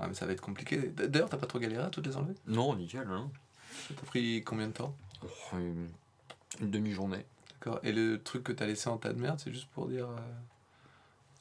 [0.00, 0.76] Ah, mais ça va être compliqué.
[0.96, 2.34] D'ailleurs, t'as pas trop galéré à toutes les enlever?
[2.46, 3.06] Non, nickel.
[3.10, 3.30] Hein.
[3.88, 4.94] Ça t'a pris combien de temps?
[5.24, 5.88] Oh, une
[6.60, 7.24] une demi-journée.
[7.54, 7.80] D'accord.
[7.82, 10.08] Et le truc que t'as laissé en tas de merde, c'est juste pour dire.
[10.08, 10.16] euh,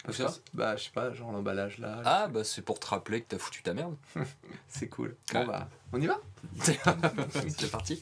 [0.04, 0.24] Parce que
[0.54, 2.02] bah, je sais pas, genre l'emballage là.
[2.06, 3.96] Ah, bah c'est pour te rappeler que t'as foutu ta merde.
[4.68, 5.16] C'est cool.
[5.34, 5.46] Ouais.
[5.46, 6.20] Bah, on y va?
[6.66, 8.02] C'est parti.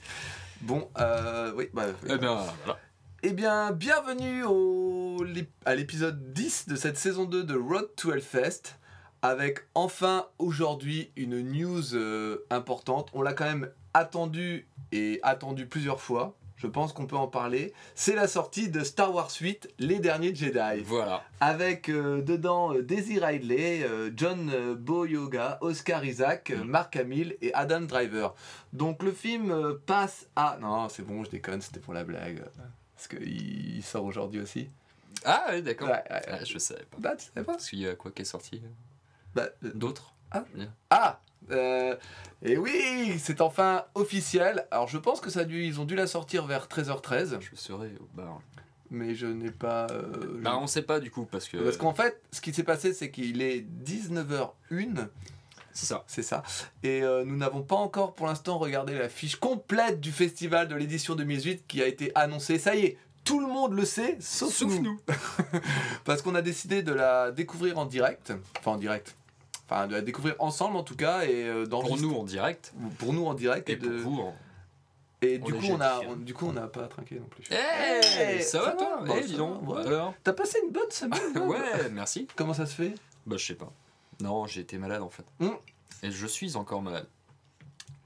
[0.61, 1.83] Bon, euh, oui, bah.
[2.03, 2.09] oui.
[2.13, 2.79] Eh bien, voilà.
[3.23, 5.23] Eh bien, bienvenue au,
[5.65, 8.75] à l'épisode 10 de cette saison 2 de Road to Hellfest,
[9.25, 13.09] avec enfin aujourd'hui une news euh, importante.
[13.13, 16.35] On l'a quand même attendu et attendu plusieurs fois.
[16.57, 17.73] Je pense qu'on peut en parler.
[17.95, 20.83] C'est la sortie de Star Wars 8, Les Derniers Jedi.
[20.85, 21.23] Voilà.
[21.39, 23.83] Avec euh, dedans euh, Daisy Ridley,
[24.15, 26.63] John Boyoga, Oscar Isaac, Mm.
[26.63, 28.35] Mark Hamill et Adam Driver.
[28.73, 30.59] Donc le film passe à...
[30.61, 32.43] Non, c'est bon, je déconne, c'était pour la blague.
[32.95, 34.69] Parce qu'il il sort aujourd'hui aussi.
[35.23, 35.89] Ah, ouais, d'accord.
[35.89, 36.21] Ouais, ouais.
[36.27, 36.97] Ah, je savais pas.
[36.99, 38.61] Bah, tu savais pas Parce qu'il y a quoi qui est sorti?
[39.35, 40.45] Bah, euh, D'autres Ah.
[40.89, 41.19] Ah
[41.51, 41.95] euh,
[42.43, 44.65] Et oui, c'est enfin officiel.
[44.71, 47.55] Alors je pense que ça a dû, ils ont dû la sortir vers 13h13, Je
[47.55, 48.39] serai au bar.
[48.89, 49.87] mais je n'ai pas...
[49.91, 51.57] euh, je- Bah, on sait pas du coup, parce que.
[51.57, 55.07] Parce qu'en fait, ce qui s'est passé, c'est qu'il est 19h01
[55.73, 56.03] C'est ça.
[56.07, 56.41] C'est ça.
[56.83, 60.75] Et euh, nous n'avons pas encore pour l'instant regardé la fiche complète du festival de
[60.75, 62.57] l'édition 2018 qui a été annoncée.
[62.59, 64.81] Ça y est, tout le monde le sait, sauf, Sauf nous.
[64.83, 64.99] nous.
[66.05, 68.33] Parce qu'on a décidé de la découvrir en direct.
[68.59, 69.15] Enfin en direct.
[69.67, 71.23] Enfin de la découvrir ensemble en tout cas.
[71.25, 72.73] Et euh, Pour nous en direct.
[72.99, 73.67] Pour nous en direct.
[73.69, 74.35] Et, Et pour de- vous en.
[75.21, 77.43] et on du coup on a, on- du coup on n'a pas trinqué non plus.
[77.51, 79.67] Eh, ça va ça toi va, bah, Eh, ça dis donc.
[79.67, 79.81] ouais.
[79.85, 82.27] Alors T'as passé une bonne semaine Ouais, merci.
[82.35, 82.93] Comment ça se fait?
[83.25, 83.71] Bah, je sais pas.
[84.21, 85.25] Non, j'ai été malade en fait.
[85.39, 85.49] Hmm.
[86.03, 87.07] Et je suis encore malade.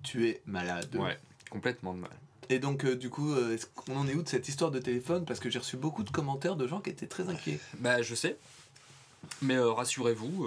[0.03, 0.95] Tu es malade.
[0.95, 2.11] Ouais, complètement de mal.
[2.51, 4.79] Et donc, euh, du coup, euh, est-ce qu'on en est où de cette histoire de
[4.79, 5.23] téléphone?
[5.25, 7.59] Parce que j'ai reçu beaucoup de commentaires de gens qui étaient très inquiets.
[7.79, 8.37] Bah, je sais.
[9.43, 10.45] Mais euh, rassurez-vous,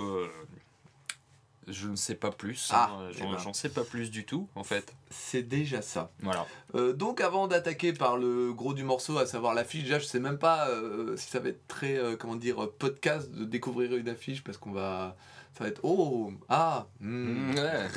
[1.69, 2.71] je ne sais pas plus.
[2.73, 3.11] Ah, hein.
[3.13, 3.53] J'en ben.
[3.53, 4.95] sais pas plus du tout, en fait.
[5.11, 6.11] C'est déjà ça.
[6.21, 6.47] Voilà.
[6.75, 10.21] Euh, donc, avant d'attaquer par le gros du morceau, à savoir l'affiche, déjà, je sais
[10.21, 14.09] même pas euh, si ça va être très, euh, comment dire, podcast de découvrir une
[14.09, 15.17] affiche, parce qu'on va.
[15.57, 15.81] Ça va être.
[15.85, 16.87] Oh Ah.
[17.01, 17.89] Mm, ouais.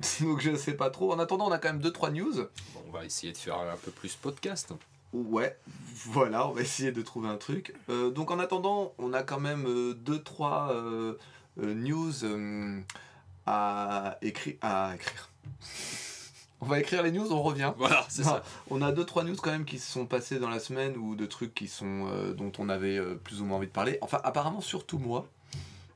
[0.20, 1.12] Donc, je sais pas trop.
[1.12, 2.34] En attendant, on a quand même 2-3 news.
[2.34, 4.72] Bon, on va essayer de faire un peu plus podcast.
[5.12, 5.56] Ouais,
[6.04, 7.72] voilà, on va essayer de trouver un truc.
[7.88, 9.64] Donc en attendant, on a quand même
[10.04, 11.16] 2-3
[11.56, 12.80] news euh,
[13.46, 15.30] à, écri- à écrire.
[16.60, 17.72] on va écrire les news, on revient.
[17.78, 18.42] Voilà, c'est ça.
[18.70, 21.26] On a 2-3 news quand même qui se sont passées dans la semaine ou de
[21.26, 23.98] trucs qui sont, euh, dont on avait euh, plus ou moins envie de parler.
[24.00, 25.26] Enfin, apparemment, surtout moi,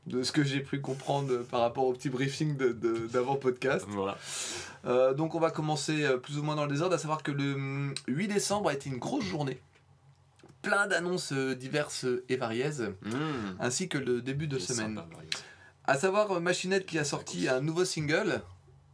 [0.06, 2.72] de ce que j'ai pu comprendre euh, par rapport au petit briefing de-
[3.12, 3.84] d'avant-podcast.
[3.88, 4.16] Voilà.
[4.86, 7.30] Euh, donc on va commencer euh, plus ou moins dans le désordre, à savoir que
[7.32, 9.58] le hum, 8 décembre a été une grosse journée.
[10.62, 12.70] Plein d'annonces euh, diverses et variées,
[13.02, 13.10] Mm.
[13.60, 14.96] ainsi que le début de semaine.
[14.96, 15.08] sympa.
[15.84, 18.42] À savoir euh, Machinette qui a sorti un nouveau single,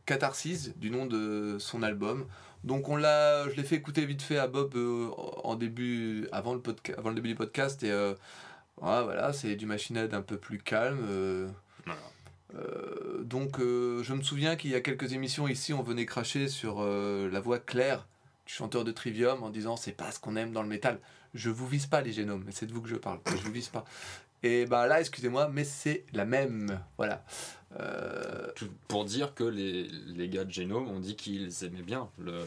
[0.07, 2.27] Catharsis, du nom de son album.
[2.65, 5.09] Donc on l'a, je l'ai fait écouter vite fait à Bob euh,
[5.45, 8.13] en début, avant le, podca- avant le début du podcast, et euh,
[8.81, 11.01] ouais, voilà, c'est du Machinette un peu plus calme.
[11.09, 11.49] euh,
[11.85, 12.01] Voilà.
[12.57, 16.49] euh, donc, euh, je me souviens qu'il y a quelques émissions ici, on venait cracher
[16.49, 18.07] sur euh, la voix claire
[18.47, 20.99] du chanteur de Trivium en disant c'est pas ce qu'on aime dans le métal.
[21.37, 23.21] Je vous vise pas les génomes, mais c'est de vous que je parle.
[23.27, 23.85] Je vous vise pas.
[24.43, 26.81] Et bah là, excusez-moi, mais c'est la même.
[26.97, 27.25] Voilà.
[27.79, 28.49] Euh,
[28.89, 32.41] pour dire que les, les gars de Genome ont dit qu'ils aimaient bien le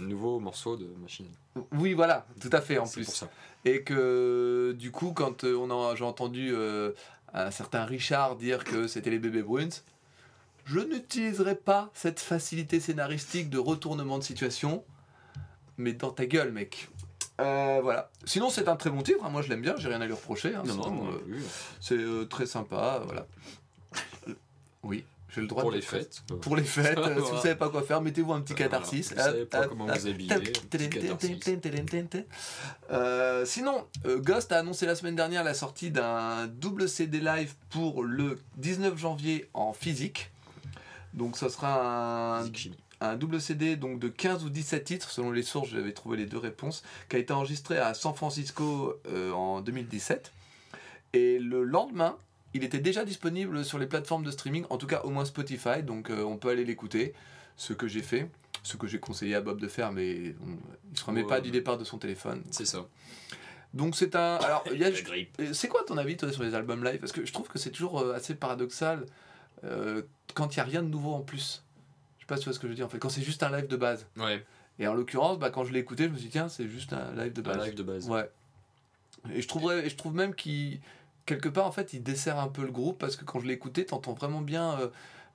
[0.00, 1.26] nouveau morceau de Machine.
[1.72, 3.04] oui, voilà, tout à fait en C'est plus.
[3.06, 3.30] pour ça.
[3.64, 6.92] Et que du coup, quand euh, on a, j'ai entendu euh,
[7.32, 9.68] un certain Richard dire que c'était les bébés Bruins,
[10.64, 14.82] je n'utiliserai pas cette facilité scénaristique de retournement de situation,
[15.76, 16.88] mais dans ta gueule, mec.
[17.40, 18.10] Euh, voilà.
[18.24, 19.24] Sinon, c'est un très bon titre.
[19.24, 19.30] hein.
[19.30, 19.74] Moi, je l'aime bien.
[19.76, 20.54] J'ai rien à lui reprocher.
[20.54, 20.62] hein.
[20.66, 21.40] Non, non, euh,
[21.80, 23.02] c'est euh, très sympa.
[23.04, 23.26] Voilà.
[24.82, 26.22] Oui, j'ai le droit Pour de les fêtes.
[26.42, 29.12] pour les fêtes, si vous savez pas quoi faire, mettez-vous un petit catharsis.
[29.12, 30.28] Vous savez pas comment vous habiller,
[33.46, 38.38] sinon, Ghost a annoncé la semaine dernière la sortie d'un double CD live pour le
[38.58, 40.30] 19 janvier en physique.
[41.14, 42.83] Donc ça sera un, Physique chimie.
[43.10, 46.26] Un double CD donc de 15 ou 17 titres, selon les sources, j'avais trouvé les
[46.26, 50.32] deux réponses, qui a été enregistré à San Francisco euh, en 2017.
[51.12, 52.16] Et le lendemain,
[52.54, 55.82] il était déjà disponible sur les plateformes de streaming, en tout cas au moins Spotify,
[55.82, 57.14] donc euh, on peut aller l'écouter,
[57.56, 58.28] ce que j'ai fait,
[58.62, 60.56] ce que j'ai conseillé à Bob de faire, mais on-
[60.92, 62.42] il se remet pas du départ de son téléphone.
[62.50, 62.86] C'est ça.
[63.74, 64.36] Donc c'est un...
[64.36, 64.90] Alors, il y a...
[64.90, 65.36] Grippe.
[65.40, 66.98] Euh, C'est quoi ton avis toi sur les albums live?
[67.00, 69.04] Parce que je trouve que c'est toujours assez paradoxal
[70.34, 71.63] quand il n'y a rien de nouveau en plus.
[72.24, 73.22] Je sais pas si tu vois ce que je veux dire en fait, quand c'est
[73.22, 74.06] juste un live de base.
[74.16, 74.44] Ouais,
[74.78, 76.92] Et en l'occurrence, bah, quand je l'ai écouté, je me suis dit tiens, c'est juste
[76.94, 77.58] un live de base.
[77.58, 78.08] un live de base.
[78.08, 78.30] Ouais.
[79.32, 80.80] Et je trouverais, et je trouve même qu'il
[81.26, 83.84] quelque part, en fait, il dessert un peu le groupe parce que quand je l'écoutais,
[83.84, 84.88] t'entends vraiment bien euh,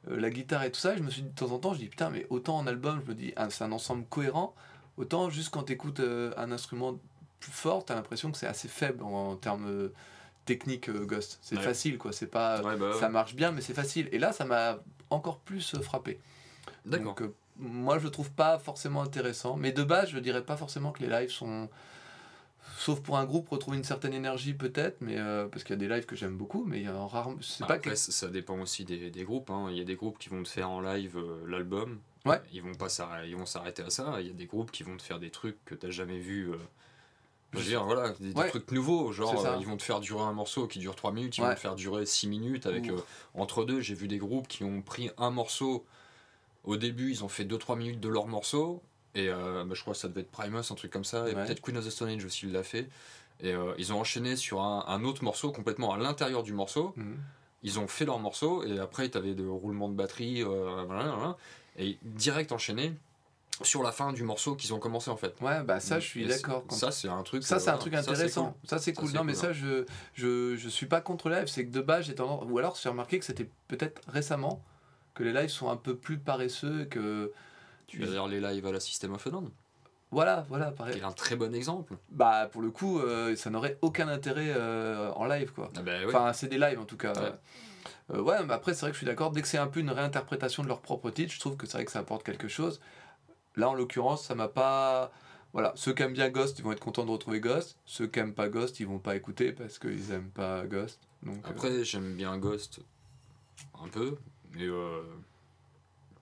[0.10, 0.94] euh, la guitare et tout ça.
[0.94, 2.66] Et je me suis dit de temps en temps, je dis putain, mais autant en
[2.68, 4.56] album, je me dis, ah, c'est un ensemble cohérent,
[4.98, 7.00] autant juste quand t'écoutes euh, un instrument
[7.40, 9.94] plus fort, t'as l'impression que c'est assez faible en, en termes euh,
[10.46, 11.40] techniques, euh, Ghost.
[11.42, 11.62] C'est Ouais.
[11.64, 12.12] facile, quoi.
[12.12, 12.62] C'est pas.
[12.62, 13.00] Ouais, bah ouais.
[13.00, 14.10] Ça marche bien, mais c'est facile.
[14.12, 16.20] Et là, ça m'a encore plus frappé.
[16.86, 17.06] D'accord.
[17.16, 19.56] Donc, euh, moi, je le trouve pas forcément intéressant.
[19.57, 21.69] Mais de base, je dirais pas forcément que les lives sont.
[22.77, 25.88] Sauf pour un groupe, retrouver une certaine énergie peut-être, mais euh, parce qu'il y a
[25.88, 27.36] des lives que j'aime beaucoup, mais il y a rarement.
[27.60, 27.95] Pas Après, que...
[27.95, 29.50] ça dépend aussi des, des groupes.
[29.50, 29.68] hein.
[29.71, 32.00] Il y a des groupes qui vont te faire en live euh, l'album.
[32.25, 32.39] Ouais.
[32.54, 34.18] Ils vont pas s'arrêter, ils vont s'arrêter à ça.
[34.21, 36.51] Il y a des groupes qui vont te faire des trucs que t'as jamais vu.
[37.54, 39.12] je veux dire, voilà, des, trucs nouveaux.
[39.12, 41.50] Genre, euh, ils vont te faire durer un morceau qui dure 3 minutes, ils Ouais.
[41.50, 42.66] vont te faire durer 6 minutes.
[42.66, 42.98] Avec, euh,
[43.33, 45.86] entre deux, j'ai vu des groupes qui ont pris un morceau.
[46.64, 48.82] Au début, ils ont fait 2-3 minutes de leur morceau.
[49.16, 51.28] Et euh, bah, je crois que ça devait être Primus, un truc comme ça.
[51.30, 51.46] Et Ouais.
[51.46, 52.88] peut-être Queen of the Stone Age aussi l'a fait.
[53.42, 56.94] Et euh, ils ont enchaîné sur un, un autre morceau complètement à l'intérieur du morceau
[56.98, 57.18] Mhm.
[57.64, 61.34] ils ont fait leur morceau et après tu avais de roulement de batterie euh,
[61.78, 62.94] et direct enchaîné
[63.62, 65.36] sur la fin du morceau qu'ils ont commencé en fait.
[65.42, 66.64] Ouais, bah ça, je suis d'accord.
[66.70, 67.44] Ça c'est un truc.
[67.44, 68.58] Ça, c'est un voilà, truc ça, c'est intéressant.
[68.66, 69.12] Ça, c'est cool.
[69.12, 71.48] Non, mais cool, ça, je, je, je suis pas contre lives.
[71.48, 72.46] C'est que de base, j'ai tendance.
[72.50, 74.62] Ou alors, j'ai remarqué que c'était peut-être récemment
[75.14, 76.86] que les lives sont un peu plus paresseux.
[76.86, 77.32] Que.
[77.88, 79.50] Tu dire les lives à la System of a Down,
[80.12, 81.00] Voilà, voilà, pareil.
[81.00, 81.96] est un très bon exemple.
[82.12, 85.72] Bah, pour le coup, euh, ça n'aurait aucun intérêt euh, en live, quoi.
[85.76, 86.06] Ah bah ouais.
[86.06, 87.14] Enfin, c'est des lives en tout cas.
[87.14, 87.34] Ouais.
[88.12, 89.32] Euh, ouais, mais après, c'est vrai que je suis d'accord.
[89.32, 91.78] Dès que c'est un peu une réinterprétation de leur propre titre, je trouve que c'est
[91.78, 92.80] vrai que ça apporte quelque chose.
[93.56, 95.12] Là, en l'occurrence, ça m'a pas.
[95.54, 97.76] Voilà, ceux qui aiment bien Ghost, ils vont être contents de retrouver Ghost.
[97.86, 101.00] Ceux qui aiment pas Ghost, ils vont pas écouter parce qu'ils aiment pas Ghost.
[101.24, 102.82] Donc, Après j'aime bien Ghost
[103.84, 104.18] un peu,
[104.54, 105.01] mais euh,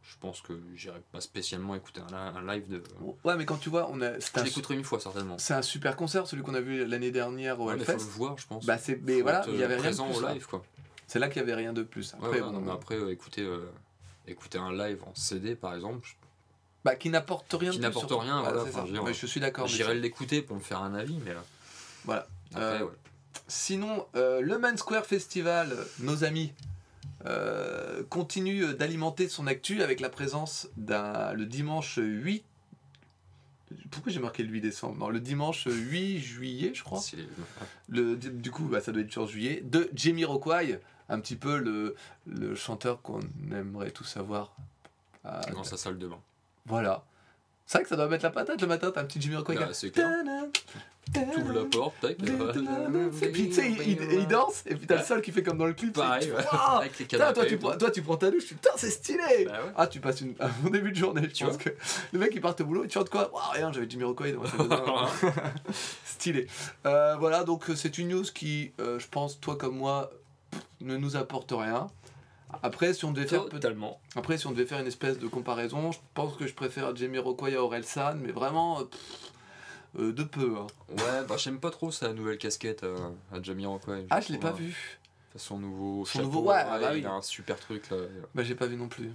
[0.03, 2.77] je pense que j'irai pas spécialement écouter un, li- un live de.
[2.77, 5.37] euh, ouais, mais quand tu vois, on a, Je l'écouterai une fois certainement.
[5.37, 7.97] c'est un super concert, celui qu'on a vu l'année dernière au Ouais, mais faut le
[7.97, 8.09] Hellfest.
[8.11, 8.65] voir, je pense.
[8.65, 10.17] Bah, c'est, mais Faut voilà, il y avait euh, rien de plus.
[10.17, 10.33] au là.
[10.33, 10.63] live quoi.
[11.07, 12.13] C'est là qu'il y avait rien de plus.
[12.15, 13.69] Après, ouais, non, bon, mais après euh, écouter, euh,
[14.27, 16.07] écouter un live en CD par exemple,
[16.85, 17.71] bah, qui n'apporte rien.
[17.71, 19.67] Qui n'apporte rien, Ouais, voilà, dire, Mais je suis d'accord.
[19.67, 21.39] j'irai l'écouter pour me faire un avis, mais euh,
[22.05, 22.27] Voilà.
[22.55, 22.81] après.
[23.49, 26.53] Sinon, le Man Square Festival, nos amis,
[27.25, 32.43] euh, continue euh, d'alimenter son actu avec la présence d'un le dimanche 8.
[33.91, 34.97] Pourquoi j'ai marqué le 8 décembre?
[34.97, 37.01] Non, le dimanche 8 juillet, je crois.
[37.89, 39.61] Le, du coup, bah, ça doit être sur juillet.
[39.63, 41.95] De Jamie Rockway, un petit peu le,
[42.25, 43.19] le chanteur qu'on
[43.51, 44.55] aimerait tous savoir.
[45.25, 46.19] Ah, dans sa salle de bain.
[46.65, 47.03] voilà.
[47.65, 49.55] C'est vrai que ça doit mettre la patate le matin, t'as un petit Jimmy Rockway.
[49.55, 49.67] Là,
[51.11, 51.33] qui a- c'est clair.
[51.33, 52.17] Tadam, Tu ouvres la porte, tac.
[53.21, 55.43] Et puis tu sais, il, il- il danse, et puis t'as le sol qui fait
[55.43, 55.93] comme dans le clip.
[55.93, 56.37] Pareil, ouais.
[56.79, 59.45] Avec les toi, tu et prends, toi, tu prends ta douche, tu- putain, c'est stylé
[59.45, 59.71] Bah ouais.
[59.75, 61.69] Ah, tu passes une, un bon début de journée, Tu pense vois que.
[62.13, 63.31] Le mec, il part au boulot, il chante quoi?
[63.33, 64.49] Waouh, rien, j'avais Jimmy Rockway dans de.
[66.05, 66.47] Stylé.
[66.85, 70.09] Euh, voilà, donc euh, c'est une news qui, euh, je pense, toi comme moi,
[70.81, 71.87] ne nous apporte rien.
[72.63, 73.99] Après, si on devait faire Totalement.
[74.15, 77.17] après, si on devait faire une espèce de comparaison, je pense que je préfère Jamie
[77.17, 79.31] Rockway à Aurel San, mais vraiment pff,
[79.99, 80.55] euh, de peu.
[80.57, 80.67] hein.
[80.89, 84.05] Ouais, bah j'aime pas trop sa nouvelle casquette à, à Jamie Rockway.
[84.09, 84.53] Ah, je l'ai pas hein.
[84.53, 84.99] vu.
[85.35, 87.05] Son nouveau Son chapeau, nouveau- ouais, ah bah il oui.
[87.05, 87.97] a un super truc là.
[88.33, 89.11] Bah, j'ai pas vu non plus.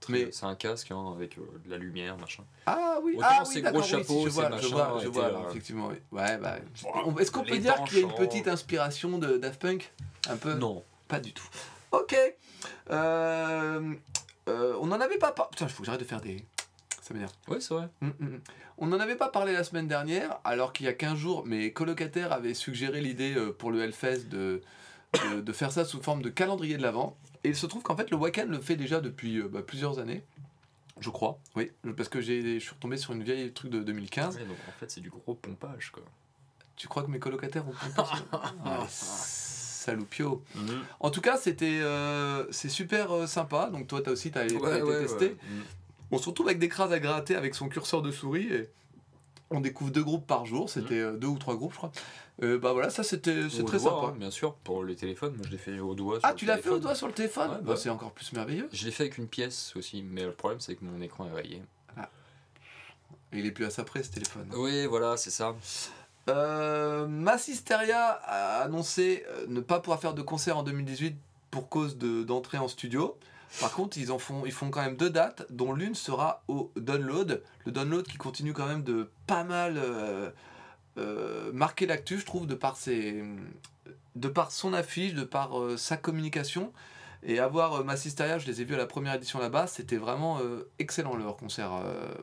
[0.00, 2.44] Très- Mais- C'est un casque hein, avec euh, de la lumière, machin.
[2.66, 5.08] Ah oui, Autant ah oui, gros d'accord, oui, si, chapeaux, je vois, je vois, je
[5.08, 5.96] vois, euh, alors, effectivement, oui.
[6.12, 6.58] Ouais, bah.
[7.18, 9.92] Est-ce qu'on peut dire qu'il y a une petite inspiration de Daft Punk?
[10.28, 10.54] Un peu?
[10.54, 10.82] Non.
[11.08, 11.48] Pas du tout.
[11.90, 12.14] Ok.
[12.90, 13.94] Euh,
[14.48, 15.48] euh, on en avait pas par...
[15.50, 16.44] Putain, il faut que j'arrête de faire des.
[17.48, 17.88] Ouais, c'est vrai.
[18.02, 18.40] Hum, hum, hum.
[18.78, 21.72] On n'en avait pas parlé la semaine dernière, alors qu'il y a 15 jours, mes
[21.72, 24.62] colocataires avaient suggéré l'idée euh, pour le Hellfest de,
[25.32, 27.16] de, de faire ça sous forme de calendrier de l'Avent.
[27.44, 29.98] Et il se trouve qu'en fait, le Wacken le fait déjà depuis euh, bah, plusieurs
[29.98, 30.24] années.
[31.00, 34.36] Je crois, oui, parce que j'ai- je suis retombé sur une vieille truc de 2015.
[34.38, 36.04] Ouais, donc en fait, c'est du gros pompage quoi.
[36.76, 38.04] Tu crois que mes colocataires ont ça?
[38.64, 40.42] Ah, Saloupio.
[40.54, 40.82] Mhm.
[41.00, 43.70] En tout cas, c'était euh, c'est super euh, sympa.
[43.70, 45.26] Donc toi, t'as aussi t'as, t'as Ouais, été ouais, testé.
[45.26, 45.36] ouais.
[46.14, 48.70] On se retrouve avec des crasses à gratter avec son curseur de souris et
[49.50, 50.68] on découvre deux groupes par jour.
[50.70, 51.92] C'était euh, deux ou trois groupes, je crois.
[52.42, 54.06] Euh, bah voilà, ça c'était c'est très doigt, sympa.
[54.08, 56.18] hein, bien sûr, pour les téléphones, moi je l'ai fait au doigt.
[56.24, 57.76] Ah, sur tu le l'as fait au doigt sur le téléphone Ouais, Bah, bah.
[57.76, 58.68] C'est encore plus merveilleux.
[58.72, 61.32] Je l'ai fait avec une pièce aussi, mais le problème c'est que mon écran est
[61.32, 61.62] rayé.
[63.32, 64.48] Et il est plus à sa près ce téléphone.
[64.56, 65.56] Oui, voilà, c'est ça.
[66.28, 71.16] Euh, Massisteria a annoncé euh, ne pas pouvoir faire de concert en 2018
[71.50, 73.16] pour cause de- d'entrée en studio.
[73.60, 76.72] Par contre, ils, en font, ils font quand même deux dates, dont l'une sera au
[76.76, 77.42] Download.
[77.64, 80.30] Le Download qui continue quand même de pas mal euh,
[80.98, 83.22] euh, marquer l'actu, je trouve, de par, ses,
[84.16, 86.72] de par son affiche, de par euh, sa communication.
[87.22, 90.40] Et avoir Massisteria, je les ai vus à la première édition là-bas, c'était vraiment
[90.78, 91.70] excellent leur concert.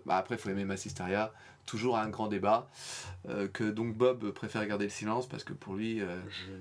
[0.05, 1.33] Bah, après, il faut aimer Massisteria,
[1.65, 2.69] toujours un grand débat.
[3.53, 6.01] que donc Bob préfère garder le silence parce que pour lui.
[6.01, 6.51] Je,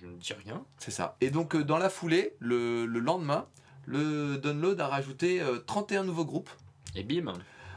[0.00, 0.64] je ne dis rien.
[0.78, 1.16] C'est ça.
[1.20, 3.48] Et donc, dans la foulée, le, le lendemain,
[3.86, 6.50] le download a rajouté euh, 31 nouveaux groupes.
[6.94, 7.32] Et bim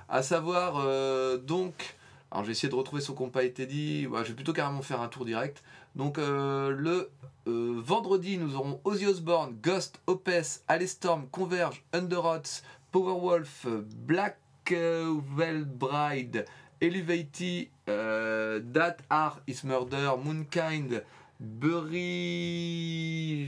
[0.09, 1.95] À savoir, euh, donc.
[2.31, 4.07] Alors, je vais essayer de retrouver ce qui n'a pas été dit.
[4.07, 5.63] Ouais, je vais plutôt carrément faire un tour direct.
[5.95, 7.09] Donc, euh, le
[7.47, 14.37] euh, vendredi, nous aurons Ozzy Osbourne, Ghost, Opeth, Alestorm, Converge, Underoath, Powerwolf, Black
[14.71, 16.45] euh, Veil Bride,
[16.81, 21.03] Elevati, euh, That Art is Murder, Moonkind,
[21.39, 22.03] Bury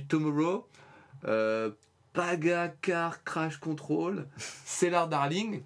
[0.08, 0.68] Tomorrow,
[2.20, 4.28] euh, Pagacar Crash Control,
[4.66, 5.62] Cellar Darling,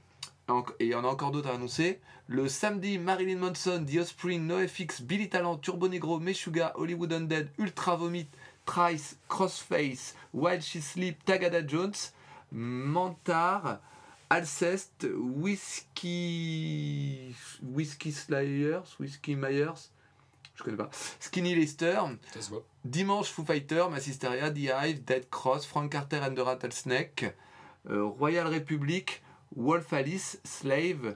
[0.80, 2.00] et il y en a encore d'autres à annoncer.
[2.28, 7.96] Le samedi, Marilyn Manson, The Offspring, NoFX, Billy Talent, Turbo Negro, Meshuga, Hollywood Undead, Ultra
[7.96, 8.28] Vomit,
[8.66, 12.14] Trice, Crossface, While She Sleep, Tagada Jones,
[12.54, 13.80] Mantar,
[14.30, 16.54] Alcest, Whiskey.
[17.62, 19.92] Whiskey Slayers, Whiskey Myers,
[20.62, 20.90] je connais pas,
[21.20, 22.00] Skinny Lister,
[22.34, 22.64] Ça se voit.
[22.86, 27.34] Dimanche Foo Fighter, Massisteria, The Hive, Dead Cross, Frank Carter and the Rattlesnake,
[27.90, 29.22] euh, Royal Republic,
[29.56, 31.16] Wolf Alice, Slave,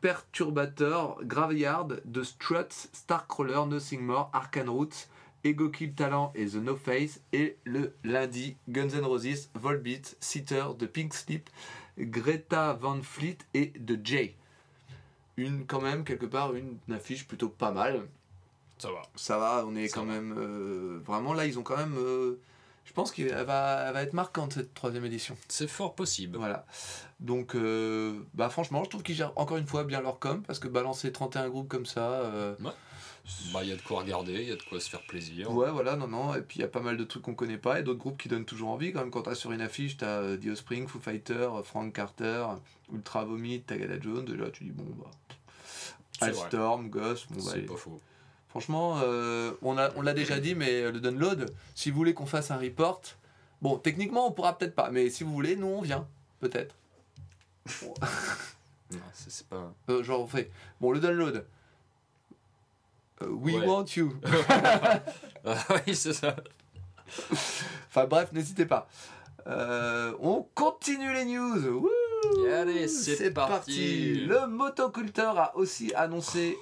[0.00, 5.08] Perturbator, Graveyard, The Struts, Starcrawler, Nothing More, Arcane Roots,
[5.44, 7.20] Ego Kill Talent et The No Face.
[7.32, 11.50] Et le lundi, Guns N' Roses, Volbeat, Sitter, The Pink Slip,
[11.98, 14.34] Greta Van Fleet et The J.
[15.36, 18.06] Une, quand même, quelque part, une affiche plutôt pas mal
[18.78, 19.02] Ça va.
[19.14, 20.12] ça va, on est Ça quand va.
[20.12, 20.34] même.
[20.38, 21.96] euh, vraiment là, ils ont quand même.
[21.98, 22.38] euh,
[22.84, 25.36] je pense qu'elle va, elle va être marquante cette troisième édition.
[25.48, 26.36] C'est fort possible.
[26.38, 26.66] Voilà.
[27.18, 30.58] Donc, euh, bah, franchement, je trouve qu'ils gèrent encore une fois bien leur com parce
[30.60, 32.08] que balancer 31 groupes comme ça.
[32.10, 32.54] euh,
[33.52, 35.50] Bah, il y a de quoi regarder, il y a de quoi se faire plaisir.
[35.50, 36.34] Ouais, voilà, non, non.
[36.36, 38.22] Et puis il y a pas mal de trucs qu'on connaît pas et d'autres groupes
[38.22, 38.92] qui donnent toujours envie.
[38.92, 42.46] Quand même, quand t'as sur une affiche, t'as The Offspring, Foo Fighter, Frank Carter,
[42.92, 44.24] Ultra Vomit, Tagada Jones.
[44.26, 45.10] Déjà, tu dis bon, bah.
[46.20, 48.00] Alstorm, Ghost, bon, bah, C'est pas faux.
[48.60, 52.24] Franchement, euh, on a- on l'a déjà dit, mais le download, si vous voulez qu'on
[52.24, 53.02] fasse un report,
[53.60, 56.08] bon, techniquement, on pourra peut-être pas, mais si vous voulez, nous, on vient,
[56.40, 56.74] peut-être.
[58.92, 59.74] Non, c'est c'est pas.
[59.90, 61.44] Euh, genre, on fait, bon, le download.
[63.22, 63.66] Euh, we Ouais.
[63.66, 64.14] want you.
[65.44, 66.34] Oui, c'est ça.
[67.88, 68.88] Enfin bref, n'hésitez pas.
[69.46, 71.86] Euh, on continue les news.
[72.50, 74.14] Allez, c'est parti.
[74.24, 76.56] Le motoculteur a aussi annoncé.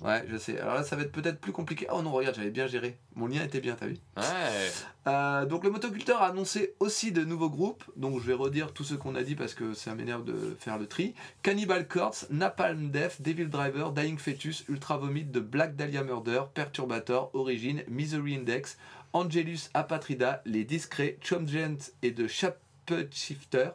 [0.00, 0.58] Ouais, je sais.
[0.58, 1.86] Alors là, ça va être peut-être plus compliqué.
[1.92, 2.98] Oh non, regarde, j'avais bien géré.
[3.14, 4.70] Mon lien était bien, t'as vu Ouais.
[5.06, 8.84] Euh, donc le motoculteur a annoncé aussi de nouveaux groupes, donc je vais redire tout
[8.84, 11.14] ce qu'on a dit parce que ça m'énerve de faire le tri.
[11.42, 17.30] Cannibal Corpse, Napalm Death, Devil Driver, Dying Fetus, Ultra Vomit, The Black Dahlia Murder, Perturbator,
[17.34, 18.78] Origin, Misery Index,
[19.12, 23.70] Angelus Apatrida, Les Discrets, Chomgent et The Chaput Shifter,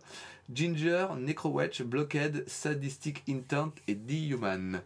[0.51, 4.81] Ginger, Necrowatch, Blockhead, Sadistic Intent et The Human.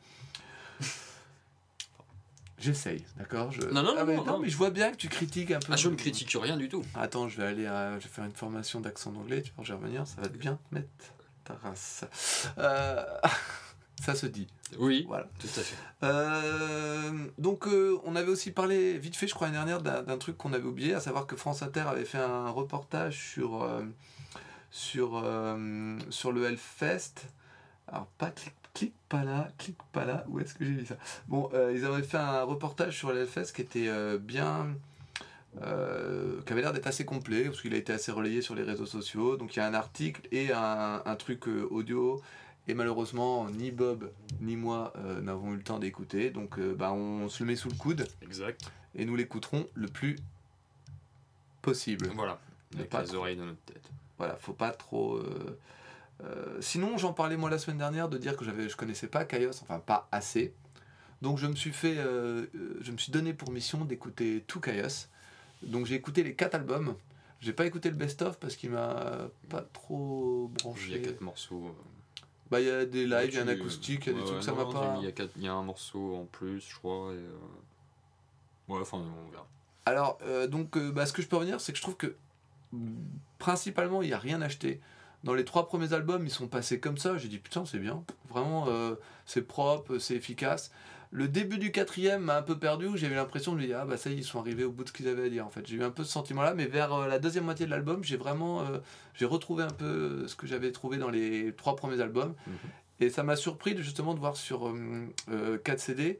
[2.61, 3.61] J'essaye, d'accord je...
[3.61, 4.39] Non, non, Ah, non, mais non, non.
[4.39, 5.73] mais je vois bien que tu critiques un peu.
[5.73, 6.85] Ah, je ne critique rien du tout.
[6.95, 7.97] Attends, je vais aller à...
[7.99, 10.37] je vais faire une formation d'accent d'anglais, tu vois, je vais revenir, ça va te
[10.37, 10.87] bien te mettre
[11.43, 12.05] ta race.
[12.57, 13.03] Euh,
[14.03, 14.47] Ça se dit,
[14.79, 15.27] Oui, voilà.
[15.39, 15.75] tout à fait.
[16.01, 20.17] Euh, donc, euh, on avait aussi parlé vite fait, je crois, l'année dernière, d'un d'un
[20.17, 23.69] truc qu'on avait oublié, à savoir que France Inter avait fait un reportage sur,
[24.71, 25.23] sur,
[26.09, 27.13] sur le Hellfest.
[27.87, 28.31] Alors, pas
[28.73, 30.95] clic pas là, clic pas là, où est-ce que j'ai mis ça?
[31.27, 34.75] Bon, euh, ils avaient fait un reportage sur le Hellfest qui était euh, bien.
[35.61, 38.63] euh, qui avait l'air d'être assez complet, parce qu'il a été assez relayé sur les
[38.63, 39.35] réseaux sociaux.
[39.37, 42.21] Donc, il y a un article et un, un truc audio.
[42.67, 44.09] Et malheureusement, ni Bob
[44.39, 46.29] ni moi n'avons eu le temps d'écouter.
[46.29, 48.71] Donc, bah, on se le met sous le coude Exact.
[48.95, 50.15] et nous l'écouterons le plus
[51.61, 52.07] possible.
[52.15, 52.39] Voilà.
[52.73, 53.17] Ne Avec pas les trop.
[53.17, 53.89] oreilles dans notre tête.
[54.17, 55.19] Voilà, faut pas trop.
[56.23, 59.25] Euh, sinon, j'en parlais moi la semaine dernière de dire que j'avais, je connaissais pas
[59.25, 60.53] Kaios, enfin pas assez.
[61.21, 64.59] Donc je me suis fait, euh, euh, je me suis donné pour mission d'écouter tout
[64.59, 65.07] Kaios.
[65.63, 66.95] Donc j'ai écouté les quatre albums.
[67.39, 71.01] J'ai pas écouté le best-of parce qu'il m'a pas trop Il y a branché.
[71.01, 71.75] quatre morceaux.
[72.49, 74.19] Bah il y a des lives, il y a un acoustique, il y a des
[74.19, 74.95] ouais, trucs, ouais, ça m'a pas.
[74.99, 77.11] Il y, a quatre- il y a un morceau en plus, je crois.
[77.13, 77.31] Et, euh,
[78.67, 79.47] Ouais, enfin, on verra.
[79.85, 82.15] Alors, donc, bah, ce que je peux revenir, c'est que je trouve que
[83.39, 84.79] principalement, il n'y a rien acheté.
[85.23, 87.17] Dans les trois premiers albums, ils sont passés comme ça.
[87.17, 88.03] J'ai dit, putain, c'est bien.
[88.29, 90.71] Vraiment, euh, c'est propre, c'est efficace.
[91.13, 93.79] Le début du quatrième m'a un peu perdu, où j'ai eu l'impression de me dire,
[93.81, 95.29] ah bah ça y est, ils sont arrivés au bout de ce qu'ils avaient à
[95.29, 95.45] dire.
[95.45, 97.71] En fait, j'ai eu un peu ce sentiment-là, mais vers euh, la deuxième moitié de
[97.71, 98.79] l'album, j'ai vraiment, euh,
[99.13, 102.33] j'ai retrouvé un peu ce que j'avais trouvé dans les trois premiers albums.
[102.47, 102.53] Mhm.
[103.01, 106.19] Et ça m'a surpris de- justement de voir sur euh, euh, 4 CD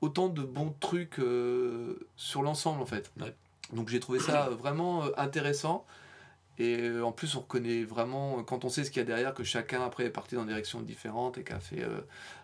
[0.00, 1.18] autant de bons trucs
[2.16, 3.10] sur l'ensemble en fait.
[3.20, 3.34] Ouais.
[3.72, 5.86] Donc j'ai trouvé ça vraiment intéressant.
[6.58, 9.06] Et euh, en plus, on reconnaît vraiment, euh, quand on sait ce qu'il y a
[9.06, 12.00] derrière, que chacun après est parti dans des directions différentes et qu'a fait, euh,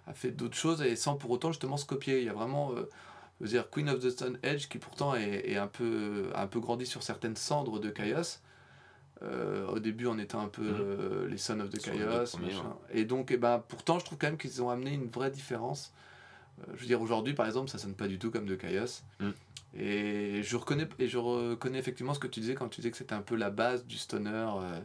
[0.06, 2.18] a fait d'autres choses et sans pour autant justement se copier.
[2.18, 2.72] Il y a vraiment.
[2.72, 2.88] euh,
[3.40, 6.46] Je veux dire, Queen of the Stone Age, qui pourtant est, est un, peu, un
[6.46, 8.38] peu grandi sur certaines cendres de Chaos.
[9.22, 12.76] Euh, au début, en étant un peu euh, les Sons of the premiers, machin.
[12.90, 15.92] Et donc, eh ben, pourtant, je trouve quand même qu'ils ont amené une vraie différence.
[16.60, 19.02] Euh, je veux dire, aujourd'hui, par exemple, ça sonne pas du tout comme de Chaos.
[19.20, 19.32] Mhm.
[19.78, 22.96] Et je reconnais, et je reconnais effectivement ce que tu disais quand tu disais que
[22.96, 24.30] c'était un peu la base du stoner.
[24.30, 24.80] euh.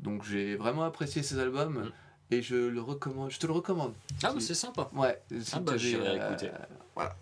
[0.00, 1.78] donc, j'ai vraiment apprécié ces albums.
[1.84, 1.92] Mhm.
[2.32, 3.92] Et je, le recommande, je te le recommande.
[4.22, 4.88] Ah, bah c'est sympa.
[4.94, 6.48] Ouais, si Ah bah, j'irai écouter.
[6.94, 7.16] voilà.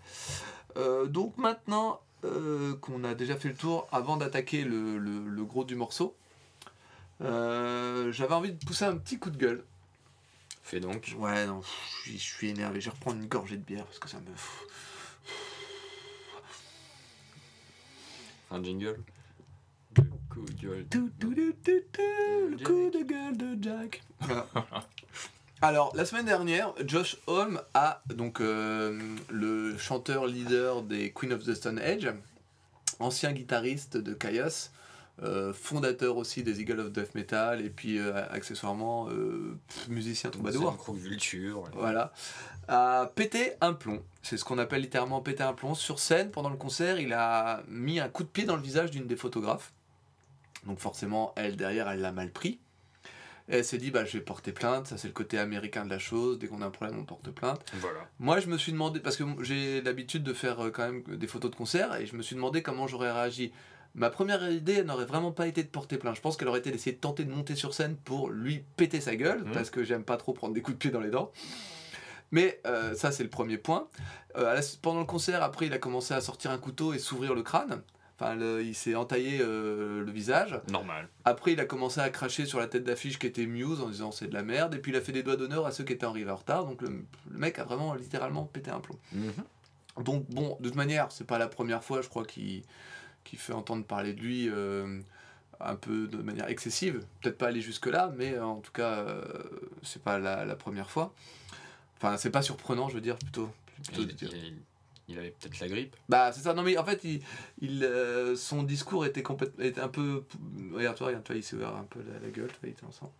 [0.77, 5.43] Euh, donc maintenant euh, qu'on a déjà fait le tour, avant d'attaquer le, le- le
[5.45, 6.15] gros du morceau,
[7.21, 9.63] euh, j'avais envie de pousser un petit coup de gueule.
[10.69, 11.15] Fais donc.
[11.17, 11.61] Ouais, non,
[12.05, 12.79] je suis- énervé.
[12.79, 14.25] Je vais reprendre une gorgée de bière parce que ça me.
[18.51, 18.99] Un jingle.
[19.97, 20.85] Le coup de gueule.
[20.93, 24.03] Le coup de gueule de Jack.
[25.63, 31.43] Alors, la semaine dernière, Josh Holm a, donc euh, le chanteur leader des Queen of
[31.45, 32.13] the Stone Age,
[32.99, 34.78] ancien guitariste de Chaos, euh,
[35.53, 40.77] fondateur aussi des Eagles of Death Metal, et puis euh, accessoirement euh, pff, musicien troubadour.
[41.57, 41.69] Ouais.
[41.73, 42.13] Voilà.
[42.67, 44.01] A pété un plomb.
[44.21, 45.75] C'est ce qu'on appelle littéralement péter un plomb.
[45.75, 48.91] Sur scène, pendant le concert, il a mis un coup de pied dans le visage
[48.91, 49.73] d'une des photographes.
[50.65, 52.59] Donc forcément, elle, derrière, elle l'a mal pris.
[53.47, 54.87] Et elle s'est dit, bah, je vais porter plainte.
[54.87, 56.37] Ça, c'est le côté américain de la chose.
[56.37, 57.65] Dès qu'on a un problème, on porte plainte.
[57.79, 58.07] Voilà.
[58.19, 61.25] Moi, je me suis demandé, parce que j'ai l'habitude de faire euh, quand même des
[61.25, 63.51] photos de concert, et je me suis demandé comment j'aurais réagi.
[63.99, 66.15] Ma première idée, elle n'aurait vraiment pas été de porter plainte.
[66.15, 69.01] Je pense qu'elle aurait été d'essayer de tenter de monter sur scène pour lui péter
[69.01, 69.51] sa gueule, Mhm.
[69.51, 71.31] parce que j'aime pas trop prendre des coups de pied dans les dents.
[72.31, 73.87] Mais euh, ça, c'est le premier point.
[74.37, 77.33] Euh, la- pendant le concert, après, il a commencé à sortir un couteau et s'ouvrir
[77.35, 77.81] le crâne.
[78.19, 80.59] Enfin, le- il s'est entaillé euh, le visage.
[80.71, 81.07] Normal.
[81.25, 84.11] Après, il a commencé à cracher sur la tête d'affiche qui était Muse en disant
[84.11, 84.75] c'est de la merde.
[84.75, 86.65] Et puis, il a fait des doigts d'honneur à ceux qui étaient arrivés en retard.
[86.65, 86.89] Donc, le,
[87.31, 88.99] le mec a vraiment littéralement pété un plomb.
[90.01, 92.61] Donc, bon, de toute manière, c'est pas la première fois, je crois, qu'il
[93.29, 94.99] qu'il fait entendre parler de lui euh,
[95.59, 97.03] un peu de manière excessive.
[97.21, 99.21] Peut-être pas aller jusque-là, mais euh, en tout cas, euh,
[99.83, 101.13] c'est pas la, la première fois.
[101.97, 103.49] Enfin, c'est pas surprenant, je veux dire, plutôt.
[103.83, 104.29] plutôt Il, de dire.
[104.33, 104.57] il-
[105.11, 105.95] il avait peut-être la grippe.
[106.07, 106.53] Bah, c'est ça.
[106.53, 107.21] Non, mais en fait, il,
[107.61, 110.23] il, euh, son discours était, complètement était un peu.
[110.71, 113.11] Regarde-toi, regarde-toi, il s'est ouvert un peu la, la gueule, tu vois, il était ensemble.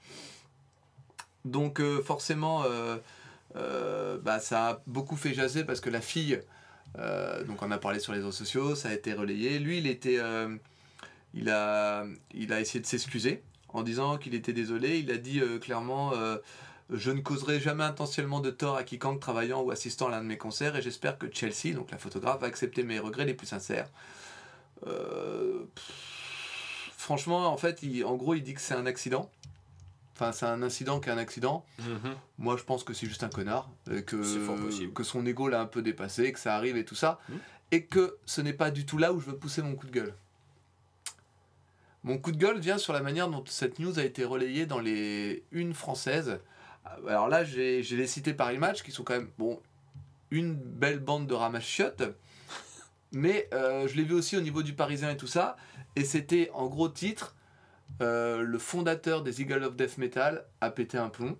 [1.45, 2.63] Donc, euh, forcément,
[3.56, 6.39] euh, bah, ça a beaucoup fait jaser parce que la fille,
[6.97, 9.60] euh, donc on a parlé sur les réseaux sociaux, ça a été relayé.
[9.60, 10.17] Lui, il était.
[10.19, 10.56] euh,
[11.34, 12.06] il, a,
[12.60, 14.97] essayé de s'excuser en disant qu'il était désolé.
[14.99, 16.13] Il a dit euh, clairement.
[16.91, 20.28] je ne causerai jamais intentionnellement de tort à quiconque travaillant ou assistant à l'un de
[20.28, 23.47] mes concerts et j'espère que Chelsea, donc la photographe, va accepter mes regrets les plus
[23.47, 23.88] sincères.
[26.97, 29.30] Franchement, en fait, il- en gros, il dit que c'est un accident.
[30.21, 31.65] Enfin, c'est un incident qui est un accident.
[32.38, 34.91] Moi, je pense que c'est juste un connard, euh, que, C'est fort possible.
[34.91, 37.38] que son ego l'a un peu dépassé, que ça arrive et tout ça, Mhm.
[37.71, 39.91] et que ce n'est pas du tout là où je veux pousser mon coup de
[39.93, 40.13] gueule.
[42.03, 44.79] Mon coup de gueule vient sur la manière dont cette news a été relayée dans
[44.79, 46.39] les unes françaises.
[47.08, 49.62] Alors là, j'ai j'ai les cités par Match qui sont quand même, bon,
[50.32, 52.03] une belle bande de ramasse-chiottes,
[53.13, 55.55] mais euh, je l'ai vu aussi au niveau du Parisien et tout ça,
[55.95, 57.36] et c'était en gros titre
[58.02, 61.38] euh, le fondateur des Eagles of Death Metal a pété un plomb.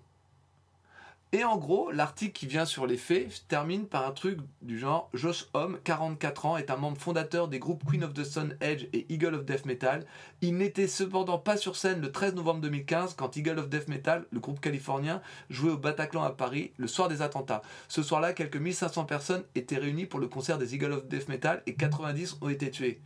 [1.32, 5.08] Et en gros, l'article qui vient sur les faits termine par un truc du genre
[5.14, 8.88] Josh Homme, 44 ans, est un membre fondateur des groupes Queen of the Stone Age
[8.92, 10.04] et Eagle of Death Metal.
[10.40, 14.26] Il n'était cependant pas sur scène le 13 novembre 2015 quand Eagle of Death Metal,
[14.32, 17.62] le groupe californien, jouait au Bataclan à Paris le soir des attentats.
[17.86, 21.62] Ce soir-là, quelques 1500 personnes étaient réunies pour le concert des Eagle of Death Metal
[21.66, 23.00] et 90 ont été tués.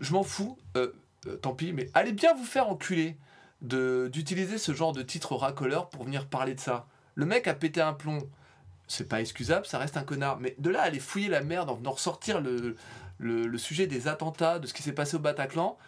[0.00, 0.92] Je m'en fous, euh,
[1.26, 3.16] euh, tant pis, mais allez bien vous faire enculer
[3.62, 6.86] de d'utiliser ce genre de titre racoleur pour venir parler de ça.
[7.14, 8.18] Le mec a pété un plomb.
[8.88, 10.38] C'est pas excusable, ça reste un connard.
[10.40, 12.74] Mais de là à aller fouiller la merde en venant ressortir le,
[13.18, 15.78] le, le sujet des attentats, de ce qui s'est passé au Bataclan,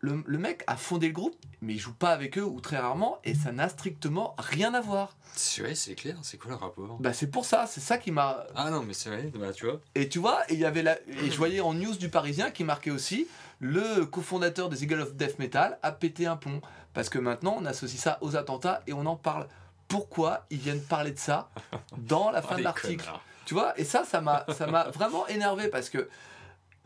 [0.00, 2.78] le, le mec a fondé le groupe, mais il joue pas avec eux ou très
[2.78, 5.16] rarement, et ça n'a strictement rien à voir.
[5.34, 6.96] C'est vrai, c'est clair, c'est quoi le rapport?
[7.00, 9.66] Bah c'est pour ça, c'est ça qui m'a Ah non, mais c'est vrai, bah, tu
[9.66, 9.80] vois.
[9.94, 12.50] et tu vois, et il y avait la, et je voyais en news du Parisien
[12.50, 13.28] qui marquait aussi
[13.60, 16.60] le cofondateur des Eagle of Death Metal a pété un plomb
[16.94, 19.48] parce que maintenant on associe ça aux attentats et on en parle.
[19.88, 21.48] Pourquoi ils viennent parler de ça
[21.96, 23.10] dans la fin Ah, de l'article?
[23.46, 23.78] Tu vois?
[23.80, 26.08] Et ça, ça m'a, ça m'a vraiment énervé parce que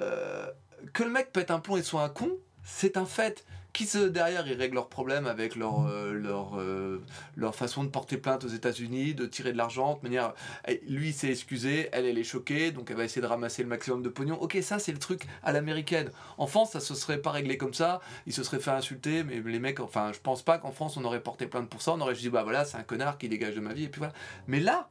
[0.00, 0.46] euh,
[0.92, 2.30] que le mec pète un plomb et soit un con,
[2.64, 3.44] c'est un fait.
[3.72, 7.02] Qui se derrière ils règlent leurs problèmes avec leur euh, leur euh,
[7.36, 10.34] leur façon de porter plainte aux États-Unis, de tirer de l'argent de manière
[10.68, 13.62] eh, lui il s'est excusé, elle elle est choquée, donc elle va essayer de ramasser
[13.62, 14.36] le maximum de pognon.
[14.42, 16.10] Ok, ça c'est le truc à l'américaine.
[16.36, 18.00] En France, ça se serait pas réglé comme ça.
[18.26, 21.04] Il se serait fait insulter, mais les mecs, enfin, je pense pas qu'en France on
[21.04, 21.92] aurait porté plainte pour ça.
[21.92, 23.88] On aurait juste dit bah voilà, c'est un connard qui dégage de ma vie et
[23.88, 24.12] puis voilà.
[24.48, 24.90] Mais là,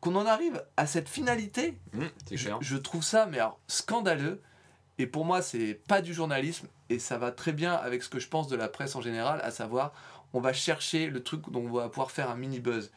[0.00, 1.76] qu'on en arrive à cette finalité,
[2.26, 4.40] c'est je, je trouve ça mais alors, scandaleux.
[4.98, 8.18] Et pour moi, c'est pas du journalisme et ça va très bien avec ce que
[8.18, 9.92] je pense de la presse en général, à savoir,
[10.32, 12.90] on va chercher le truc dont on va pouvoir faire un mini buzz.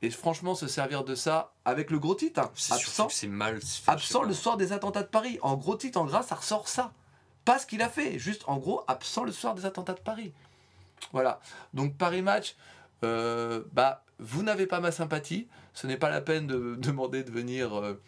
[0.00, 3.90] Et franchement, se servir de ça avec le gros titre, hein, absent, c'est mal fait,
[3.90, 5.38] absent le soir des attentats de Paris.
[5.42, 6.92] En gros titre, en gras, ça ressort ça.
[7.44, 10.32] Pas ce qu'il a fait, juste en gros, absent le soir des attentats de Paris.
[11.12, 11.40] Voilà.
[11.74, 12.56] Donc Paris Match,
[13.04, 15.48] euh, bah, vous n'avez pas ma sympathie.
[15.74, 18.00] Ce n'est pas la peine de demander de venir euh,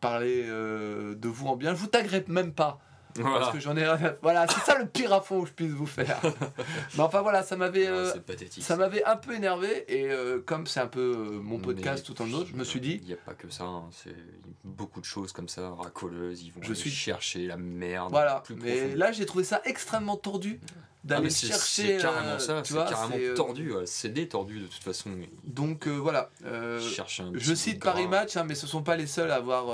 [0.00, 1.74] parler euh, de vous en bien.
[1.74, 2.80] Je vous taguerai même pas.
[3.14, 3.50] Parce Voilà.
[3.52, 3.84] que j'en ai
[4.22, 6.20] Voilà, c'est ça le pire affront que je puisse vous faire.
[6.96, 7.86] Mais enfin voilà, ça m'avait.
[7.88, 8.12] Euh,
[8.60, 12.14] ça m'avait un peu énervé et euh, comme c'est un peu euh, mon podcast Mais
[12.14, 14.14] tout en autre, je me suis dit, Il n'y a pas que ça, hein, c'est
[14.64, 18.40] beaucoup de choses comme ça, racoleuses, ils vont Je aller suis- chercher la merde voilà.
[18.44, 20.72] plus Mais là, j'ai trouvé ça extrêmement tordu Ah,
[21.04, 21.96] d'aller chercher.
[21.96, 25.10] C'est carrément ça, c'est carrément euh, tordu, ouais, c'est des tordus de toute façon.
[25.44, 26.30] Donc euh, voilà.
[26.44, 26.78] euh,
[27.34, 27.82] je cite.
[27.82, 29.66] Paris Match, hein, mais ce sont pas les seuls à avoir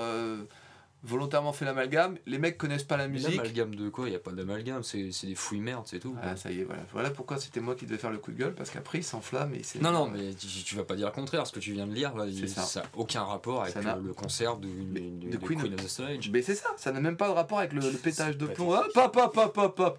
[1.04, 2.16] volontairement fait l'amalgame.
[2.26, 3.36] Les mecs connaissent pas la musique.
[3.36, 4.06] L'amalgame de quoi?
[4.06, 6.16] Il n'y a pas d'amalgame, c'est c'est des fouilles merdes, c'est tout.
[6.22, 6.82] Ah, ça y est, voilà.
[6.92, 9.54] Voilà pourquoi c'était moi qui devais faire le coup de gueule, parce qu'après il s'enflamme
[9.54, 9.80] et c'est.
[9.80, 11.92] Non, non, mais tu, tu vas pas dire le contraire, ce que tu viens de
[11.94, 12.80] lire, là, il- ça.
[12.80, 15.84] n'a aucun rapport avec le, concert de, de, Mais- de- de de Queen Queen, of-
[15.84, 16.30] the Stage.
[16.32, 18.52] Mais c'est ça, ça n'a même pas de rapport avec le, le pétage de pas
[18.54, 18.72] plomb.
[18.74, 19.98] Hop, hop, hop, hop, hop, hop.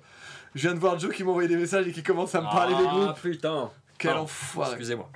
[0.56, 2.46] Je viens de voir Joe qui m'a envoyé des messages et qui commence à me
[2.46, 3.22] parler des Ah groupes.
[3.22, 4.72] putain Quel Ah, enfoiré.
[4.72, 5.10] Excusez-moi.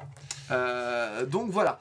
[0.52, 1.80] Euh, donc voilà.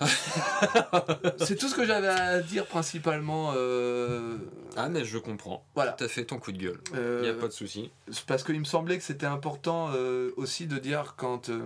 [1.38, 3.52] c'est tout ce que j'avais à dire principalement.
[3.56, 4.36] euh,
[4.76, 5.64] Ah, mais je comprends.
[5.74, 5.92] voilà.
[5.92, 6.80] T'as fait ton coup de gueule.
[6.94, 7.90] Euh, Il n'y a pas de souci.
[8.26, 11.64] Parce qu'il me semblait que c'était important euh, aussi de dire quand, euh,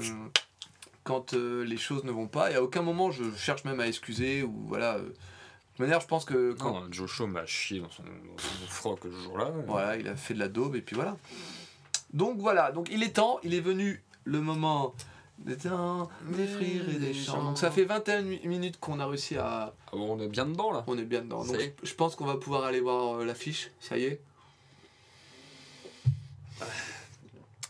[1.04, 2.50] quand euh, les choses ne vont pas.
[2.50, 4.96] Et à aucun moment je cherche même à excuser ou voilà.
[4.96, 5.00] euh.
[5.02, 8.66] De toute manière, je pense que quand Non, Joe m'a chié dans son, dans son
[8.68, 9.50] froc ce jour-là.
[9.66, 11.16] voilà, il a fait de la daube et puis voilà.
[12.12, 14.94] Donc voilà, donc il est temps, il est venu le moment
[15.44, 17.42] des temps, des frires et des chants.
[17.42, 19.74] Donc ça fait 21 mi- minutes qu'on a réussi à.
[19.88, 20.85] Ah bon, on est bien dedans là.
[20.87, 21.44] On est bien dedans.
[21.44, 23.70] Donc je je pense qu'on va pouvoir aller voir euh, l'affiche.
[23.81, 24.20] Ça y est.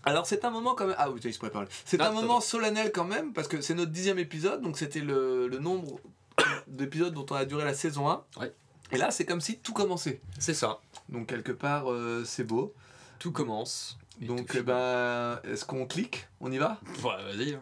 [0.04, 0.96] Alors c'est un moment quand même.
[0.98, 1.68] Ah oui, il se parler.
[1.84, 5.46] C'est un moment solennel quand même parce que c'est notre dixième épisode, donc c'était le,
[5.48, 6.00] le nombre
[6.66, 8.24] d'épisodes dont on a duré la saison 1.
[8.40, 8.52] Ouais.
[8.90, 10.20] Et là c'est comme si tout commençait.
[10.38, 10.80] C'est ça.
[11.08, 12.74] Donc quelque part euh, c'est beau.
[13.20, 13.96] Tout commence.
[14.22, 16.28] Donc eh ben est-ce qu'on clique?
[16.40, 16.78] On y va?
[17.04, 17.54] Ouais, vas-y.
[17.54, 17.60] hein.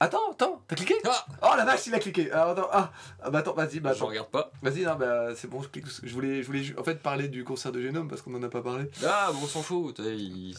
[0.00, 0.94] Attends, attends, t'as cliqué?
[1.04, 2.30] Ah Oh la vache, il a cliqué.
[2.30, 4.06] Alors attends, ah, ah, bah attends, vas-y, bah Je attends.
[4.06, 4.52] regarde pas.
[4.62, 5.86] Vas-y, non, bah c'est bon, je clique.
[6.04, 8.48] Je voulais, je voulais en fait parler du concert de Génome parce qu'on en a
[8.48, 8.88] pas parlé.
[9.04, 9.98] Ah, bon, on s'en fout.
[9.98, 10.54] il-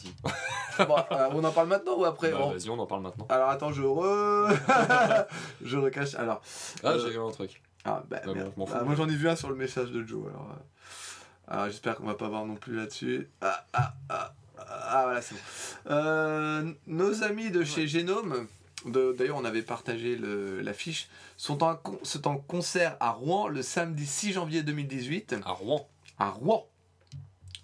[0.86, 3.26] Bon, euh, on en parle maintenant ou après Bah, Vas-y, on en parle maintenant.
[3.30, 4.50] Alors attends, je re.
[5.64, 6.14] je recache.
[6.16, 6.42] Alors.
[6.84, 7.62] Ah, Euh, j'ai vu un truc.
[7.86, 8.52] Ah, bah, bon, merde.
[8.54, 8.74] je m'en fous.
[8.78, 10.26] Ah, moi j'en ai vu un sur le message de Joe.
[10.28, 13.26] Alors, euh, alors, j'espère qu'on va pas voir non plus là-dessus.
[13.40, 14.32] Ah, ah, ah,
[14.70, 15.40] ah, voilà, c'est bon.
[15.90, 18.46] Euh, nos amis de chez Génome,
[18.86, 20.16] de- d'ailleurs on avait partagé
[20.62, 25.36] l'affiche, sont en, sont en concert à Rouen le samedi 6 janvier 2018.
[25.44, 25.88] À Rouen.
[26.18, 26.66] À Rouen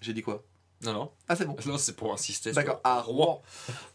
[0.01, 0.43] J'ai dit quoi?
[0.83, 1.11] Non, non.
[1.29, 1.57] Ah, c'est bon.
[1.65, 2.53] Non, c'est pour insister.
[2.53, 3.43] D'accord, à Rouen.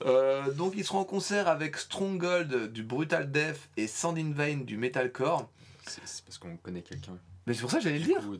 [0.05, 4.57] Euh, donc ils seront en concert avec Stronghold du Brutal Death et Sand in Vain
[4.57, 5.47] du Metalcore.
[5.85, 7.17] C'est parce qu'on connaît quelqu'un.
[7.45, 8.21] Mais c'est pour ça que j'allais le dire.
[8.23, 8.39] De-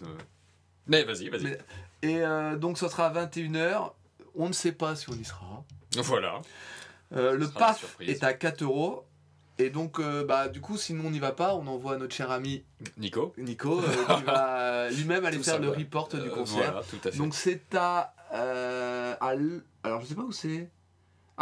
[0.87, 1.57] Mais vas-y, vas-y.
[2.01, 3.91] Et euh, donc ce sera à 21h.
[4.35, 5.63] On ne sait pas si on y sera.
[5.97, 6.41] Voilà.
[7.13, 9.05] Euh, le PAF est à 4 euros.
[9.57, 12.31] Et donc, euh, bah, du coup, sinon on n'y va pas, on envoie notre cher
[12.31, 12.63] ami
[12.97, 13.33] Nico.
[13.37, 15.77] Nico, euh, qui va lui-même aller Tout faire ça, le ouais.
[15.77, 16.71] report du concert.
[16.71, 17.17] Voilà, tout à fait.
[17.17, 19.33] Donc c'est à, à
[19.83, 20.69] Alors je sais pas où c'est.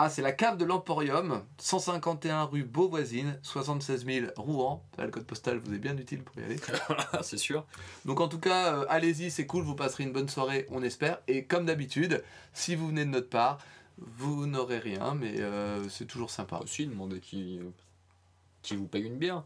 [0.01, 4.81] Ah, c'est la cave de l'Emporium, 151 rue Beauvoisine, 76 000 Rouen.
[4.97, 6.55] Là, le code postal vous est bien utile pour y aller.
[7.11, 7.65] Ah, c'est sûr.
[8.05, 11.19] Donc en tout cas, euh, allez-y, c'est cool, vous passerez une bonne soirée, on espère.
[11.27, 13.57] Et comme d'habitude, si vous venez de notre part,
[13.97, 16.61] vous n'aurez rien, mais euh, c'est toujours sympa.
[16.63, 17.69] Aussi, demandez qui, euh,
[18.61, 19.43] qui vous paye une bière.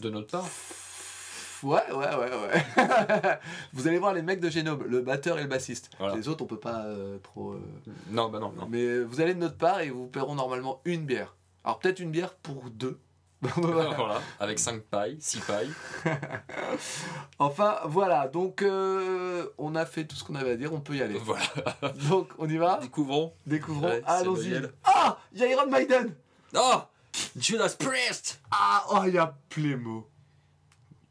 [0.00, 0.48] De notre part.
[1.62, 3.38] Ouais, ouais, ouais, ouais.
[3.72, 5.90] vous allez voir les mecs de Génome, le batteur et le bassiste.
[5.98, 6.14] Voilà.
[6.16, 7.52] Les autres, on peut pas euh, trop.
[7.52, 7.60] euh,
[8.10, 8.66] Non, bah non, non.
[8.70, 11.34] Mais vous allez de notre part et vous paieront normalement une bière.
[11.64, 12.98] Alors peut-être une bière pour deux.
[13.56, 13.90] Voilà.
[13.96, 14.20] voilà.
[14.38, 15.70] Avec 5 pailles, 6 pailles.
[17.38, 20.94] enfin voilà, donc euh, on a fait tout ce qu'on avait à dire, on peut
[20.96, 21.18] y aller.
[21.18, 21.42] Voilà.
[22.08, 23.32] Donc on y va, Découvrons.
[23.46, 24.60] découvrons, Ouais, c'est allons-y.
[24.84, 26.14] Ah, il y a Iron Maiden
[26.54, 26.80] Oh
[27.36, 30.06] Judas Priest Ah, oh, il y a Plémo.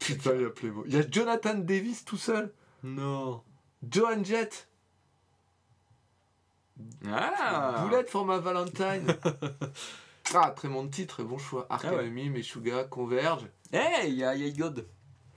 [0.00, 0.82] Putain, il y a Plémo.
[0.86, 2.52] Il y a Jonathan Davis tout seul.
[2.82, 3.42] Non.
[3.88, 4.66] Joan Jett.
[7.06, 9.06] Ah Boulette for my Valentine.
[10.34, 11.66] ah, très bon titre, bon choix.
[11.68, 12.08] Arc Ah ouais.
[12.08, 13.46] Meshuga, Converge.
[13.72, 14.86] Hey, il y a Yay God.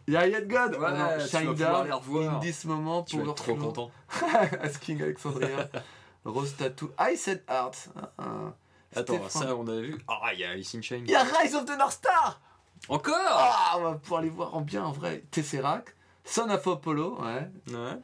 [0.08, 0.76] Il y a Yet God.
[0.76, 1.92] Ouais, Ah non, vas Shine Down.
[1.92, 3.92] In this moment, Tu vas être trop content.
[4.62, 5.70] Asking Alexandria.
[6.26, 6.92] Rose Tattoo.
[7.00, 7.90] I said Art.
[7.96, 8.56] Ah, ah.
[8.96, 9.42] Attends, Stéphane.
[9.42, 9.98] ça on avait vu.
[10.08, 11.04] Ah, il y a Alice in Chains.
[11.06, 12.42] Il y a Rise of the North Star
[12.90, 15.24] Encore Ah, on va pouvoir les voir en bien en vrai.
[15.32, 17.50] Tesseract, Son of Apollo, ouais.
[17.70, 17.98] Ouais.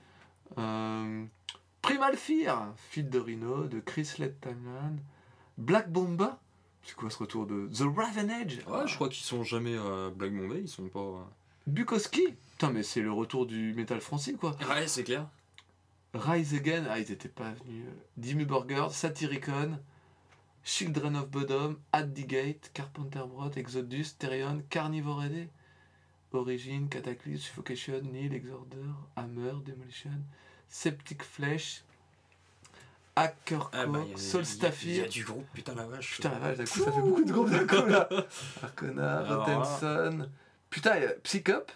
[0.57, 1.25] Euh,
[1.81, 4.09] Primal Fear, Feed de Rhino, de Chris
[4.41, 4.99] Timeline.
[5.57, 6.39] Black Bomba,
[6.83, 10.09] c'est quoi ce retour de The Raven Edge Ouais, je crois qu'ils sont jamais à
[10.09, 10.99] Black Bombay, ils sont pas.
[10.99, 11.23] euh,
[11.67, 14.55] Bukowski, putain, mais c'est le retour du métal français quoi.
[14.69, 15.27] Ouais, c'est clair.
[16.13, 17.85] Rise Again, ah, ils étaient pas venus.
[18.17, 19.77] Dimmu Borgir, Satyricon,
[20.69, 25.47] Children of Bodom, At the Gate, Carpenter Brot, Exodus, Therion, Carnivore AD,
[26.32, 30.23] Origin, Cataclysm, Suffocation, Nil, Exorder, Hammer, Demolition,
[30.67, 31.82] Septic Flesh,
[33.15, 34.89] Hackercore, Ah bah, Solstafir.
[34.91, 36.17] Il y a du groupe, putain la vache.
[36.17, 38.08] Putain la vache, d'un coup ça fait beaucoup de groupes d'un coup là.
[38.62, 40.29] Arcona, Rotenson.
[40.69, 41.71] Putain, il y a Psychop.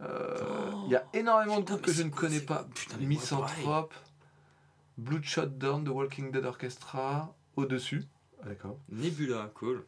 [0.00, 2.66] Euh, Il y a énormément de groupes que je ne connais pas.
[2.74, 3.94] Putain, Misanthrope,
[4.98, 8.02] Bloodshot Down, The Walking Dead Orchestra, au-dessus.
[8.44, 8.78] Ah, D'accord.
[8.90, 9.84] Nebula, cool.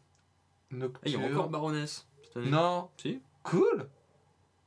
[0.73, 1.03] Et Nocturne.
[1.07, 2.07] il y a encore Baroness.
[2.25, 2.51] cette année.
[2.51, 3.89] Non, Si cool.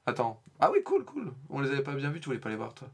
[0.05, 0.41] Attends.
[0.59, 1.33] Ah oui, cool, cool.
[1.49, 2.87] On les avait pas bien vus, tu voulais pas les voir toi.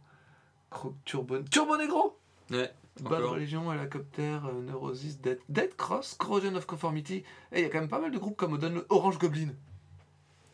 [0.71, 2.17] Cro- Turbo, Turbo Negro
[2.51, 2.73] Ouais.
[3.01, 3.31] Bad Encore.
[3.33, 7.23] Religion, Helicopter, euh, Neurosis, Dead, Dead Cross, Corrosion of Conformity.
[7.51, 9.49] Et il y a quand même pas mal de groupes comme Odon- Orange Goblin.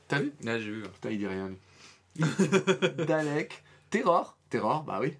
[0.07, 0.33] T'as vu?
[0.43, 0.81] Là, j'ai vu.
[0.83, 1.57] Putain, il dit rien lui.
[3.07, 5.13] Dalek, Terror, Terror, bah oui,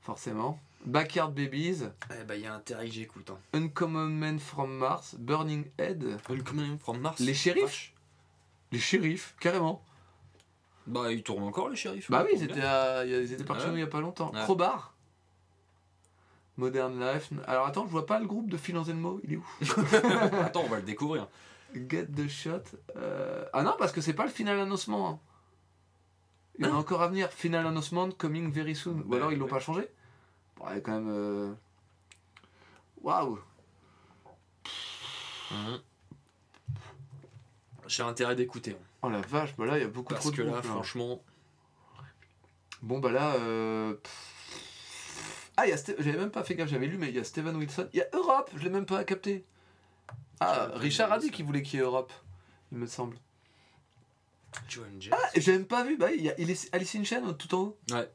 [0.00, 0.58] forcément.
[0.84, 3.30] Backyard Babies, Eh bah, il y a intérêt que j'écoute.
[3.30, 3.38] Hein.
[3.52, 7.20] Uncommon Men from Mars, Burning Head, Uncommon from Mars?
[7.20, 7.92] Les shérifs?
[8.72, 9.82] Les shérifs, carrément.
[10.88, 12.10] Bah, ils tournent encore, les shérifs.
[12.10, 13.70] Bah ouais, oui, ils étaient, à- ils étaient par chez Ouais.
[13.70, 14.32] nous il y a pas longtemps.
[14.32, 14.42] Ouais.
[14.42, 14.94] Crowbar,
[16.56, 17.30] Modern Life.
[17.46, 19.46] Alors attends, je vois pas le groupe de Phil Anselmo, il est où?
[20.42, 21.28] Attends, on va le découvrir.
[21.74, 22.62] Get the Shot.
[22.96, 25.08] euh, Ah non, parce que c'est pas le final annoncement.
[25.08, 25.18] hein.
[26.58, 27.30] Il y en a encore à venir.
[27.30, 28.98] Final announcement coming very soon.
[28.98, 29.50] Ou Bah, alors ils l'ont ouais.
[29.50, 29.88] pas changé
[30.64, 31.08] A quand même.
[31.10, 31.52] euh,
[33.00, 33.38] Waouh
[35.50, 35.80] Mhm.
[37.86, 38.72] J'ai intérêt d'écouter.
[38.80, 38.84] hein.
[39.02, 40.64] Oh la vache, bah là il y a beaucoup Parce trop de que là, groupes,
[40.64, 40.70] là.
[40.70, 41.22] franchement.
[42.80, 43.34] Bon bah là.
[43.34, 43.96] euh.
[45.56, 47.18] Ah, il y a Ste- j'avais même pas fait gaffe, j'avais lu, mais il y
[47.18, 47.88] a Steven Wilson.
[47.92, 49.44] Il y a Europe, je l'ai même pas capté.
[50.40, 52.12] Ah, Richard a dit qu'il voulait qu'il y ait Europe,
[52.72, 53.16] il me semble.
[54.68, 55.12] Joan Jett.
[55.14, 56.34] Ah, j'ai même pas vu, bah il y a
[56.72, 57.78] Alice in Chains tout en haut.
[57.90, 58.10] Ouais.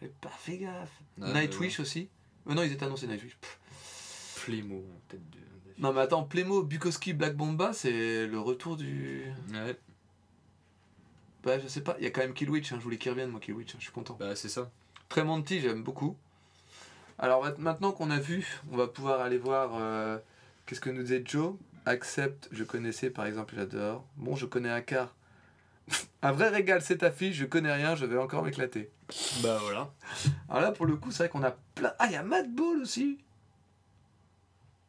[0.00, 1.00] J'avais pas fait gaffe.
[1.18, 2.08] Ouais, Nightwish aussi.
[2.48, 3.36] Euh, non, ils étaient annoncés Nightwish.
[3.36, 4.42] Pff.
[4.44, 5.38] Plémo, en tête de.
[5.78, 9.24] Non mais attends, Plémo, Bukowski, Black Bomba, c'est le retour du.
[9.52, 9.76] Ouais,
[11.42, 12.76] Bah je sais pas, il y a quand même Killwitch, hein.
[12.78, 13.78] je voulais qu'il revienne moi Killwitch, hein.
[13.78, 14.16] je suis content.
[14.20, 14.70] bah c'est ça.
[15.08, 16.16] Tremonti, j'aime beaucoup.
[17.18, 20.18] Alors ma- maintenant qu'on a vu, on va pouvoir aller voir euh,
[20.66, 21.54] qu'est-ce que nous disait Joe?
[21.86, 24.04] Accept, je connaissais par exemple, j'adore.
[24.16, 25.14] Bon, je connais un quart.
[26.22, 28.90] un vrai régal, cette affiche, je connais rien, je vais encore m'éclater.
[29.42, 29.92] Bah voilà.
[30.48, 31.92] Alors là, pour le coup, c'est vrai qu'on a plein.
[31.98, 33.18] Ah, il y a Mad Ball aussi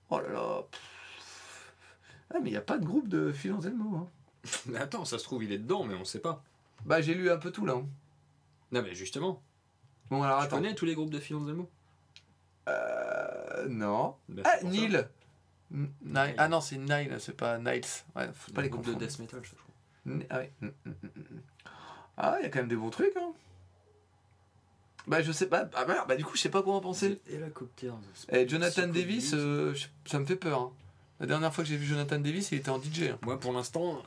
[0.10, 1.74] Oh là là pff.
[2.34, 3.96] Ah, mais il n'y a pas de groupe de Phil Anselmo.
[3.98, 4.08] Hein.
[4.68, 6.44] Mais attends, ça se trouve, il est dedans, mais on sait pas.
[6.86, 7.74] Bah, j'ai lu un peu tout là.
[7.74, 7.86] hein.
[8.72, 9.42] Non, mais justement.
[10.10, 10.58] Bon, alors Tu attends.
[10.58, 11.70] connais tous les groupes de Phil Anselmo?
[12.70, 14.16] Euh, non.
[14.30, 14.76] Bah, Ah, c'est pour ça.
[14.78, 15.10] Nil
[15.74, 16.36] N- Nile.
[16.38, 17.82] Ah non, c'est Nile, c'est pas Niles.
[18.16, 20.12] Ouais, faut pas les groupes de death metal, je.
[20.12, 20.52] N- Ah ouais.
[20.62, 21.42] Mm, mm, mm, mm.
[22.18, 23.16] Ah, il y a quand même des bons trucs.
[23.16, 23.32] Hein.
[25.08, 25.70] Bah, je sais pas.
[25.74, 27.20] Ah, bah, bah, du coup, je sais pas quoi en penser.
[27.30, 27.94] Helicopters.
[28.32, 29.74] Et Jonathan Davis, euh,
[30.06, 30.60] ça me fait peur.
[30.62, 30.72] hein.
[31.20, 33.04] La dernière fois que j'ai vu Jonathan Davis, il était en DJ.
[33.12, 33.20] hein.
[33.24, 34.02] Moi, pour l'instant,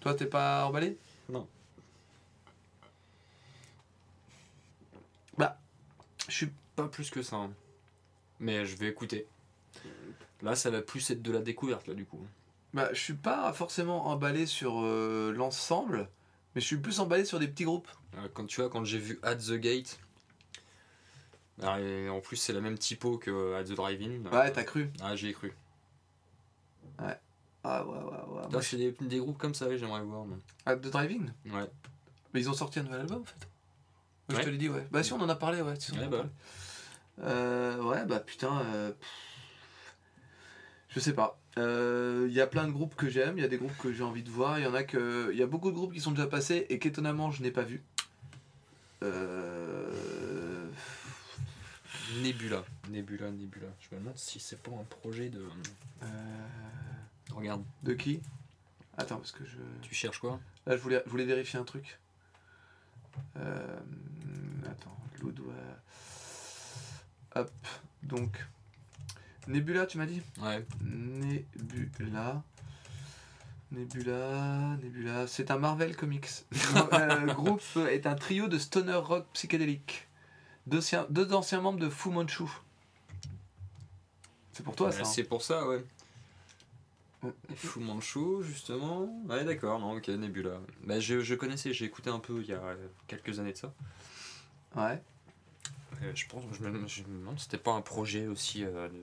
[0.00, 0.96] Toi, t'es pas emballé?
[1.28, 1.46] Non.
[5.38, 5.58] Bah,
[6.28, 6.50] je suis.
[6.76, 7.36] pas plus que ça.
[7.36, 7.50] hein.
[8.38, 9.26] Mais je vais écouter.
[10.42, 12.20] Là, ça va plus être de la découverte, là, du coup.
[12.74, 16.08] Bah, je suis pas forcément emballé sur euh, l'ensemble,
[16.54, 17.88] mais je suis plus emballé sur des petits groupes.
[18.16, 19.98] Euh, Quand tu vois, quand j'ai vu At the Gate,
[21.62, 24.30] ah, et en plus c'est la même typo que At the Drive-In.
[24.30, 24.90] Ouais, t'as cru.
[25.00, 25.52] Ah, j'y ai cru.
[27.68, 28.42] Ah ouais, ouais, ouais.
[28.52, 30.24] Là, c'est des, des groupes comme ça, j'aimerais voir.
[30.24, 30.38] moi.
[30.66, 31.68] At the Driving Ouais.
[32.32, 33.34] Mais ils ont sorti un nouvel album en fait.
[33.34, 33.46] Ouais,
[34.30, 34.44] Je Ouais.
[34.44, 34.86] te l'ai dit, ouais.
[34.92, 35.72] Bah si, on en a parlé, ouais.
[35.72, 36.28] Ouais, bah parlé.
[37.22, 38.60] Euh, ouais, bah putain.
[38.66, 38.92] euh,
[40.90, 41.40] Je sais pas.
[41.56, 44.02] Il y a plein de groupes que j'aime, il y a des groupes que j'ai
[44.04, 45.30] envie de voir, il y en a que.
[45.32, 47.62] Il y a beaucoup de groupes qui sont déjà passés et qu'étonnamment je n'ai pas
[47.62, 47.82] vu.
[49.02, 50.70] Euh...
[52.22, 52.64] Nebula.
[52.90, 53.66] Nebula, Nebula.
[53.80, 55.44] Je me demande si c'est pas un projet de.
[56.02, 56.06] euh,
[57.32, 58.20] Regarde, De qui?
[58.96, 59.56] Attends, parce que je.
[59.82, 60.40] tu cherches quoi?
[60.66, 61.98] Là, je voulais, je voulais vérifier un truc.
[63.36, 63.78] Euh,
[64.70, 65.52] attends, l'eau doit.
[67.34, 67.50] Hop,
[68.02, 68.46] donc.
[69.48, 70.22] Nebula, tu m'as dit?
[70.40, 70.64] Ouais.
[70.80, 72.42] Nebula.
[73.72, 75.26] Nebula, Nebula.
[75.26, 76.26] C'est un Marvel Comics.
[76.52, 80.06] Le groupe est un trio de stoner rock psychédélique.
[80.66, 82.44] Deux, anciens- deux anciens membres de Fu Manchu.
[84.52, 85.84] C'est pour toi, ça hein c'est pour ça, ouais.
[87.50, 89.04] Et Fu Manchu, justement.
[89.28, 90.60] Ouais, d'accord, non, ok, Nebula.
[90.84, 92.76] Bah, je, je connaissais, j'ai écouté un peu il y a euh,
[93.06, 93.72] quelques années de ça.
[94.76, 95.02] Ouais.
[96.02, 98.88] Euh, je pense, je me, je me demande si c'était pas un projet aussi euh,
[98.88, 99.00] de.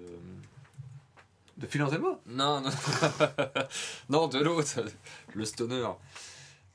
[1.57, 2.69] De Phil Anselmo Non, non,
[4.09, 4.83] non, de l'autre,
[5.33, 5.85] le stoner.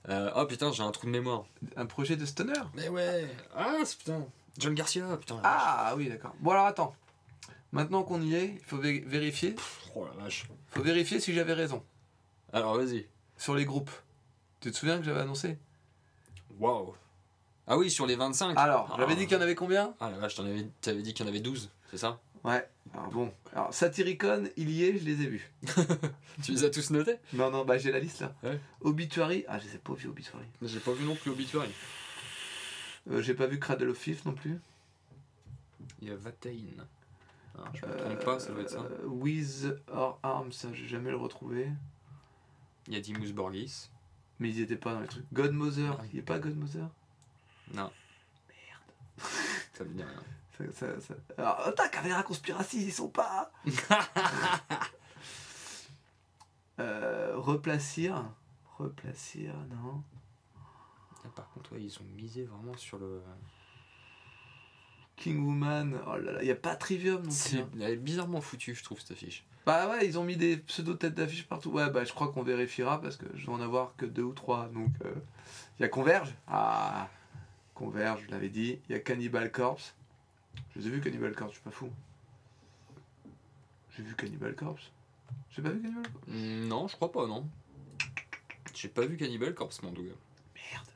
[0.08, 1.44] Euh, oh putain, j'ai un trou de mémoire.
[1.76, 4.24] Un projet de stoner Mais ouais, ah c'est- putain,
[4.56, 5.40] John Garcia, putain.
[5.42, 6.32] Ah oui, d'accord.
[6.40, 6.94] Bon alors attends.
[7.72, 9.56] Maintenant qu'on y est, il faut vé- vérifier.
[9.94, 10.46] Oh la vache.
[10.68, 11.82] faut vérifier si j'avais raison.
[12.52, 13.06] Alors vas-y.
[13.36, 13.90] Sur les groupes.
[14.60, 15.58] Tu te souviens que j'avais annoncé?
[16.58, 16.94] Waouh.
[17.66, 18.56] Ah oui, sur les 25.
[18.56, 18.96] Alors, Ah.
[18.98, 19.94] j'avais dit qu'il y en avait combien?
[20.00, 22.18] Ah la vache, t'avais dit qu'il y en avait 12, c'est ça?
[22.44, 22.68] Ouais.
[22.94, 23.32] Alors bon.
[23.52, 25.50] Alors Satyricon, il y est, je les ai vus.
[26.42, 28.34] Tu les as tous notés Non, non, bah j'ai la liste là.
[28.42, 28.60] Ouais.
[28.80, 29.44] Obituary.
[29.48, 30.44] Ah, je les ai pas vus, Obituary.
[30.62, 31.70] J'ai pas vu non plus Obituary.
[33.10, 34.58] Euh, j'ai pas vu Cradle of Filth non plus.
[36.00, 36.50] Il y a Vatain.
[37.58, 38.78] Ah, je me trompe pas, ça doit être ça.
[38.82, 41.68] Euh, With or Arms, ça, j'ai jamais le retrouvé.
[42.86, 43.90] Il y a Dimus Borgis.
[44.38, 45.24] Mais ils étaient pas dans les trucs.
[45.32, 46.04] Godmother, Ah.
[46.12, 46.88] il est pas Godmother?
[47.74, 47.90] Non.
[48.48, 49.28] Merde.
[49.74, 50.22] ça me dit rien.
[50.72, 51.14] Ça, ça, ça...
[51.36, 53.50] Alors, attends, Caméra Conspiracy, ils sont pas
[56.80, 58.24] euh, Replacir.
[58.78, 60.02] Replacir, non.
[61.24, 63.20] Ah, par contre, ouais, ils ont misé vraiment sur le.
[65.16, 67.32] King Woman, oh là là, il y a pas Trivium non plus.
[67.32, 67.68] C'est hein.
[67.74, 69.44] elle est bizarrement foutu, je trouve, cette affiche.
[69.66, 71.70] Bah ouais, ils ont mis des pseudo-têtes d'affiche partout.
[71.70, 74.32] Ouais, bah je crois qu'on vérifiera parce que je dois en avoir que deux ou
[74.32, 74.68] trois.
[74.68, 75.12] Donc, euh,
[75.78, 76.34] il y a Converge.
[76.46, 77.08] Ah,
[77.74, 78.78] Converge, je l'avais dit.
[78.88, 79.94] Il y a Cannibal Corpse.
[80.74, 81.90] Je les ai vus, Cannibal Corpse, je suis pas fou.
[83.96, 84.90] J'ai vu Cannibal Corpse.
[85.50, 86.26] J'ai pas vu Cannibal Corpse?
[86.28, 87.48] Hmm, Non, je crois pas, non.
[88.74, 90.12] J'ai pas vu Cannibal Corpse, mon douga.
[90.54, 90.86] Merde.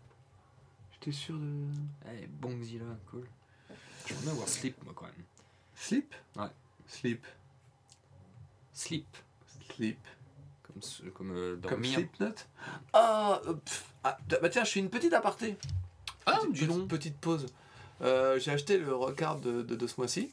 [0.93, 1.67] J'étais sûr de.
[2.13, 3.27] Eh, Bongzilla, cool.
[4.07, 5.15] J'aimerais bien voir Sleep, moi, quand même.
[5.75, 6.15] Sleep?
[6.37, 6.47] Ouais.
[6.87, 7.27] Sleep.
[8.73, 9.17] Sleep.
[9.75, 9.99] Sleep.
[10.63, 11.95] Comme, ce- comme euh, Comme dormir.
[11.95, 12.35] Slipknot?
[12.93, 15.57] Ah, euh, pff, ah, bah tiens, je fais une petite aparté.
[16.27, 16.89] Ah, Petite- petite- donc.
[16.89, 17.47] Petite pause.
[18.03, 20.31] Euh, J'ai acheté le record de, de, de ce mois-ci.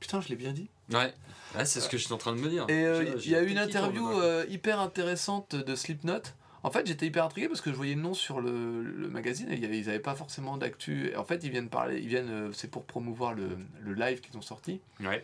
[0.00, 0.68] Putain, je l'ai bien dit.
[0.92, 1.12] Ouais,
[1.56, 2.66] ouais c'est ce que je suis en train de me dire.
[2.68, 6.20] Et euh, il y a eu une interview euh, hyper intéressante de Slipknot.
[6.62, 9.50] En fait, j'étais hyper intrigué parce que je voyais le nom sur le, le magazine
[9.50, 11.14] et ils n'avaient pas forcément d'actu.
[11.16, 14.42] En fait, ils viennent parler, ils viennent, c'est pour promouvoir le, le live qu'ils ont
[14.42, 14.80] sorti.
[15.00, 15.22] Ouais.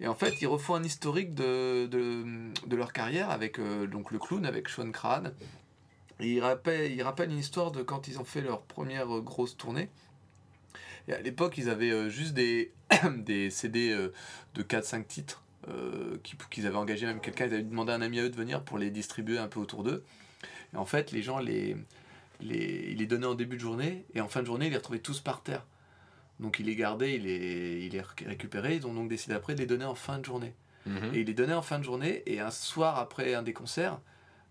[0.00, 2.24] Et en fait, ils refont un historique de, de,
[2.66, 5.32] de leur carrière avec euh, donc le clown, avec Sean Crane.
[6.18, 9.56] Et ils rappellent, ils rappellent une histoire de quand ils ont fait leur première grosse
[9.56, 9.88] tournée.
[11.10, 12.70] Et à l'époque, ils avaient euh, juste des,
[13.18, 14.12] des CD euh,
[14.54, 18.00] de 4-5 titres euh, qui- qu'ils avaient engagé même quelqu'un, ils avaient demandé à un
[18.02, 20.04] ami à eux de venir pour les distribuer un peu autour d'eux.
[20.72, 21.76] Et en fait, les gens les,
[22.40, 24.76] les, ils les donnaient en début de journée et en fin de journée, ils les
[24.76, 25.66] retrouvaient tous par terre.
[26.38, 29.54] Donc ils les gardaient, ils les, ils les réc- récupéraient, ils ont donc décidé après
[29.54, 30.54] de les donner en fin de journée.
[30.86, 31.10] Mhm.
[31.14, 34.00] Et il les donnait en fin de journée, et un soir après un des concerts,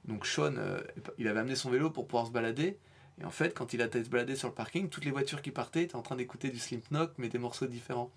[0.06, 0.80] donc Sean, euh,
[1.18, 2.78] il avait amené son vélo pour pouvoir se balader.
[3.22, 5.42] Et en fait, quand il a été se balader sur le parking, toutes les voitures
[5.42, 8.12] qui partaient étaient en train d'écouter du Slipknot, mais des morceaux différents.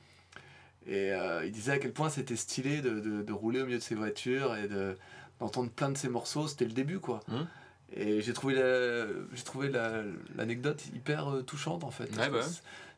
[0.86, 3.78] Et euh, il disait à quel point c'était stylé de, de- de rouler au milieu
[3.78, 4.96] de ces voitures et de-
[5.40, 6.46] d'entendre plein de ces morceaux.
[6.48, 7.20] C'était le début, quoi.
[7.28, 7.46] Mhm.
[7.94, 10.02] Et j'ai trouvé la-
[10.36, 12.04] l'anecdote hyper euh, touchante, en fait.
[12.16, 12.44] Ouais, bah ouais.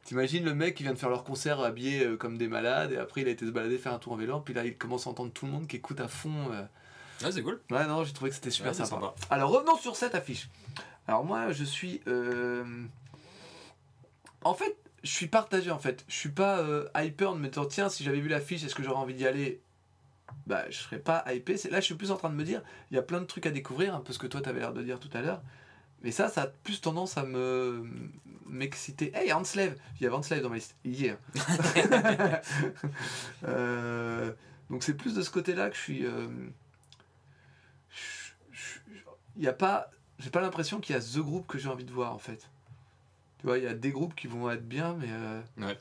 [0.05, 2.99] T'imagines le mec qui vient de faire leur concert habillé euh, comme des malades, et
[2.99, 5.07] après il a été se balader faire un tour en vélo, puis là il commence
[5.07, 6.51] à entendre tout le monde qui écoute à fond.
[7.25, 7.59] Ah, c'est cool.
[7.71, 9.07] Ouais, non, j'ai trouvé que c'était super Ouais, c'est sympa.
[9.07, 9.15] sympa.
[9.31, 10.51] Alors revenons sur cette affiche.
[11.07, 12.01] Alors moi, je suis.
[12.07, 12.65] euh,
[14.43, 16.05] En fait, je suis partagé en fait.
[16.09, 18.83] Je suis pas euh, hyper en me disant tiens, si j'avais vu l'affiche, est-ce que
[18.83, 19.61] j'aurais envie d'y aller?
[20.47, 21.57] Bah, je serais pas hypé.
[21.71, 23.47] Là, je suis plus en train de me dire il y a plein de trucs
[23.47, 25.43] à découvrir, un peu ce que toi t'avais l'air de dire tout à l'heure.
[26.03, 27.85] Mais ça, ça a plus tendance à me
[28.47, 29.11] m'exciter.
[29.17, 30.77] Hey, Hanslev Il y a Hanslev dans ma liste.
[30.85, 31.17] Hier.
[33.47, 34.33] Euh,
[34.71, 36.07] donc c'est plus de ce côté-là que je suis.
[36.07, 36.29] euh,
[39.37, 39.91] Il y a pas.
[40.19, 42.49] J'ai pas l'impression qu'il y a The Group que j'ai envie de voir en fait.
[43.39, 45.09] Tu vois, il y a des groupes qui vont être bien, mais.
[45.11, 45.79] euh, Ouais.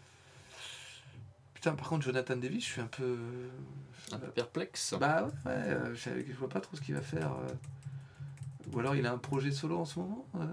[1.54, 3.18] Putain, par contre, Jonathan Davis, je suis un peu.
[4.12, 4.94] Un peu perplexe.
[5.00, 7.32] Bah ouais, ouais, euh, je, vois pas trop ce qu'il va faire.
[7.32, 7.54] euh.
[8.74, 10.26] Ou alors il a un projet solo en ce moment.
[10.36, 10.48] euh.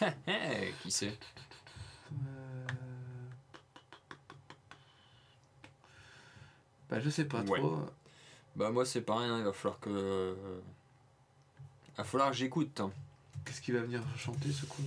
[0.82, 1.16] Qui sait?
[2.12, 2.66] Euh,
[6.90, 7.58] Bah je sais pas Ouais.
[7.60, 7.78] trop.
[8.56, 10.36] Bah, moi, c'est pareil, hein, il va falloir que.
[11.94, 12.80] Il va falloir que j'écoute.
[13.44, 14.82] Qu'est-ce qu'il va venir chanter ce coup?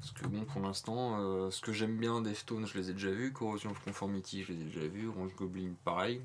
[0.00, 3.10] Parce que bon, pour l'instant, euh, ce que j'aime bien, Deftones, je les ai déjà
[3.10, 3.32] vus.
[3.32, 5.08] Corrosion of Conformity, je les ai déjà vus.
[5.08, 6.20] Orange Goblin, pareil.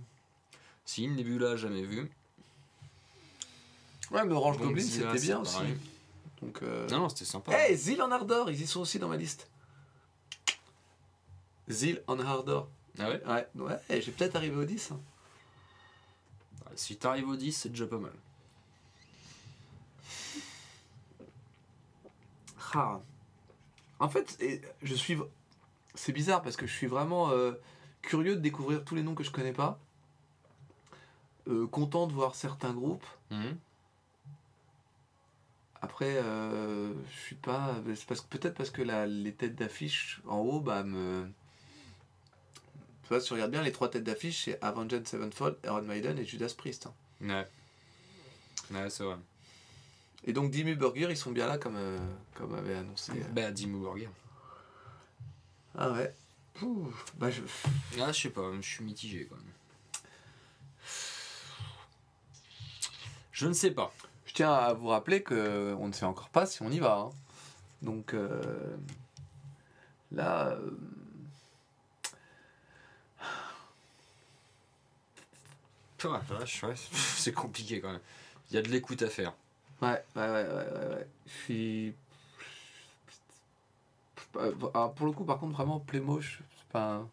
[0.86, 2.10] Si, Nebula, jamais vu.
[4.12, 5.56] Ouais, mais Orange Goblin c'était bien aussi.
[5.56, 5.78] pareil.
[6.42, 6.88] Donc, euh...
[6.90, 7.52] Non, non, c'était sympa.
[7.54, 9.48] Hey, Zil en Ardor, ils y sont aussi dans ma liste.
[11.70, 12.68] Zil en Ardor.
[13.00, 13.22] Ah ouais?
[13.26, 14.92] Ouais, ouais, j'ai peut-être arrivé au 10.
[14.92, 15.00] hein.
[16.64, 18.12] Bah, si t'arrives au 10, c'est déjà pas mal.
[22.74, 23.00] Ah.
[24.00, 24.42] En fait,
[24.82, 25.18] je suis.
[25.96, 27.54] C'est bizarre parce que je suis vraiment euh,
[28.02, 29.80] curieux de découvrir tous les noms que je connais pas.
[31.48, 33.06] Euh, content de voir certains groupes.
[33.30, 33.58] Mhm.
[35.82, 37.76] Après, euh, je suis pas.
[37.96, 41.30] c'est parce que peut-être parce que la, les têtes d'affiche en haut, bah me.
[43.04, 46.18] Tu vois, si tu regardes bien, les trois têtes d'affiche, c'est Avenged Sevenfold, Iron Maiden
[46.18, 46.88] et Judas Priest.
[46.88, 46.94] hein.
[47.22, 47.48] Ouais.
[48.72, 49.18] Ouais, c'est vrai.
[50.26, 51.98] Et donc Dimmu Burger, ils sont bien là comme, euh,
[52.36, 53.12] comme avait annoncé.
[53.12, 53.28] euh.
[53.34, 54.10] Bah, Dimmu Borgir.
[55.78, 56.14] Ah ouais.
[57.18, 57.42] Bah je.
[58.00, 59.46] Ah, je sais pas, je suis mitigé quand même.
[63.32, 63.92] Je ne sais pas.
[64.26, 66.98] Je tiens à vous rappeler que on ne sait encore pas si on y va.
[66.98, 67.10] hein.
[67.82, 68.78] Donc euh,
[70.12, 70.72] là, euh,
[77.16, 78.02] c'est compliqué quand même.
[78.50, 79.34] Il y a de l'écoute à faire.
[79.84, 81.08] Ouais, ouais, ouais, ouais, ouais.
[81.28, 81.94] Je suis.
[84.38, 86.96] Euh, alors, pour le coup, par contre, vraiment, Playmosh, c'est pas.
[86.96, 87.10] un-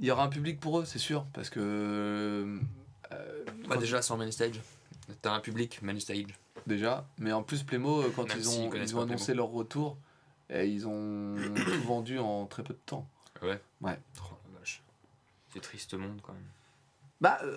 [0.00, 1.60] Il y aura un public pour eux, c'est sûr, parce que.
[3.12, 4.60] euh, Bah, déjà, sans main stage.
[5.20, 6.34] T'as un public, main stage.
[6.66, 9.96] déjà, mais en plus, Playmo, euh, quand Même ils ont, ils ont annoncé leur retour,
[10.50, 13.06] et ils ont tout vendu en très peu de temps.
[13.42, 13.60] Ouais.
[13.80, 13.98] Ouais.
[14.20, 14.34] Oh.
[15.52, 16.42] C'est triste monde quand même.
[17.22, 17.56] Bah, euh,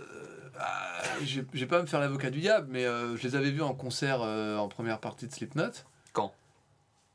[0.59, 3.63] ah, je vais pas me faire l'avocat du diable, mais euh, je les avais vus
[3.63, 5.71] en concert euh, en première partie de Slipknot.
[6.13, 6.31] Quand?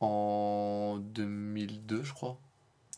[0.01, 2.37] En 2002, je crois.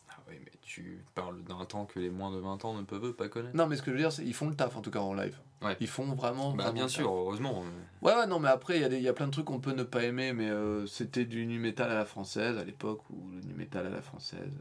[0.09, 3.13] Ah oui, mais tu parles d'un temps que les moins de 20 ans ne peuvent
[3.13, 3.55] pas connaître.
[3.55, 4.99] Non, mais ce que je veux dire, c'est qu'ils font le taf en tout cas
[4.99, 5.37] en live.
[5.61, 5.77] Ouais.
[5.79, 6.49] Ils font vraiment.
[6.53, 7.13] Bah, vraiment bien sûr, taf.
[7.13, 7.63] heureusement.
[8.01, 9.83] Ouais, ouais, non, mais après, il y, y a plein de trucs qu'on peut ne
[9.83, 10.49] pas aimer, mais
[10.87, 14.01] c'était du nu metal à la française à l'époque où le nu metal à la
[14.01, 14.51] française.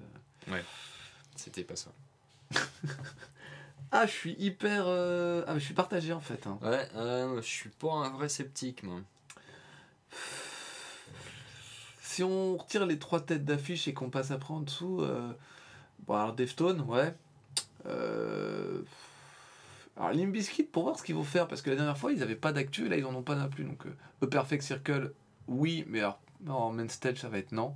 [0.50, 0.60] euh.
[1.34, 1.90] C'était pas ça.
[3.92, 4.84] Ah, je suis hyper.
[4.86, 6.46] euh, Ah, mais je suis partagé en fait.
[6.46, 6.58] hein.
[6.62, 9.00] Ouais, euh, je suis pas un vrai sceptique, moi.
[12.02, 15.32] Si on retire les trois têtes d'affiche et qu'on passe après en dessous, euh,
[16.06, 17.14] bon alors Deftone, ouais.
[17.86, 18.82] Euh,
[19.96, 22.22] alors Limp Bizkit pour voir ce qu'ils vont faire parce que la dernière fois ils
[22.22, 24.62] avaient pas d'actu et là ils en ont pas non plus donc euh, A Perfect
[24.62, 25.12] Circle,
[25.48, 26.18] oui, mais alors
[26.48, 27.74] en main stage ça va être non.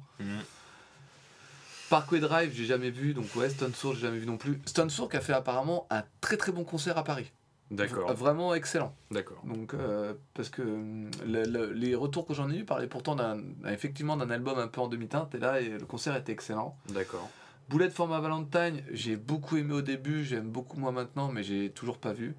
[1.91, 4.61] Parkway Drive j'ai jamais vu donc ouais Stone Sour j'ai jamais vu non plus.
[4.67, 7.31] Stone Sour qui a fait apparemment un très très bon concert à Paris,
[7.71, 8.95] D'accord, vraiment excellent.
[9.11, 9.41] d'accord.
[9.45, 13.15] Donc, euh, parce que hum, le- le- les retours que j'en ai eu parlaient pourtant
[13.17, 16.77] d'un, effectivement d'un album un peu en demi-teinte, et là, et le concert était excellent.
[16.91, 17.29] D'accord.
[17.69, 21.71] Bullet for my Valentine, j'ai beaucoup aimé au début, j'aime beaucoup moins maintenant, mais j'ai
[21.71, 22.37] toujours pas vu.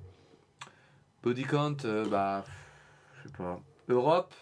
[1.24, 2.46] Body Count, euh, bah,
[3.18, 3.60] je sais pas.
[3.90, 4.34] Europe,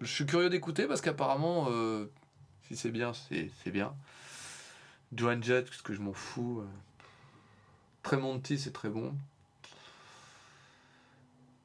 [0.00, 2.06] je suis curieux d'écouter parce qu'apparemment, euh,
[2.66, 3.94] si c'est bien, c'est, c'est bien.
[5.16, 6.60] Joan Jett, parce que je m'en fous.
[6.60, 6.66] euh.
[8.02, 9.14] Tremonti, c'est très bon.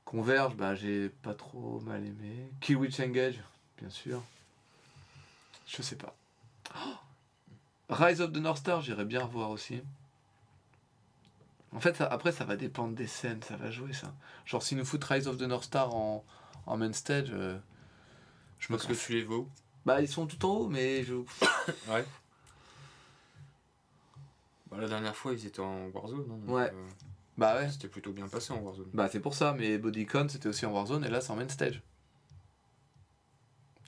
[0.06, 2.50] Converge, bah, j'ai pas trop mal aimé.
[2.70, 3.40] Witch Engage,
[3.78, 4.22] bien sûr.
[5.68, 6.16] Je sais pas.
[6.76, 6.96] Oh
[7.90, 9.82] Rise of the North Star, j'irais bien voir aussi.
[11.74, 14.14] En fait, ça- après, ça va dépendre des scènes, ça va jouer ça.
[14.46, 16.26] Genre, si nous foutent Rise of the North Star en,
[16.66, 17.58] en main stage, euh,
[18.60, 19.48] je me Parce que tu les vaux.
[19.86, 21.14] Bah, ils sont tout en haut, mais je.
[21.90, 22.06] Ouais.
[24.72, 26.22] Bah, la dernière fois, ils étaient en Warzone.
[26.32, 26.72] hein, donc, Ouais.
[26.74, 26.88] euh,
[27.38, 27.70] Bah ouais.
[27.70, 28.90] C'était plutôt bien passé en Warzone.
[28.94, 31.48] Bah, c'est pour ça, mais Bodycon, c'était aussi en Warzone, et là, c'est en main
[31.50, 31.82] stage.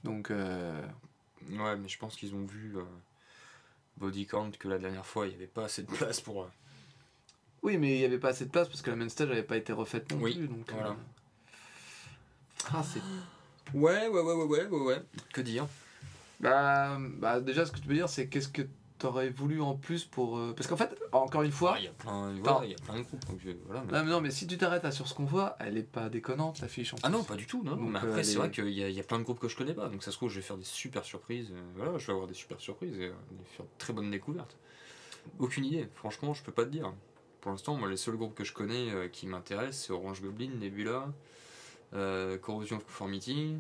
[0.04, 0.82] Donc, euh,
[1.50, 2.84] Ouais, mais je pense qu'ils ont vu euh,
[3.98, 6.44] Body Count que la dernière fois, il n'y avait pas assez de place pour.
[6.44, 6.48] euh,
[7.64, 9.44] Oui, mais il n'y avait pas assez de place parce que la main stage n'avait
[9.44, 10.48] pas été refaite non Oui, plus.
[10.48, 10.90] Donc, voilà.
[10.90, 10.94] euh,
[12.74, 13.02] Ah, c'est.
[13.78, 15.02] Ouais, ouais, ouais, ouais, ouais, ouais, ouais.
[15.34, 15.68] Que dire?
[16.40, 18.64] Bah, bah, déjà, ce que tu peux dire, c'est qu'est-ce que
[19.00, 20.38] t'aurais voulu en plus pour.
[20.38, 21.76] euh, Parce qu'en fait, encore une fois.
[21.80, 23.26] Il y a plein, voilà, il y a plein de groupes.
[23.26, 25.56] Donc, voilà, mais- Non, mais non, mais si tu t'arrêtes à sur ce qu'on voit,
[25.60, 27.18] elle est pas déconnante, l'affiche en Ah plus.
[27.18, 27.76] non, pas du tout, non.
[27.76, 29.48] Donc, mais euh, après, c'est les- vrai qu'il y, y a plein de groupes que
[29.50, 29.90] je connais pas.
[29.90, 31.50] Donc ça se trouve, je vais faire des super surprises.
[31.52, 33.14] euh, voilà, je vais avoir des super surprises et euh,
[33.46, 34.58] faire de très bonnes découvertes.
[35.40, 36.94] Aucune idée, franchement, je peux pas te dire.
[37.42, 41.08] Pour l'instant, moi, les seuls groupes que je connais qui m'intéressent, c'est Orange Goblin, Nebula,
[42.42, 43.56] Corrosion of Conformity,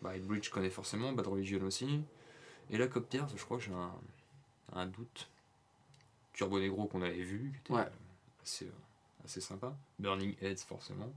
[0.00, 2.00] bah, Bridge je connais forcément, Bad Religion aussi.
[2.70, 3.92] Et la Copters, je crois que j'ai un,
[4.74, 5.28] un doute.
[6.32, 7.80] Turbo Negro qu'on avait vu, qui était Ouais.
[7.86, 9.74] euh, assez, euh, assez sympa.
[9.98, 11.12] Burning Heads, forcément.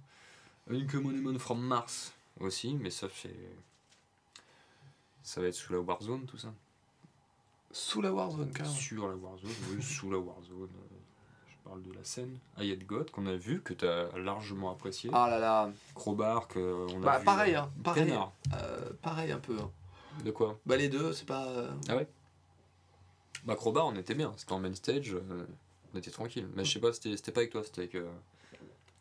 [0.70, 3.36] Uncommon from Mars aussi, mais ça c'est.
[5.24, 6.54] Ça va être sous la Warzone tout ça.
[7.72, 8.76] Sous la Warzone, carrément.
[8.76, 10.64] Sur la Warzone, oui, sous la Warzone.
[10.64, 10.96] euh,
[11.50, 12.38] Je parle de la scène.
[12.58, 15.10] Ayat God qu'on a vu, que tu as largement apprécié.
[15.14, 15.72] Ah là là.
[15.96, 16.60] Crowbar, que
[16.92, 17.26] on a Bah, vu.
[17.26, 18.14] pareil, hein, pareil.
[18.54, 19.58] Euh, pareil un peu.
[19.60, 19.72] hein.
[20.24, 20.58] De quoi?
[20.66, 21.48] Bah, les deux, c'est pas.
[21.48, 22.02] euh, Bah,
[23.54, 24.34] Crowbar, on était bien.
[24.38, 25.46] C'était en main stage, euh,
[25.94, 26.48] on était tranquille.
[26.56, 27.96] Mais je sais pas, c'était pas avec toi, c'était avec.
[27.96, 28.10] euh,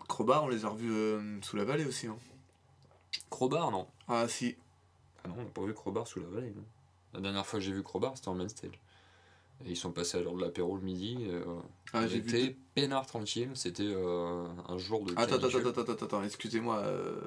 [0.06, 2.06] Crowbar, on les a revus euh, sous la vallée aussi.
[2.08, 2.18] Hein.
[3.30, 3.86] Crowbar, non.
[4.08, 4.54] Ah si.
[5.24, 6.52] Ah non, on n'a pas vu Crowbar sous la vallée.
[6.54, 6.64] non.
[7.14, 8.78] La dernière fois que j'ai vu Crowbar, c'était en main stage.
[9.64, 11.16] Et ils sont passés à l'heure de l'apéro le midi.
[11.30, 11.44] euh,
[11.92, 13.50] Ah, j'ai vu peinard tranquille.
[13.54, 15.12] C'était euh, un jour de.
[15.16, 17.20] Attends, attends, attends, attends, attends, excusez-moi, euh,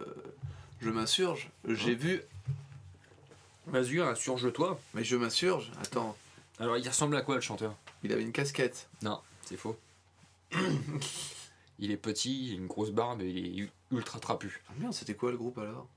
[0.81, 1.49] je m'insurge.
[1.67, 2.21] J'ai vu,
[3.65, 4.79] Vas-y, insurge-toi.
[4.93, 5.71] mais je m'insurge.
[5.81, 6.15] Attends,
[6.59, 7.75] Alors, il ressemble à quoi le chanteur?
[8.03, 8.89] Il avait une casquette.
[9.01, 9.77] Non, c'est faux.
[11.79, 14.61] il est petit, il a une grosse barbe et il est ultra trapu.
[14.69, 15.87] Ah merde, c'était quoi le groupe alors?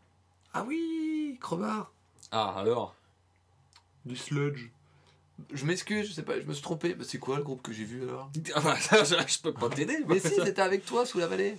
[0.53, 1.93] Ah oui, Crowbar.
[2.31, 2.95] Ah, alors?
[4.05, 4.69] Du sludge.
[5.53, 6.95] Je m'excuse, je sais pas, je me suis trompé.
[6.95, 8.31] Bah, c'est quoi le groupe que j'ai vu alors?
[8.55, 9.99] Ah bah, ça, je, je peux pas t'aider.
[10.07, 11.57] Mais si, c'était avec toi sous la vallée.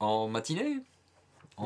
[0.00, 0.78] En matinée?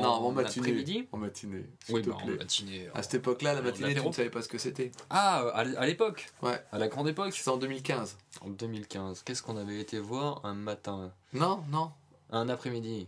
[0.01, 1.07] Non, en matinée.
[1.11, 1.65] En matinée.
[1.89, 2.87] Oui, bah, en matinée.
[2.93, 4.91] À cette époque-là, la matinée, tu ne savais pas ce que c'était.
[5.09, 6.63] Ah, à l- à l'époque Ouais.
[6.71, 8.17] À la grande époque C'est en 2015.
[8.41, 9.21] En 2015.
[9.23, 11.11] Qu'est-ce qu'on avait été voir un matin?
[11.33, 11.91] Non, non.
[12.31, 13.07] Un après-midi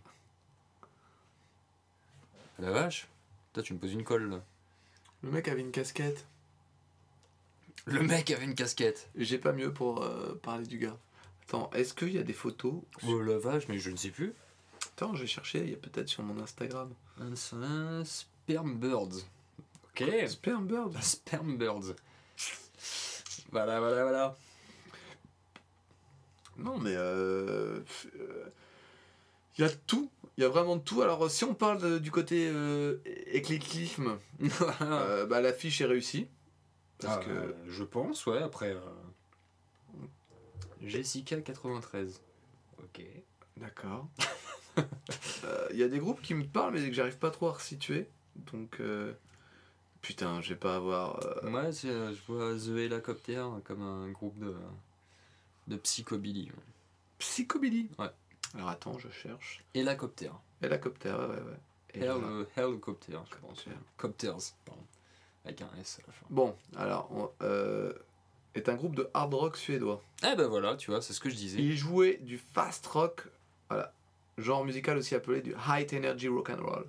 [2.59, 3.07] La vache
[3.53, 4.41] Toi, tu me poses une colle là.
[5.23, 6.25] Le mec avait une casquette.
[7.85, 9.09] Le mec avait une casquette.
[9.15, 10.97] J'ai pas mieux pour euh, parler du gars.
[11.47, 12.73] Attends, est-ce qu'il y a des photos
[13.07, 14.33] Oh la vache, mais je ne sais plus.
[14.97, 16.93] Attends, je vais chercher, il y a peut-être sur mon Instagram.
[17.19, 19.25] Un, un Sperm Birds.
[19.89, 20.03] Ok.
[20.27, 21.95] Sperm Bird Sperm Birds.
[23.51, 24.37] Voilà, voilà, voilà.
[26.57, 27.81] Non, mais euh,
[28.17, 28.45] euh,
[29.57, 30.09] il y a tout.
[30.37, 31.01] Il y a vraiment tout.
[31.01, 34.17] Alors, si on parle de- du côté euh, éclectisme,
[34.81, 36.27] euh, bah, l'affiche est réussie.
[36.99, 37.29] Parce Ah, que.
[37.29, 38.71] euh, je pense, ouais, après.
[38.71, 38.79] euh,
[40.81, 42.21] Jessica 93.
[42.79, 43.01] Ok.
[43.57, 44.07] D'accord.
[45.43, 47.53] Euh, Il y a des groupes qui me parlent, mais que j'arrive pas trop à
[47.53, 48.07] resituer.
[48.51, 48.79] Donc.
[48.79, 49.13] euh,
[50.01, 51.19] Putain, je vais pas avoir.
[51.25, 54.53] euh, Moi, euh, je vois The Helicopter comme un groupe de,
[55.67, 56.51] de psychobilly.
[57.17, 57.89] Psychobilly.
[57.97, 58.09] Ouais.
[58.53, 59.63] Alors attends, je cherche.
[59.73, 60.29] Helicopter.
[60.61, 61.59] Hélicoptère, ouais, ouais, ouais.
[61.95, 63.65] Hel- euh, Helicopter, je pense.
[63.65, 63.71] Helicopter.
[63.97, 64.83] Copters, pardon.
[65.43, 66.25] Avec un S à la fin.
[66.29, 67.91] Bon, alors, on, euh,
[68.53, 70.03] est un groupe de hard rock suédois.
[70.23, 71.59] Eh ben voilà, tu vois, c'est ce que je disais.
[71.59, 73.27] Il jouait du fast rock,
[73.69, 73.91] voilà,
[74.37, 76.85] genre musical aussi appelé du high energy rock and roll.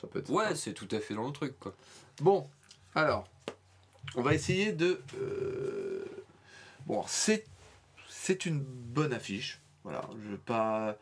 [0.00, 0.30] Ça peut être.
[0.30, 1.74] Ouais, c'est tout à fait dans le truc, quoi.
[2.20, 2.48] Bon,
[2.94, 3.26] alors,
[4.14, 5.00] on va essayer de.
[5.18, 6.04] euh,
[6.86, 7.46] Bon, c'est
[8.08, 9.60] c'est une bonne affiche.
[9.82, 10.96] Voilà, je vais pas.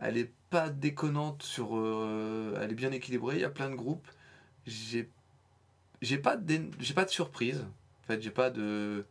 [0.00, 1.76] Elle est pas déconnante sur.
[1.76, 3.36] euh, Elle est bien équilibrée.
[3.36, 4.06] Il y a plein de groupes.
[4.66, 5.08] J'ai
[6.02, 7.60] j'ai pas d'é- j'ai pas de surprise.
[8.02, 9.04] En fait, j'ai pas de.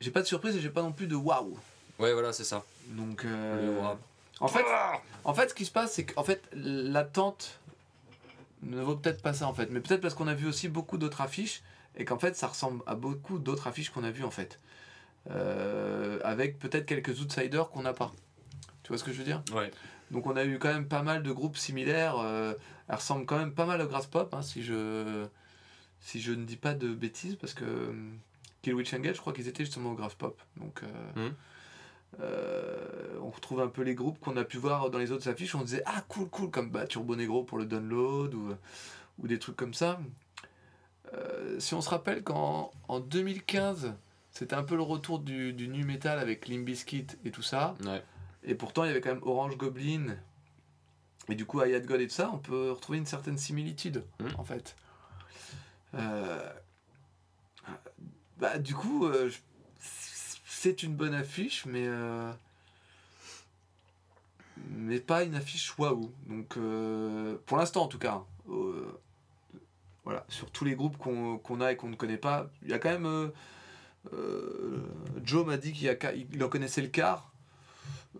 [0.00, 1.58] J'ai pas de surprise et j'ai pas non plus de waouh.
[1.98, 2.64] Ouais, voilà, c'est ça.
[2.88, 3.24] Donc.
[3.24, 3.80] Euh,
[4.40, 4.64] en fait,
[5.24, 7.60] en fait, ce qui se passe, c'est qu'en fait, l'attente
[8.62, 9.68] ne vaut peut-être pas ça, en fait.
[9.70, 11.62] Mais peut-être parce qu'on a vu aussi beaucoup d'autres affiches
[11.96, 14.60] et qu'en fait, ça ressemble à beaucoup d'autres affiches qu'on a vues, en fait.
[15.30, 18.12] Euh, avec peut-être quelques outsiders qu'on n'a pas.
[18.82, 19.42] Tu vois ce que je veux dire?
[19.52, 19.70] Ouais.
[20.10, 22.16] Donc, on a eu quand même pas mal de groupes similaires.
[22.18, 22.54] Euh,
[22.88, 25.26] elles ressemblent quand même pas mal au Grass Pop, hein, si je
[26.00, 27.92] si je ne dis pas de bêtises, parce que euh,
[28.62, 30.40] Kill Witch Engage, je crois qu'ils étaient justement au Grass Pop.
[30.56, 31.34] Donc, euh, Mhm.
[32.20, 35.54] Euh, on retrouve un peu les groupes qu'on a pu voir dans les autres affiches.
[35.54, 38.54] On disait ah cool cool comme bah, Turbo Negro pour le download ou,
[39.18, 40.00] ou des trucs comme ça.
[41.14, 43.94] Euh, si on se rappelle qu'en en 2015
[44.30, 47.74] c'était un peu le retour du, du nu metal avec Limp Bizkit et tout ça.
[47.84, 48.02] Ouais.
[48.44, 50.16] Et pourtant il y avait quand même Orange Goblin
[51.28, 52.30] et du coup Ayat God et tout ça.
[52.32, 54.30] On peut retrouver une certaine similitude Mhm.
[54.38, 54.76] en fait.
[55.94, 56.48] Euh,
[58.38, 59.38] bah, du coup, euh, je-
[60.60, 62.32] c'est une bonne affiche, mais euh,
[64.70, 66.12] mais pas une affiche waouh.
[66.26, 68.98] Donc, euh, pour l'instant en tout cas, euh,
[70.04, 72.78] voilà, sur tous les groupes qu'on a et qu'on ne connaît pas, il y a
[72.80, 73.30] quand même.
[75.22, 77.30] Joe m'a dit qu'il en connaissait le quart.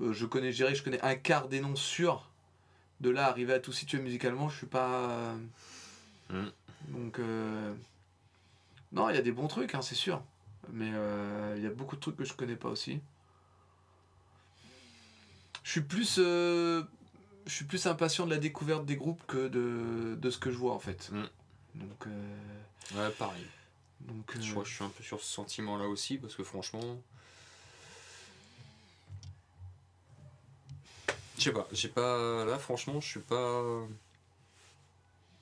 [0.01, 2.29] Je connais, je dirais que je connais un quart des noms sûrs.
[3.01, 5.35] De là, arriver à tout situer musicalement, je suis pas.
[6.31, 6.47] Mm.
[6.89, 7.75] Donc, euh,
[8.93, 10.23] non, il y a des bons trucs, hein, c'est sûr.
[10.73, 13.01] Mais euh, il y a beaucoup de trucs que je connais pas aussi.
[15.65, 16.83] Je suis plus, euh,
[17.47, 20.57] je suis plus impatient de la découverte des groupes que de, de ce que je
[20.57, 21.11] vois en fait.
[21.13, 21.25] Mm.
[21.75, 22.35] Donc, euh,
[22.95, 23.47] Ouais, pareil.
[24.01, 26.43] donc euh, Je crois que je suis un peu sur ce sentiment-là aussi, parce que
[26.43, 26.81] franchement.
[31.37, 32.45] Je sais pas, j'ai pas.
[32.45, 33.63] Là, franchement, je suis pas.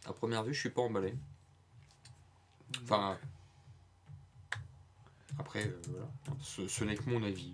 [0.07, 1.15] À première vue, je suis pas emballé.
[2.83, 3.19] Enfin.
[5.39, 6.07] Après, euh, voilà.
[6.41, 7.53] Ce, ce n'est que mon avis.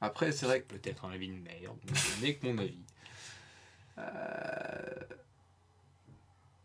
[0.00, 2.82] après, c'est vrai que Peut-être un avis de merde, mais ce n'est que mon avis.
[3.98, 4.94] Euh,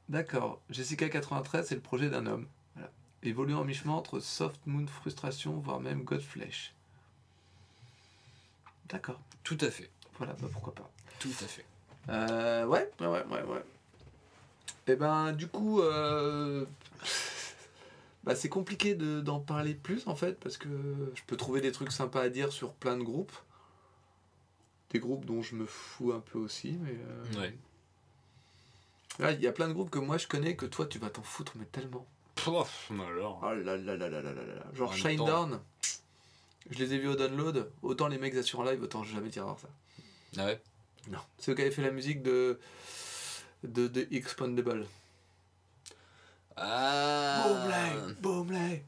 [0.09, 0.61] D'accord.
[0.69, 2.47] Jessica 93, c'est le projet d'un homme.
[2.75, 2.89] Voilà.
[3.23, 6.73] Évoluant en mi-chemin entre Soft Moon Frustration, voire même Godflesh.
[8.89, 9.19] D'accord.
[9.43, 9.89] Tout à fait.
[10.17, 10.89] Voilà, bah pourquoi pas.
[11.19, 11.65] Tout à fait.
[12.09, 13.63] Euh, ouais, ouais, ouais, ouais, ouais.
[14.87, 16.65] Et ben, du coup, euh,
[18.27, 20.67] bah, c'est compliqué d'en parler plus en fait, parce que
[21.15, 23.31] je peux trouver des trucs sympas à dire sur plein de groupes.
[24.89, 26.91] Des groupes dont je me fous un peu aussi, mais.
[26.91, 27.39] Euh...
[27.39, 27.57] Ouais.
[29.19, 31.09] Là, il y a plein de groupes que moi je connais que toi tu vas
[31.09, 32.05] t'en foutre, mais tellement.
[32.35, 33.39] Pouf, alors.
[33.43, 34.63] Oh là là là là là là là.
[34.73, 35.59] Genre Shine Down,
[36.69, 39.57] je les ai vus au download, autant les mecs assurent live, autant jamais dire voir
[39.57, 39.69] ça.
[40.37, 40.61] Ah ouais?
[41.09, 41.19] Non.
[41.37, 42.59] C'est eux qui avaient fait la musique de.
[43.63, 44.85] de, de Expandable.
[46.57, 47.45] Ah.
[47.47, 48.83] Boomlay Boomlay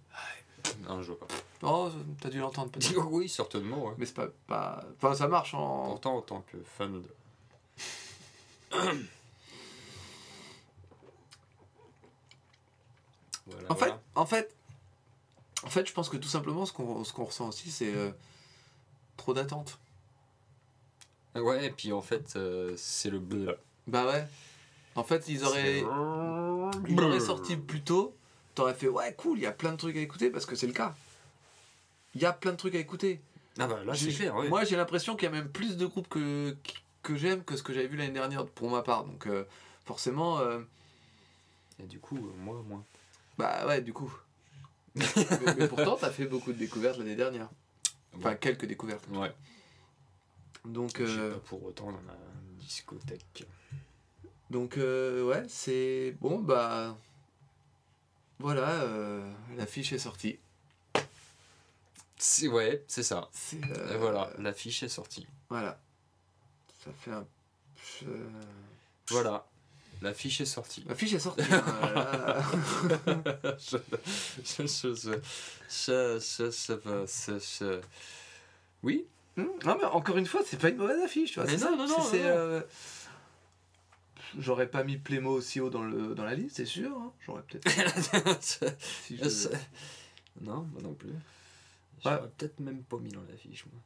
[0.87, 1.27] Non, je vois pas.
[1.61, 1.89] Oh,
[2.21, 3.05] t'as dû l'entendre peut-être.
[3.11, 3.93] oui, certainement, ouais.
[3.97, 4.83] Mais c'est pas, pas.
[4.97, 5.85] Enfin, ça marche en.
[5.89, 7.09] Pourtant, en tant que fan de.
[13.47, 14.01] Voilà, En fait, voilà.
[14.15, 14.55] en fait.
[15.63, 17.93] En fait, je pense que tout simplement, ce qu'on ce qu'on ressent aussi, c'est.
[17.93, 18.11] euh,
[19.17, 19.77] trop d'attentes.
[21.35, 23.57] Ouais, et puis en fait, euh, c'est le bleu.
[23.87, 24.25] Bah ouais.
[24.95, 25.83] En fait, ils auraient.
[26.87, 28.15] Ils l'auraient sorti plus tôt,
[28.55, 30.67] t'aurais fait ouais, cool, il y a plein de trucs à écouter parce que c'est
[30.67, 30.95] le cas.
[32.15, 33.21] Il y a plein de trucs à écouter.
[33.59, 34.47] Ah bah là, c'est J'ai- clair, oui.
[34.49, 36.55] Moi, j'ai l'impression qu'il y a même plus de groupes que,
[37.03, 39.03] que j'aime que ce que j'avais vu l'année dernière pour ma part.
[39.05, 39.43] Donc, euh,
[39.85, 40.59] forcément, euh,
[41.79, 42.83] Et du coup, euh, moi, moi.
[43.37, 44.11] bah ouais, du coup.
[44.95, 45.05] mais,
[45.57, 47.49] mais pourtant, t'as fait beaucoup de découvertes l'année dernière.
[48.17, 49.05] Enfin, quelques découvertes.
[49.11, 49.31] Ouais.
[50.65, 52.17] Donc, Je euh, pas pour autant dans la
[52.59, 53.45] discothèque.
[54.49, 56.15] Donc, euh, ouais, c'est.
[56.21, 56.97] Bon, bah.
[58.39, 60.39] Voilà, euh, l'affiche est sortie.
[62.17, 63.29] C'est, ouais, c'est ça.
[63.33, 63.59] C'est,
[63.97, 65.27] voilà, euh, l'affiche est sortie.
[65.49, 65.77] Voilà.
[66.83, 67.25] Ça fait un.
[69.09, 69.45] Voilà.
[70.01, 70.85] La fiche est sortie.
[70.87, 71.43] La fiche est sortie.
[71.51, 72.41] Hein,
[73.59, 73.77] je,
[77.37, 77.81] je,
[78.83, 79.05] oui.
[79.35, 79.43] Mmh.
[79.65, 81.37] Non mais encore une fois, c'est pas une mauvaise affiche.
[81.37, 82.23] Non, ça, non, non, c'est,
[84.37, 86.91] J'aurais pas mis Plémo aussi haut dans, le, dans la liste, c'est sûr.
[86.97, 87.11] hein.
[87.25, 87.67] J'aurais peut-être.
[89.05, 89.49] si je-
[90.41, 91.09] Non, moi non plus.
[92.03, 93.81] J'aurais peut-être même pas mis dans l'affiche, moi.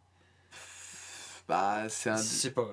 [1.48, 2.18] Bah, c'est un.
[2.18, 2.68] C'est pas.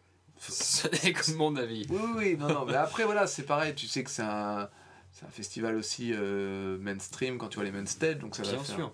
[0.38, 1.86] c'est- comme mon avis.
[1.90, 4.68] Oui, oui, non, non, mais après, voilà, c'est pareil, tu sais que c'est un.
[5.12, 8.50] C'est un festival aussi euh, mainstream quand tu vois les main stage, donc ça va
[8.52, 8.92] Bien faire- sûr.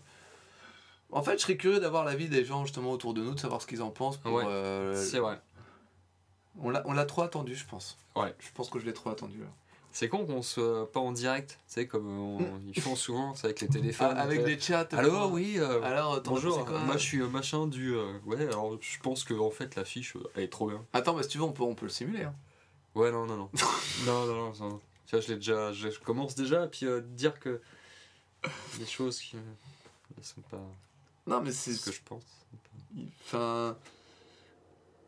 [1.11, 3.61] En fait, je serais curieux d'avoir l'avis des gens justement autour de nous, de savoir
[3.61, 4.17] ce qu'ils en pensent.
[4.17, 5.39] Pour, Ouais, euh, C'est vrai.
[6.61, 7.99] On l'a l'a trop attendu, je pense.
[8.17, 8.35] Ouais.
[8.39, 9.47] Je pense que je l'ai trop attendu là.
[9.93, 12.73] C'est con qu'on soit pas en direct, tu sais, comme on- Mm.
[12.75, 14.13] ils font souvent, c'est avec les téléphones.
[14.17, 14.47] Ah, avec sais.
[14.47, 14.89] des chats.
[14.91, 15.55] Alors, euh, oui.
[15.59, 17.95] euh, Alors, Bonjour, quoi moi je suis euh, machin du.
[17.95, 20.85] euh, ouais, alors je pense que en fait l'affiche euh, elle est trop bien.
[20.93, 22.25] Attends, mais si tu veux, on peut, on peut le simuler.
[22.25, 22.35] Hein.
[22.97, 23.51] Ouais, non, non, non.
[24.07, 24.53] non, non, non.
[24.69, 24.81] non.
[25.07, 25.73] Tu vois, je l'ai déjà.
[25.73, 27.61] Je commence déjà, puis euh, dire que.
[28.79, 29.37] Des choses qui.
[29.37, 29.41] euh,
[30.19, 30.61] ne sont pas
[31.29, 31.73] Non, mais c'est.
[31.73, 32.25] ce que je pense.
[33.27, 33.77] Enfin.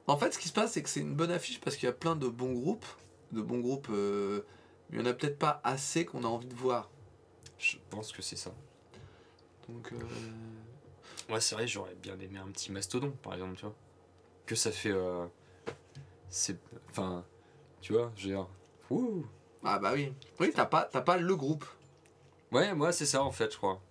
[0.06, 1.90] En fait, ce qui se passe, c'est que c'est une bonne affiche parce qu'il y
[1.90, 2.86] a plein de bons groupes.
[3.32, 3.88] De bons groupes.
[3.90, 4.42] euh,
[4.90, 6.90] Mais il n'y en a peut-être pas assez qu'on a envie de voir.
[7.58, 8.52] Je pense que c'est ça.
[9.68, 9.92] Donc.
[9.92, 9.96] euh,
[11.28, 13.74] Ouais, c'est vrai, j'aurais bien aimé un petit mastodon, par exemple, tu vois.
[14.46, 14.92] Que ça fait.
[14.92, 15.26] euh,
[16.28, 16.56] c'est.
[16.90, 17.24] Enfin.
[17.80, 18.46] Tu vois, je veux dire.
[18.90, 19.24] Ouh
[19.64, 20.12] Ah, bah oui.
[20.38, 21.64] Oui, t'as pas, t'as pas le groupe.
[22.52, 23.82] Ouais, moi c'est ça en fait, je crois.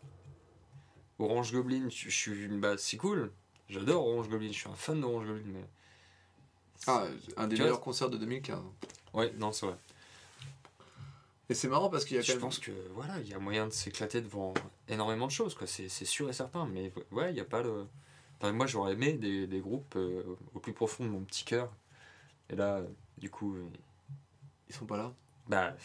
[1.20, 2.48] Orange Goblin, je je suis.
[2.48, 3.32] Bah, c'est cool.
[3.68, 5.66] J'adore Orange Goblin, je suis un fan d'Orange Goblin, mais.
[6.88, 7.06] Ah,
[7.38, 8.60] un des meilleurs concerts de 2015.
[9.14, 9.76] Ouais, non, c'est vrai.
[11.50, 12.42] Et c'est marrant parce qu'il y a quand Je même.
[12.42, 14.54] pense que voilà, il y a moyen de s'éclater devant
[14.88, 15.68] énormément de choses, quoi.
[15.68, 16.66] C'est c'est sûr et certain.
[16.66, 17.86] Mais ouais, il n'y a pas le.
[18.40, 20.24] Enfin, moi, j'aurais aimé des, des groupes euh,
[20.54, 21.72] au plus profond de mon petit cœur.
[22.50, 22.82] Et là,
[23.18, 23.66] du coup, euh,
[24.70, 25.14] Ils sont pas là.
[25.48, 25.76] bah,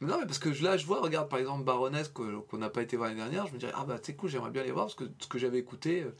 [0.00, 2.82] Mais non, mais parce que là, je vois, regarde par exemple Baroness qu'on n'a pas
[2.82, 4.86] été voir l'année dernière, je me dirais, ah bah c'est cool, j'aimerais bien les voir
[4.86, 6.14] parce que ce que j'avais écouté, euh,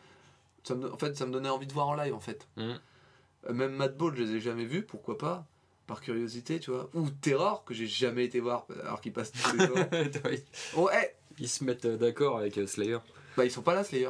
[0.63, 2.47] ça me, en fait, ça me donnait envie de voir en live en fait.
[2.57, 2.79] Mhm.
[3.53, 5.47] Même Mad Ball, je les ai jamais vus, pourquoi pas,
[5.87, 6.89] par curiosité, tu vois.
[6.95, 9.79] Ou Terror, que j'ai jamais été voir, alors qu'ils passent tous les jours.
[10.77, 12.99] Oh, hey ils se mettent euh, d'accord avec euh, Slayer.
[13.37, 14.09] Bah, ils sont pas là, Slayer.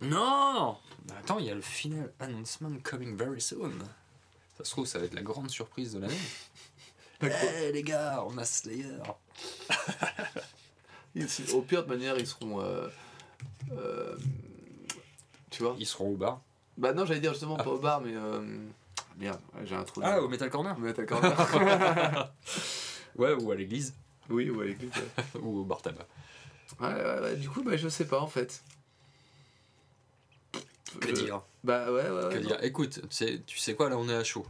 [0.00, 3.72] Non Bah, Attends, il y a le final announcement coming very soon.
[4.56, 6.14] Ça se trouve, ça va être la grande surprise de l'année.
[7.22, 8.98] Eh les gars, on a Slayer.
[11.54, 12.60] Au pire, de manière, ils seront.
[12.60, 12.88] euh,
[13.72, 14.16] euh,
[15.50, 16.42] tu vois Ils seront au bar.
[16.76, 18.14] Bah, non, j'allais dire justement pas au bar, mais.
[18.14, 18.40] Euh,
[19.18, 20.00] merde, j'ai un trou.
[20.04, 21.20] Ah, au Metal Corner Mais d'accord.
[23.16, 23.94] ouais, ou à l'église.
[24.28, 24.90] Oui, ou à l'église.
[24.90, 25.40] ouais.
[25.40, 26.06] ou au bar tabac.
[26.80, 28.62] Ouais, ouais, ouais, du coup, bah, je sais pas en fait.
[31.00, 31.42] Que Je- dire?
[31.62, 32.32] Bah ouais, ouais, ouais.
[32.34, 32.46] Que non.
[32.48, 32.64] dire?
[32.64, 34.46] Écoute, tu sais, tu sais quoi, là on est à chaud.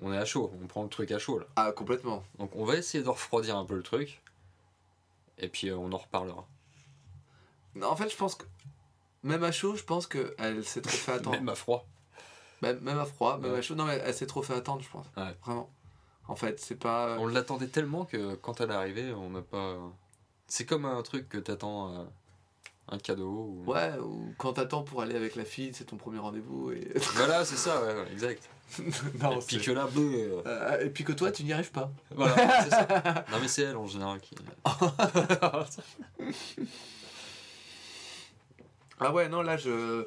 [0.00, 1.46] On est à chaud, on prend le truc à chaud là.
[1.56, 2.24] Ah, complètement.
[2.38, 4.20] Donc on va essayer de refroidir un peu le truc.
[5.38, 6.46] Et puis euh, on en reparlera.
[7.74, 8.44] Non, en fait, je pense que.
[9.24, 11.36] Même à chaud, je pense qu'elle s'est trop fait attendre.
[11.36, 11.86] Même à froid.
[12.62, 13.58] Même à froid, même Ouais.
[13.58, 13.74] à chaud.
[13.74, 15.06] Non, mais elle s'est trop fait attendre, je pense.
[15.16, 15.34] Ouais.
[15.44, 15.68] Vraiment.
[16.28, 17.16] En fait, c'est pas.
[17.18, 19.76] On l'attendait tellement que quand elle est arrivée, on n'a pas.
[20.46, 22.04] C'est comme un truc que t'attends euh,
[22.88, 23.28] un cadeau.
[23.66, 23.70] Ou...
[23.70, 26.70] Ouais, ou quand t'attends pour aller avec la fille, c'est ton premier rendez-vous.
[26.72, 26.92] Et...
[27.14, 28.48] Voilà, c'est ça, ouais, exact.
[29.20, 30.02] non, et puis que là, bleu.
[30.14, 31.90] euh, Euh, et puis que toi, tu n'y arrives pas.
[32.14, 33.24] Voilà, c'est ça.
[33.30, 34.34] Non, mais c'est elle en général qui.
[39.00, 40.04] Ah ouais, non, là, je.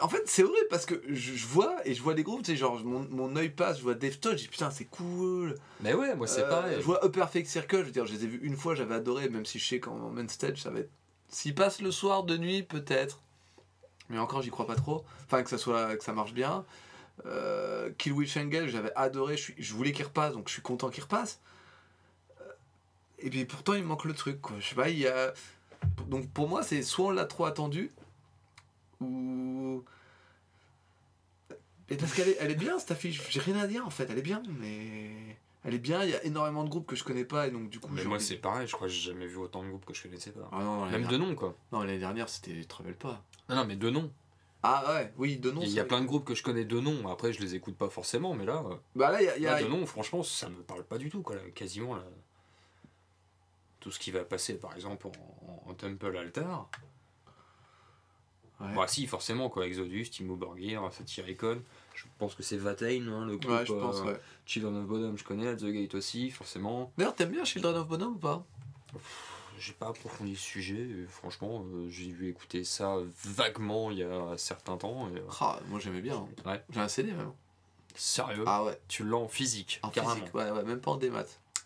[0.00, 2.56] En fait, c'est horrible parce que je, vois et je vois des groupes, tu sais,
[2.56, 5.56] genre mon, mon œil passe, je vois Deftones, je dis putain, c'est cool.
[5.80, 6.76] Mais ouais, moi c'est Euh, pareil.
[6.78, 8.94] Je vois Upper Fake Circle, je veux dire, je les ai vus une fois, j'avais
[8.94, 10.90] adoré, même si je sais qu'en main stage, ça va être.
[11.28, 13.20] S'ils passent le soir de nuit, peut-être.
[14.08, 15.04] Mais encore, j'y crois pas trop.
[15.26, 16.64] Enfin, que ça, soit, que ça marche bien.
[17.26, 20.62] Euh, Kill Witch Angel, j'avais adoré, je, suis- je voulais qu'il repasse, donc je suis
[20.62, 21.40] content qu'il repasse.
[22.40, 22.44] Euh,
[23.18, 24.56] Et puis pourtant, il me manque le truc, quoi.
[24.60, 25.34] Je sais pas, il y a.
[26.08, 27.92] Donc pour moi, c'est soit on l'a trop attendu,
[29.00, 29.84] ou.
[31.90, 34.08] Et parce qu'elle est, elle est bien cette affiche, j'ai rien à dire en fait,
[34.10, 35.10] elle est bien, mais.
[35.64, 37.68] Elle est bien, il y a énormément de groupes que je connais pas et donc
[37.68, 37.88] du coup.
[37.92, 40.02] Mais moi c'est pareil, je crois que j'ai jamais vu autant de groupes que je
[40.04, 40.48] connaissais pas.
[40.52, 41.56] Ah non, Même de dernière- nom quoi.
[41.72, 43.22] Non, l'année dernière c'était Travel pas.
[43.48, 44.10] Non, non, mais de nom.
[44.62, 45.60] Ah ouais, oui, de nom.
[45.62, 47.76] Il y a plein de groupes que je connais de nom, après je les écoute
[47.76, 49.36] pas forcément, mais là, euh, Bah là, il y a.
[49.36, 51.34] il y a- là, de nom, franchement, ça me parle pas du tout quoi.
[51.36, 52.04] là, quasiment là.
[53.80, 56.68] Tout ce qui va passer par exemple en, en Temple Altar.
[58.60, 58.74] Ouais.
[58.74, 61.62] Bah si, forcément quoi, Exodus, Timo Borgir, Satyricon.
[61.94, 63.50] Je pense que c'est Vatain, hein, le groupe.
[63.52, 64.20] Ouais, je pense, euh, ouais.
[64.46, 66.92] Children of Bodom, je connais, the Gate aussi, forcément.
[66.98, 68.44] D'ailleurs, t'aimes bien Children of Bonhomme ou pas?
[69.60, 74.02] J'ai pas approfondi le sujet, et franchement, euh, j'ai vu écouter ça vaguement il y
[74.04, 75.08] a un certain temps.
[75.14, 76.16] Et, euh, Ah, moi j'aimais bien.
[76.16, 76.28] hein.
[76.50, 76.64] Ouais.
[76.70, 77.32] J'ai un CD même.
[77.94, 80.14] sérieux, Ah ouais, tu l'as en physique, en carrément.
[80.16, 81.24] physique, ouais, ouais, même pas en démat.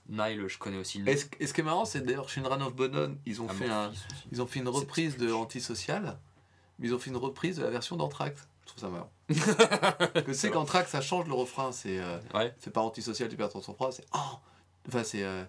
[0.09, 1.03] Nile, je connais aussi.
[1.07, 3.67] Et ce, et ce qui est marrant, c'est d'ailleurs Children of Bonhomme, ils ont, fait,
[3.69, 4.25] un, Amorphis aussi.
[4.33, 5.33] ils ont fait une C'est reprise de.
[5.33, 6.19] Antisocial,
[6.79, 8.47] mais ils ont fait une reprise de la version d'Anthrax.
[8.63, 9.11] Je trouve ça marrant.
[10.25, 11.99] Que sais qu'Anthrax, ça change le refrain, c'est.
[11.99, 14.05] euh, Ouais, c'est pas antisocial, tu perds ton sang-froid, c'est.
[14.15, 14.39] Oh
[14.89, 15.23] Enfin, c'est.
[15.23, 15.45] euh,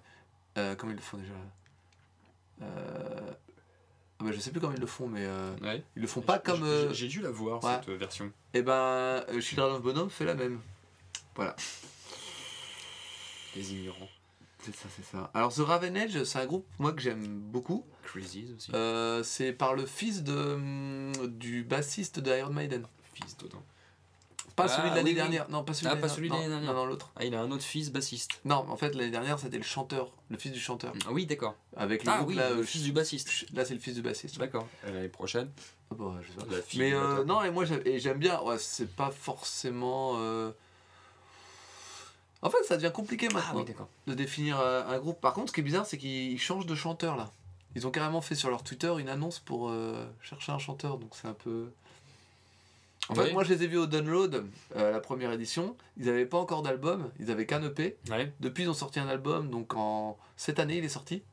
[0.58, 1.34] euh, comment ils le font déjà?
[2.62, 3.32] Euh,
[4.20, 5.26] ah bah, Je sais plus comment ils le font, mais.
[5.26, 5.84] euh, ouais.
[5.96, 6.60] ils le font pas comme.
[6.64, 7.72] J'ai- euh, J'ai dû la voir, ouais.
[7.86, 8.32] cette version.
[8.54, 10.60] Et ben, euh, Children of Bonhomme fait la même.
[11.36, 11.56] Voilà,
[13.56, 14.10] Les ignorants.
[14.64, 15.30] C'est ça, c'est ça.
[15.34, 17.86] Alors, The Raven Edge, c'est un groupe, moi, que j'aime beaucoup.
[18.04, 18.72] Crazies aussi.
[18.74, 22.86] Euh, c'est par le fils de, hum, du bassiste de Iron Maiden.
[23.14, 23.62] Fils d'Odin.
[24.56, 25.16] Pas Ah, celui de l'année oui, oui.
[25.16, 25.50] dernière.
[25.50, 26.74] Non, pas celui Ah, de pas l'année celui de non, l'année dernière.
[26.74, 27.12] Non, non, l'autre.
[27.16, 28.40] Ah, il a un autre fils bassiste.
[28.46, 30.94] Non, en fait, l'année dernière, c'était le chanteur, le fils du chanteur.
[31.08, 31.56] Ah oui, d'accord.
[31.76, 33.50] Avec le Ah groupe, oui, là, le euh, fils du bassiste.
[33.54, 34.38] Là, c'est le fils du bassiste.
[34.38, 34.68] D'accord.
[34.88, 35.50] Et L'année prochaine,
[35.90, 36.56] Ah bah, je sais pas.
[36.56, 38.40] la fille Mais euh, non, et moi j'aime- et j'aime bien.
[38.44, 40.18] Ouais, c'est pas forcément.
[40.18, 40.52] euh,
[42.44, 43.74] En fait, ça devient compliqué Ah maintenant oui,
[44.08, 45.20] de définir euh, un groupe.
[45.22, 47.32] Par contre, ce qui est bizarre, c'est qu'ils changent de chanteur là.
[47.76, 51.12] Ils ont carrément fait sur leur Twitter une annonce pour euh, chercher un chanteur, donc
[51.14, 51.72] c'est un peu.
[53.10, 55.76] En fait, moi je les ai vus au Download, euh, la première édition.
[55.98, 57.98] Ils n'avaient pas encore d'album, ils avaient qu'un EP.
[58.40, 61.24] Depuis, ils ont sorti un album, donc en cette année, il est sorti.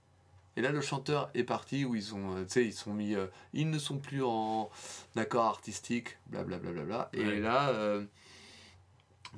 [0.56, 3.14] Et là, le chanteur est parti, où ils ont, euh, tu sais, ils sont mis,
[3.52, 4.70] ils ne sont plus en
[5.16, 6.70] accord artistique, blablabla.
[6.72, 7.11] Bla, bla, bla.
[7.12, 7.38] Et Ouais.
[7.40, 7.72] là,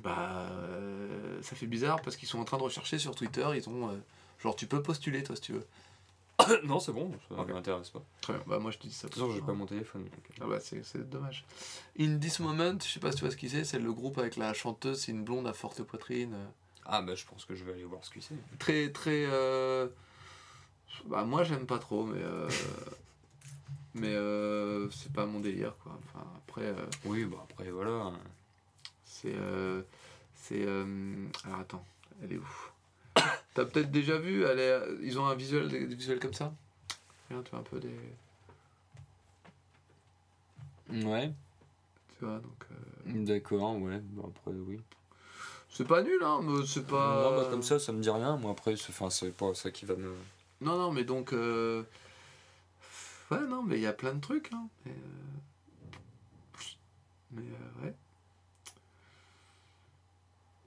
[0.01, 3.45] bah, euh, ça fait bizarre parce qu'ils sont en train de rechercher sur Twitter.
[3.55, 3.93] Ils ont, euh,
[4.41, 5.65] genre, tu peux postuler, toi, si tu veux.
[6.63, 7.49] non, c'est bon, ça Ok.
[7.51, 7.99] m'intéresse pas.
[7.99, 8.43] De Très bien.
[8.47, 9.07] Bah, moi, je te dis ça.
[9.07, 10.03] toute façon, j'ai pas mon téléphone.
[10.03, 10.41] donc, euh.
[10.41, 11.45] Ah bah, c'est c'est dommage.
[11.99, 14.17] In This Moment, je sais pas si tu vois ce qu'il c'est, c'est le groupe
[14.17, 16.33] avec la chanteuse, c'est une blonde à forte poitrine.
[16.33, 16.45] euh,
[16.85, 18.35] Ah, bah, je pense que je vais aller voir ce que c'est.
[18.59, 19.87] très très euh,
[21.05, 22.47] bah moi j'aime pas trop mais euh,
[23.93, 28.11] mais euh, c'est pas mon délire quoi enfin après euh, Oui, bah, après, voilà.
[29.23, 29.81] C'est euh,
[30.35, 30.85] c'est euh,
[31.45, 31.85] alors attends
[32.21, 32.47] elle est où?
[33.55, 36.53] T'as peut-être déjà vu elle est, ils ont un visuel des des visuels comme ça?
[37.29, 37.89] Regarde, tu vois un peu des
[40.91, 41.33] Ouais,
[42.19, 43.99] tu vois donc euh, d'accord, ouais.
[44.11, 44.79] Bah, après, oui.
[45.69, 48.37] c'est pas nul hein mais c'est pas Non, bah, comme ça, ça me dit rien.
[48.37, 50.13] Moi, après, c'est enfin, c'est pas ça qui va me.
[50.61, 51.83] non non mais donc euh,
[53.31, 55.89] ouais non mais il y a plein de trucs hein mais, euh,
[57.31, 57.43] mais
[57.83, 57.93] ouais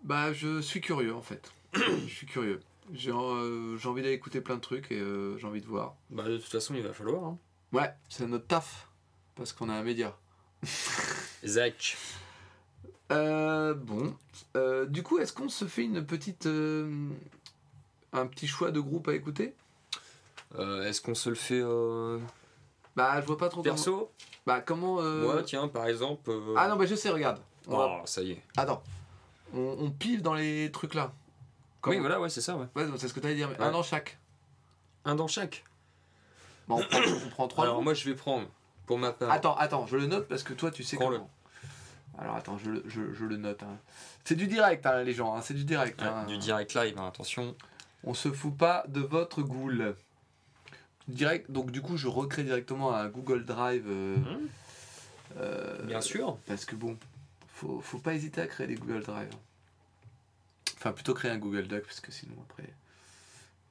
[0.07, 1.52] Bah, je suis curieux en fait.
[1.74, 2.61] je suis curieux.
[2.94, 5.96] J'ai euh, j'ai envie d'aller écouter plein de trucs et euh, j'ai envie de voir.
[6.11, 7.24] Bah, de toute façon, il va falloir.
[7.24, 7.38] Hein.
[7.72, 8.88] Ouais, c'est notre taf.
[9.34, 10.16] Parce qu'on a un média.
[11.44, 11.96] Zach.
[13.12, 14.14] Euh, bon.
[14.57, 16.46] Euh, du coup, est-ce qu'on se fait une petite.
[16.46, 19.54] un petit choix de groupe à écouter?
[20.59, 21.61] Euh, Est-ce qu'on se le fait
[22.94, 23.74] Bah, je vois pas trop comment.
[23.74, 24.11] perso
[24.46, 25.02] Bah, comment.
[25.02, 26.30] Moi, tiens, par exemple.
[26.57, 27.40] Ah non, bah je sais, regarde.
[27.66, 28.42] On va- Oh, ça y est.
[28.57, 28.82] Attends.
[29.57, 31.12] On, on pile dans les trucs là.
[31.86, 32.66] Oui, voilà, ouais, c'est ça, ouais.
[32.74, 33.48] Ouais, c'est ce que t'allais dire.
[33.48, 33.64] Mais Ouais.
[33.66, 34.18] un dans chaque.
[35.04, 35.64] Un dans chaque.
[36.68, 38.48] Bah, on, prend, on prend trois Alors moi je vais prendre,
[38.86, 41.18] pour ma part, Attends, attends, je le note parce que toi tu sais Prends-le.
[41.18, 41.30] comment.
[42.18, 43.62] Alors attends, je, le- je, je le note.
[43.62, 43.76] hein.
[44.24, 46.02] C'est du direct, hein, les gens, hein, c'est du direct.
[46.26, 47.54] Du direct live, attention.
[48.04, 49.94] On se fout pas de votre goule.
[51.09, 53.84] Direct, donc du coup je recrée directement un Google Drive.
[53.88, 54.48] euh, Hum,
[55.38, 56.36] euh, Bien sûr.
[56.48, 56.96] Parce que bon,
[57.54, 59.30] faut, faut pas hésiter à créer des Google Drive.
[60.77, 62.68] Enfin, plutôt créer un Google Doc, parce que sinon après,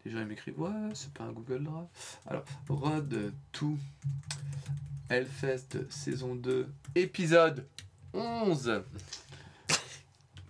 [0.06, 1.88] les gens ils m'écrivent Ouais, c'est pas un Google Drive.
[2.26, 3.78] Alors, Road to
[5.10, 7.66] Hellfest saison 2, épisode
[8.14, 8.84] 11.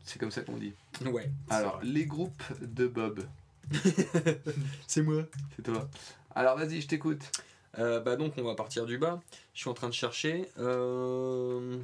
[0.03, 0.73] C'est comme ça qu'on dit.
[1.05, 1.29] Ouais.
[1.49, 3.25] Alors, les groupes de Bob,
[4.87, 5.23] c'est moi.
[5.55, 5.89] c'est toi.
[6.35, 7.31] Alors, vas-y, je t'écoute.
[7.77, 9.21] Euh, bah donc on va partir du bas.
[9.53, 10.49] Je suis en train de chercher.
[10.57, 11.77] Euh...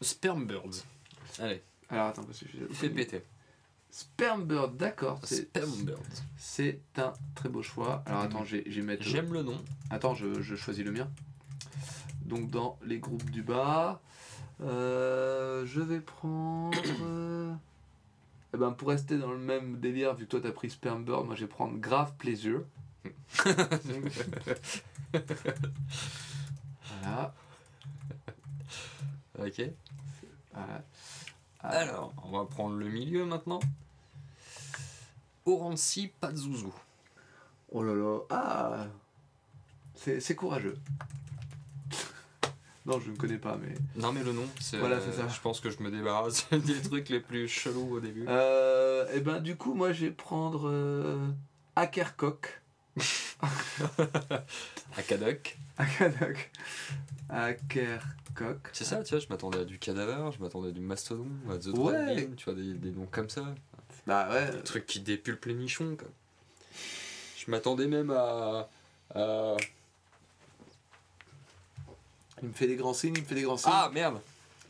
[0.00, 0.84] Sperm Birds.
[1.40, 3.22] Allez, Alors, attends, parce que je il fait péter.
[3.90, 5.18] Spermbird, d'accord.
[5.24, 5.98] C'est Sperm Birds.
[6.36, 8.02] c'est un très beau choix.
[8.06, 9.02] Alors, attends, j'ai mettre.
[9.02, 9.58] J'aime le nom.
[9.90, 11.08] Attends, je, je choisis le mien.
[12.26, 14.02] Donc dans les groupes du bas,
[14.60, 16.76] euh, je vais prendre...
[17.02, 17.54] euh,
[18.52, 21.24] eh ben, pour rester dans le même délire, vu que toi t'as pris Sperm Bird,
[21.24, 22.64] moi je vais prendre Grave Pleasure.
[27.02, 27.34] voilà.
[29.38, 29.62] Ok.
[30.52, 30.84] voilà.
[31.60, 33.60] Alors, on va prendre le milieu maintenant.
[35.44, 36.68] Orancy Pazuzu.
[37.70, 38.18] Oh là là.
[38.30, 38.86] Ah
[39.94, 40.76] C'est courageux.
[42.86, 43.74] non, je ne connais pas, mais...
[43.96, 44.78] Non mais le nom, c'est.
[44.78, 45.26] Voilà, c'est ça.
[45.28, 48.26] Je pense que je me débarrasse des trucs les plus chelous au début.
[48.28, 51.26] Euh, et ben du coup, moi je vais prendre euh,
[51.76, 52.60] Ackercock.
[54.96, 55.56] Akadok.
[55.78, 56.50] Akadok.
[57.30, 58.68] Ackercock.
[58.72, 61.58] C'est ça, tu vois, je m'attendais à du cadaver, je m'attendais à du mastodon, à
[61.58, 61.92] The Ouais.
[62.14, 63.44] Dragon, tu vois, des, des noms comme ça.
[64.06, 64.50] Bah ouais.
[64.52, 66.08] Des trucs qui dépulpent les nichons, quoi.
[67.36, 68.68] Je m'attendais même à.
[69.14, 69.56] à-
[72.42, 73.72] Il me fait des grands signes, il me fait des grands signes.
[73.74, 74.20] Ah merde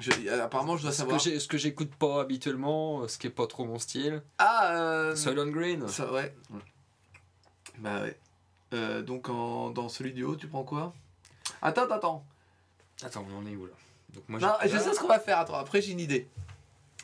[0.01, 1.20] Je- apparemment, je dois Ce savoir.
[1.20, 4.22] ce que j'écoute pas habituellement, ce qui est pas trop mon style.
[4.39, 5.16] Ah, euh...
[5.16, 5.87] Soylent Green.
[5.89, 6.35] Ça, ouais.
[7.79, 8.16] Bah ouais.
[8.74, 10.93] Euh, donc en, dans celui du haut, tu prends quoi?
[11.62, 12.24] Attends, attends, attends.
[13.03, 13.72] Attends, on en est où là?
[14.14, 15.39] Donc moi Non, je sais ce qu'on va faire.
[15.39, 16.29] Attends, après j'ai une idée.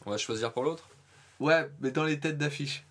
[0.07, 0.89] On va choisir pour l'autre?
[1.41, 2.85] Ouais, mais dans les têtes d'affiche.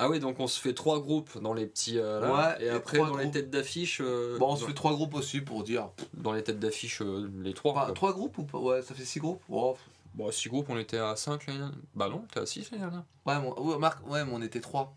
[0.00, 1.98] Ah oui, donc on se fait trois groupes dans les petits.
[1.98, 3.34] euh, là, Ouais, et et après, trois dans les groupes.
[3.34, 4.00] têtes d'affiche.
[4.00, 5.88] euh, Bon, on se dans, fait trois groupes aussi pour dire.
[6.14, 7.72] dans les têtes d'affiche, euh, les trois.
[7.72, 7.94] Enfin, quoi.
[7.94, 8.58] trois groupes ou pas?
[8.58, 9.42] Ouais, ça fait six groupes.
[9.48, 9.76] Oh,
[10.14, 11.78] Bon, six groupes, on était à 5 l'année dernière.
[11.94, 13.04] Bah non, t'es à 6 l'année dernière.
[13.26, 13.60] Ouais, mon...
[13.60, 14.92] ouais, Marc, ouais, mais on était trois.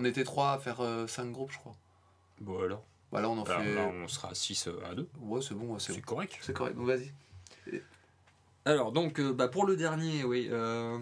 [0.00, 1.74] On était trois à faire euh, cinq groupes, je crois.
[2.40, 2.84] Bon alors.
[3.10, 3.74] Bah là, on en Alors, fait.
[3.74, 5.08] là, on sera à 6 à 2.
[5.18, 6.00] Ouais, c'est bon, c'est bon.
[6.02, 6.38] correct.
[6.40, 7.12] C'est correct, donc vas-y.
[8.64, 10.48] Alors, donc, euh, bah, pour le dernier, oui.
[10.52, 11.00] Euh...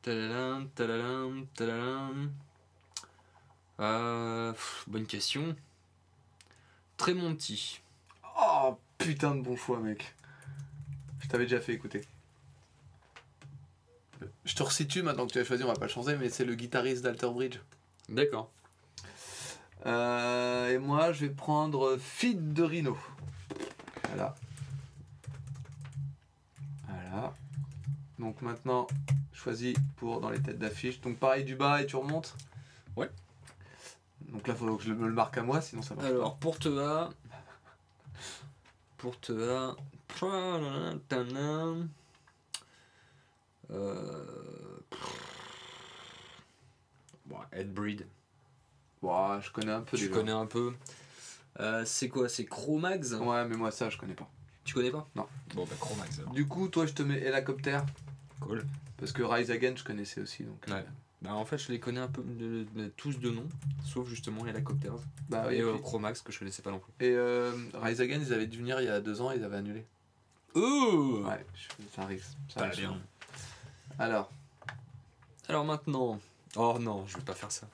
[0.00, 2.32] Tadadam, tadadam, tadadam.
[3.80, 5.54] Euh, pff, bonne question.
[6.96, 7.82] Tremonti.
[8.40, 10.14] Oh putain de bon choix, mec.
[11.20, 12.00] Je t'avais déjà fait écouter.
[14.44, 16.44] Je te resitue maintenant que tu as choisi, on va pas le changer, mais c'est
[16.44, 17.58] le guitariste d'Alter Bridge.
[18.08, 18.50] D'accord.
[19.84, 22.96] Euh, et moi, je vais prendre Feed de Rhino.
[24.08, 24.34] Voilà.
[26.88, 27.34] Voilà.
[28.18, 28.86] Donc maintenant,
[29.32, 31.00] choisis pour dans les têtes d'affiche.
[31.00, 32.34] Donc pareil du bas et tu remontes?
[32.96, 33.10] Ouais.
[34.20, 36.36] Donc là, il faut que je me le marque à moi, sinon ça marche Alors,
[36.36, 37.10] pour te A.
[38.96, 39.76] Pour te A.
[43.70, 44.24] Euh...
[47.26, 48.06] Bon, Headbreed.
[49.00, 49.06] pas.
[49.06, 50.18] Ouah, je connais un peu Tu déjà.
[50.18, 50.72] connais un peu.
[51.60, 54.28] Euh, c'est quoi C'est Chromax Ouais, mais moi ça, je connais pas.
[54.64, 55.08] Tu connais pas?
[55.14, 55.26] Non.
[55.54, 56.32] Bon, bah Chromax alors.
[56.32, 57.78] Du coup, toi, je te mets Helicopter.
[58.40, 58.64] Cool.
[58.98, 60.42] Parce que Rise Again, je connaissais aussi.
[60.44, 60.74] Donc, Ouais.
[60.74, 60.82] euh,
[61.22, 63.48] Bah, en fait, je les connais un peu de- de- tous de nom,
[63.84, 64.96] sauf justement Helicopters.
[65.30, 66.92] bah et euh, Chromax que je connaissais pas non plus.
[67.00, 69.56] Et euh, Rise Again, ils avaient dû venir il y a deux ans, ils avaient
[69.56, 69.84] annulé.
[70.54, 72.24] Oh Ouais, je- ça arrive.
[72.48, 73.00] Ça Pas arrive bien.
[73.98, 74.30] Alors,
[75.48, 76.20] Alors maintenant.
[76.56, 77.66] Oh non, je vais pas faire ça.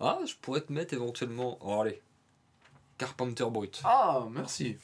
[0.00, 1.58] Ah, je pourrais te mettre éventuellement.
[1.60, 2.00] Oh, allez.
[2.98, 3.80] Carpenter Brut.
[3.84, 4.76] ah, merci.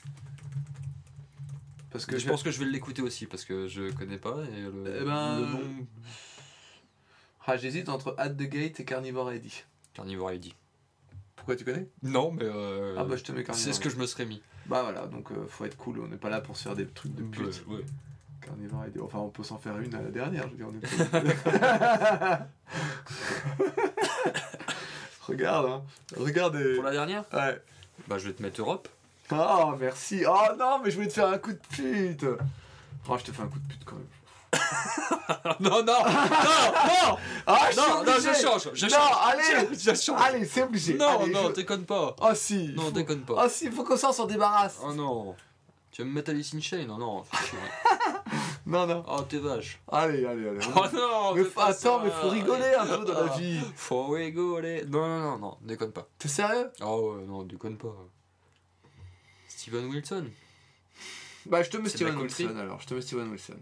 [1.90, 4.62] Parce que je pense que je vais l'écouter aussi parce que je connais pas et
[4.62, 5.86] le, Eh ben, le nom
[7.46, 9.48] Ah, j'hésite entre At the Gate et Carnivore ID.
[9.92, 10.52] Carnivore ID.
[11.36, 11.88] Pourquoi tu connais?
[12.02, 13.64] Non, mais euh, Ah bah je te mets Carnivore.
[13.64, 14.42] c'est ce que je me serais mis.
[14.66, 16.86] Bah voilà, donc euh, faut être cool, on n'est pas là pour se faire des
[16.86, 17.64] trucs de pute.
[17.68, 17.84] Ouais, ouais.
[18.44, 18.84] Carnivore.
[19.04, 22.38] Enfin, on peut s'en faire une à la dernière, je veux dire, on est
[25.26, 25.82] Regarde, hein.
[26.18, 26.56] Regarde.
[26.56, 27.24] et- Pour la dernière?
[27.32, 27.60] Ouais.
[28.08, 28.88] Bah, je vais te mettre Europe.
[29.32, 30.24] Oh, merci.
[30.28, 32.26] Oh non, mais je voulais te faire un coup de pute.
[33.08, 34.04] Oh, je te fais un coup de pute quand même.
[35.60, 39.68] non, non, non, non Ah, je Non, non, je change, je Non, allez.
[39.72, 40.20] Je, je change.
[40.22, 40.94] Allez, c'est obligé.
[40.94, 42.14] non, Allez, non, je- déconne pas.
[42.20, 42.72] Oh si.
[42.76, 43.34] Non, faut- déconne pas.
[43.44, 44.76] Oh si, faut qu'on s'en s'en débarrasse.
[44.84, 45.34] Oh non.
[45.94, 47.22] Tu vas me mettre Alice in Chains Non, non.
[48.66, 49.04] Non, non.
[49.06, 49.78] Oh, t'es vache.
[49.92, 50.58] Allez, allez, allez.
[50.74, 52.00] Oh non, mais pas attends, ça.
[52.02, 53.60] mais faut rigoler un peu dans la Ah, vie.
[53.76, 54.84] Faut rigoler.
[54.86, 56.08] Non, non, non, non, déconne pas.
[56.18, 56.70] T'es sérieux?
[56.82, 57.94] Oh ouais, non, déconne pas.
[59.48, 60.30] Steven Wilson.
[61.46, 62.44] Bah, je te mets Steven country.
[62.46, 62.80] Wilson alors.
[62.80, 63.52] Je te mets Steven Wilson.
[63.52, 63.60] Tu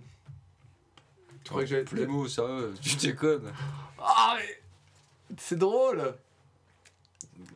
[1.34, 3.52] Oh, crois que j'avais Plémo, sérieux, tu déconnes.
[4.00, 5.36] Ah, mais...
[5.36, 6.14] C'est drôle.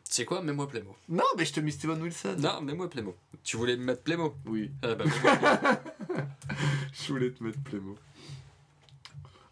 [0.03, 0.95] C'est quoi Mets-moi Plémo.
[1.09, 2.35] Non, mais je te mets Steven Wilson.
[2.39, 3.15] Non, mets-moi Plémo.
[3.43, 5.05] Tu voulais me mettre Plémo Oui, Ah bah,
[6.93, 7.95] je voulais te mettre Playmo.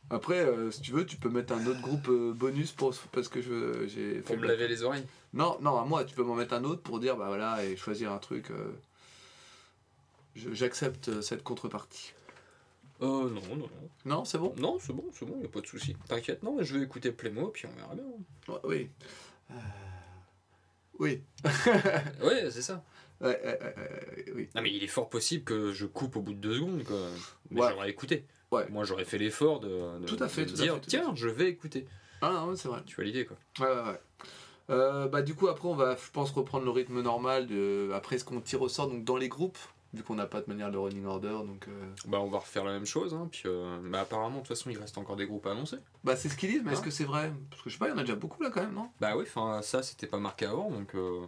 [0.10, 3.28] Après, euh, si tu veux, tu peux mettre un autre groupe euh, bonus pour, parce
[3.28, 5.06] que je j'ai Pour me le- laver les oreilles.
[5.34, 7.76] Non, non, à moi, tu peux m'en mettre un autre pour dire, bah voilà, et
[7.76, 8.52] choisir un truc.
[8.52, 8.72] euh,
[10.36, 12.14] je- J'accepte euh, cette contrepartie.
[13.00, 13.70] Oh non, non, non.
[14.06, 14.54] Non, c'est bon?
[14.58, 15.98] Non, c'est bon, c'est bon, y a pas de souci.
[16.08, 18.06] T'inquiète, non, je vais écouter Plémo, puis on verra bien.
[18.48, 18.90] Ouais, Oui.
[19.52, 19.54] Euh,
[21.00, 21.22] Oui.
[22.24, 22.84] Ouais, c'est ça.
[23.22, 23.39] Ouais,
[24.36, 24.50] oui.
[24.56, 26.98] Non, mais il est fort possible que je coupe au bout de deux secondes, quoi.
[27.50, 27.70] Mais Ouais.
[27.72, 28.26] j'aurais écouté.
[28.52, 28.68] Ouais.
[28.70, 30.86] Moi, j'aurais fait l'effort de, de- Tout à fait, de tout à dire fait, tout
[30.88, 31.86] à tiens, je vais écouter.
[32.22, 32.82] Ah non, c'est vrai.
[32.86, 33.38] Tu vois l'idée, quoi.
[33.60, 34.00] Ouais, ouais, ouais.
[34.72, 37.48] Euh, bah, du coup, après, on va, je pense, reprendre le rythme normal.
[37.48, 37.89] De...
[37.93, 39.58] Après, ce qu'on tire au sort donc, dans les groupes,
[39.96, 41.30] vu qu'on n'a pas de manière de running order.
[41.46, 44.39] Donc, euh, Bah, on va refaire la même chose, hein, puis euh, bah, apparemment, de
[44.39, 45.78] toute façon, il reste encore des groupes à annoncer.
[46.04, 47.32] Bah, c'est ce qu'ils disent, mais est-ce Hein que c'est vrai?
[47.50, 48.89] Parce que je sais pas, il y en a déjà beaucoup là quand même, non?
[49.00, 50.93] Bah oui, enfin, ça, c'était pas marqué avant, donc.
[50.96, 51.26] euh,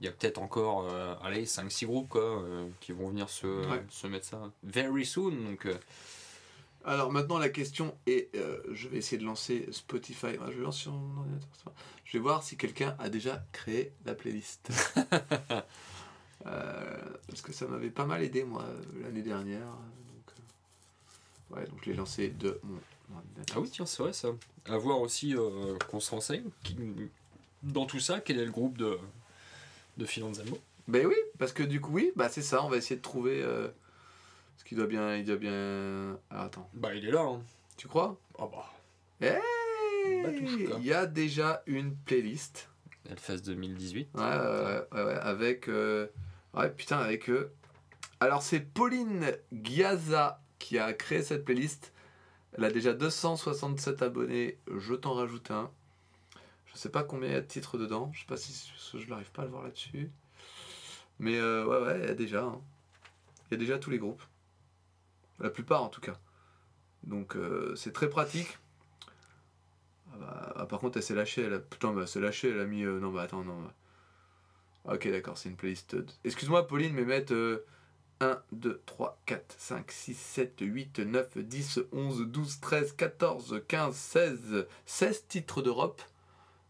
[0.00, 0.88] Il y a peut-être encore,
[1.22, 2.42] allez, 5-6 groupes, quoi,
[2.80, 3.84] qui vont venir se, Ouais.
[3.88, 5.68] se mettre ça very soon, donc.
[6.84, 10.34] Alors maintenant la question est, euh, je vais essayer de lancer Spotify.
[10.40, 11.72] Ah, Je vais lancer sur mon ordinateur.
[12.04, 14.68] Je vais voir si quelqu'un a déjà créé la playlist.
[16.46, 18.64] Euh, parce que ça m'avait pas mal aidé moi
[19.02, 19.60] l'année dernière.
[19.66, 20.34] Donc,
[21.52, 22.78] euh, ouais, donc je l'ai lancé de mon.
[23.54, 24.28] Ah oui, tiens, c'est vrai ça.
[24.66, 26.44] À voir aussi euh, qu'on se renseigne.
[26.62, 26.76] qui-
[27.62, 28.98] Dans tout ça, quel est le groupe de,
[29.98, 32.64] de Filanzamo Ben oui, parce que du coup oui, bah c'est ça.
[32.64, 33.42] On va essayer de trouver.
[33.42, 33.68] Euh,
[34.56, 36.18] ce qui doit bien, il doit bien.
[36.30, 37.22] Attends, Bah, il est là.
[37.22, 37.40] Hein.
[37.76, 38.16] tu crois?
[38.38, 38.72] Ah bah.
[39.20, 39.40] Hey.
[40.78, 42.68] Il y a déjà une playlist.
[43.08, 44.08] Hellfest 2018.
[44.14, 45.68] Ouais, ouais, ouais, ouais, ouais, avec.
[46.54, 47.52] Ouais, putain, avec eux.
[48.20, 51.92] Alors, c'est Pauline Giaza qui a créé cette playlist.
[52.52, 54.58] Elle a déjà 267 abonnés.
[54.76, 55.70] Je t'en rajoute un.
[56.66, 58.10] Je sais pas combien il y a de titres dedans.
[58.14, 60.10] Je sais pas si je n'arrive pas à le voir là-dessus.
[61.18, 62.42] Mais euh, ouais, ouais, il y a déjà.
[62.44, 62.60] hein.
[63.50, 64.22] Il y a déjà tous les groupes.
[65.40, 66.18] La plupart en tout cas.
[67.04, 68.58] Donc euh, c'est très pratique.
[70.12, 71.42] Ah bah, ah, par contre, elle s'est lâchée.
[71.42, 71.58] Elle a...
[71.58, 72.50] Putain, bah, elle s'est lâchée.
[72.50, 72.82] Elle a mis.
[72.84, 73.58] euh, Non, bah attends, non.
[74.84, 75.96] Ok, d'accord, c'est une playlist.
[76.24, 77.64] Excuse-moi, Pauline, mais mettre euh,
[78.20, 83.94] 1, 2, 3, 4, 5, 6, 7, 8, 9, 10, 11, 12, 13, 14, 15,
[83.94, 86.02] 16, 16 titres d'Europe.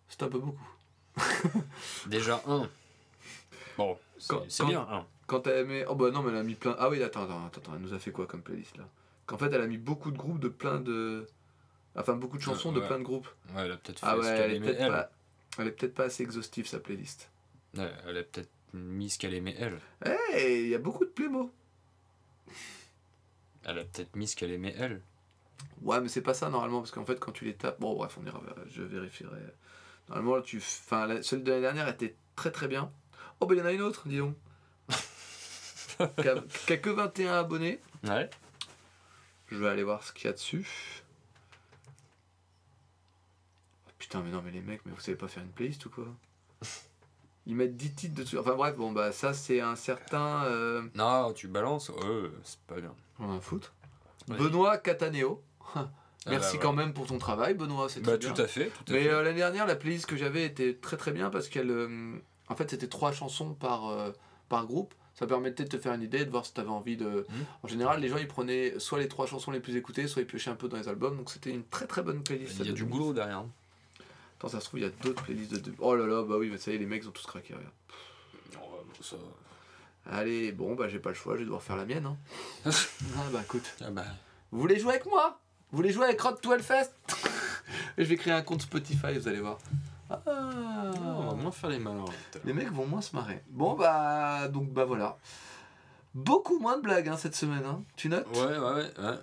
[0.08, 0.68] C'est un peu beaucoup.
[2.06, 2.68] Déjà un.
[3.78, 5.06] Bon, c'est bien, un.
[5.26, 5.86] Quand elle met.
[5.88, 6.76] Oh bah non, mais elle a mis plein.
[6.78, 8.84] Ah oui, attends, attends, attends, elle nous a fait quoi comme playlist là?
[9.26, 11.26] Qu'en fait, elle a mis beaucoup de groupes de plein de.
[11.94, 12.86] Enfin, beaucoup de chansons de ouais.
[12.86, 13.28] plein de groupes.
[13.54, 15.10] Ouais, elle a peut-être fait Ah ce ouais, elle est peut-être pas.
[15.58, 17.30] Elle est peut-être pas assez exhaustive sa playlist.
[17.76, 19.80] Ouais, elle a peut-être mis ce qu'elle aimait elle.
[20.34, 21.52] Eh, il y a beaucoup de playmo.
[23.64, 25.02] Elle a peut-être mis ce qu'elle aimait elle.
[25.82, 27.80] Ouais, mais c'est pas ça normalement, parce qu'en fait, quand tu les tapes.
[27.80, 28.40] Bon, bref, on ira.
[28.68, 29.38] Je vérifierai.
[30.08, 30.58] Normalement, tu.
[30.58, 32.92] Enfin, la- celle de l'année dernière était très très bien.
[33.40, 34.36] Oh, bah il y en a une autre, dis donc.
[34.88, 37.80] qui, a, qui a que 21 abonnés.
[38.04, 38.28] Ouais.
[39.48, 40.66] Je vais aller voir ce qu'il y a dessus.
[43.98, 46.06] Putain, mais non, mais les mecs, mais vous savez pas faire une playlist ou quoi?
[47.46, 48.38] Ils mettent 10 titres dessus.
[48.38, 50.44] Enfin bref, bon, bah ça, c'est un certain.
[50.44, 50.82] Euh...
[50.94, 51.88] Non, tu balances.
[51.88, 52.94] Ouais, c'est pas bien.
[53.18, 53.72] On a un foot.
[54.28, 54.36] Ouais.
[54.36, 55.42] Benoît Cataneo.
[56.28, 58.44] Merci Ah bah, quand même pour ton travail, Benoît, c'est Bah, très tout bien.
[58.44, 58.70] à fait.
[58.70, 61.48] Tout à Mais euh, l'année dernière, la playlist que j'avais était très très bien parce
[61.48, 61.70] qu'elle.
[61.70, 62.14] euh,
[62.48, 64.12] en fait, c'était trois chansons par, euh,
[64.48, 64.94] par groupe.
[65.14, 67.26] Ça permettait de te faire une idée, de voir si tu avais envie de.
[67.28, 67.44] Mhm.
[67.64, 70.26] En général, les gens ils prenaient soit les trois chansons les plus écoutées, soit ils
[70.26, 71.16] piochaient un peu dans les albums.
[71.16, 72.54] Donc c'était une très très bonne playlist.
[72.60, 72.88] Il y a du 2000.
[72.98, 73.44] boulot derrière.
[74.42, 75.58] Attends, ça se trouve, il y a d'autres playlists de.
[75.70, 77.54] de- Oh là là, bah oui, mais ça y est, les mecs ont tous craqué.
[77.54, 77.70] regarde.
[79.00, 79.14] ça...
[80.10, 82.06] Allez, bon, bah j'ai pas le choix, je vais devoir faire la mienne.
[82.06, 82.16] Hein.
[82.66, 83.72] ah bah écoute.
[83.80, 84.04] Ah bah.
[84.50, 85.38] Vous voulez jouer avec moi?
[85.70, 86.90] Vous voulez jouer avec Rod to Hellfest?
[87.96, 89.58] Et je vais créer un compte Spotify, vous allez voir.
[90.10, 90.18] Ah.
[90.26, 92.04] On va moins faire les malins.
[92.44, 93.44] Les mecs vont moins se marrer.
[93.48, 95.18] Bon bah donc bah voilà.
[96.14, 97.84] Beaucoup moins de blagues hein, cette semaine, hein.
[97.94, 98.26] tu notes?
[98.34, 98.90] Ouais, ouais, ouais.
[98.98, 99.18] ouais.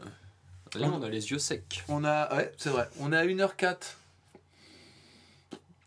[0.72, 1.84] D'ailleurs, on a les yeux secs.
[1.90, 2.90] On a ouais, c'est vrai.
[3.02, 3.76] On est à 1h04.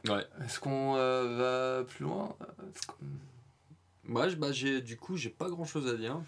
[0.09, 0.27] Ouais.
[0.45, 2.37] Est-ce qu'on euh, va plus loin?
[4.05, 6.21] Moi, je- bah, j'ai, du coup, j'ai pas grand chose à dire.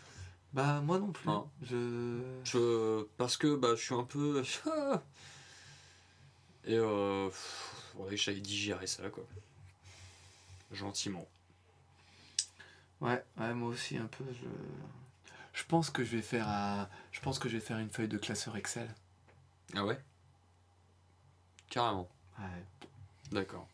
[0.53, 1.29] Bah, moi non plus.
[1.29, 1.45] Hein?
[1.63, 2.21] Je.
[2.45, 4.43] Je, parce que bah, je suis un peu.
[6.67, 9.25] Et euh, pff, ouais, j'allais digérer ça, quoi.
[10.73, 11.27] Gentiment.
[13.01, 14.25] Ouais, ouais, moi aussi un peu.
[14.33, 14.47] Je,
[15.53, 16.89] je pense que je vais faire un...
[17.13, 18.89] Je pense que je vais faire une feuille de classeur Excel.
[19.75, 20.01] Ah ouais?
[21.69, 22.09] Carrément.
[22.39, 22.65] Ouais.
[23.33, 23.67] D'accord.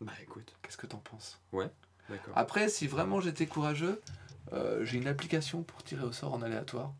[0.00, 1.40] Bah écoute, Qu'est-ce que t'en penses?
[2.08, 2.34] D'accord.
[2.36, 4.00] Après, si vraiment j'étais courageux,
[4.52, 6.92] euh, j'ai une application pour tirer au sort en aléatoire.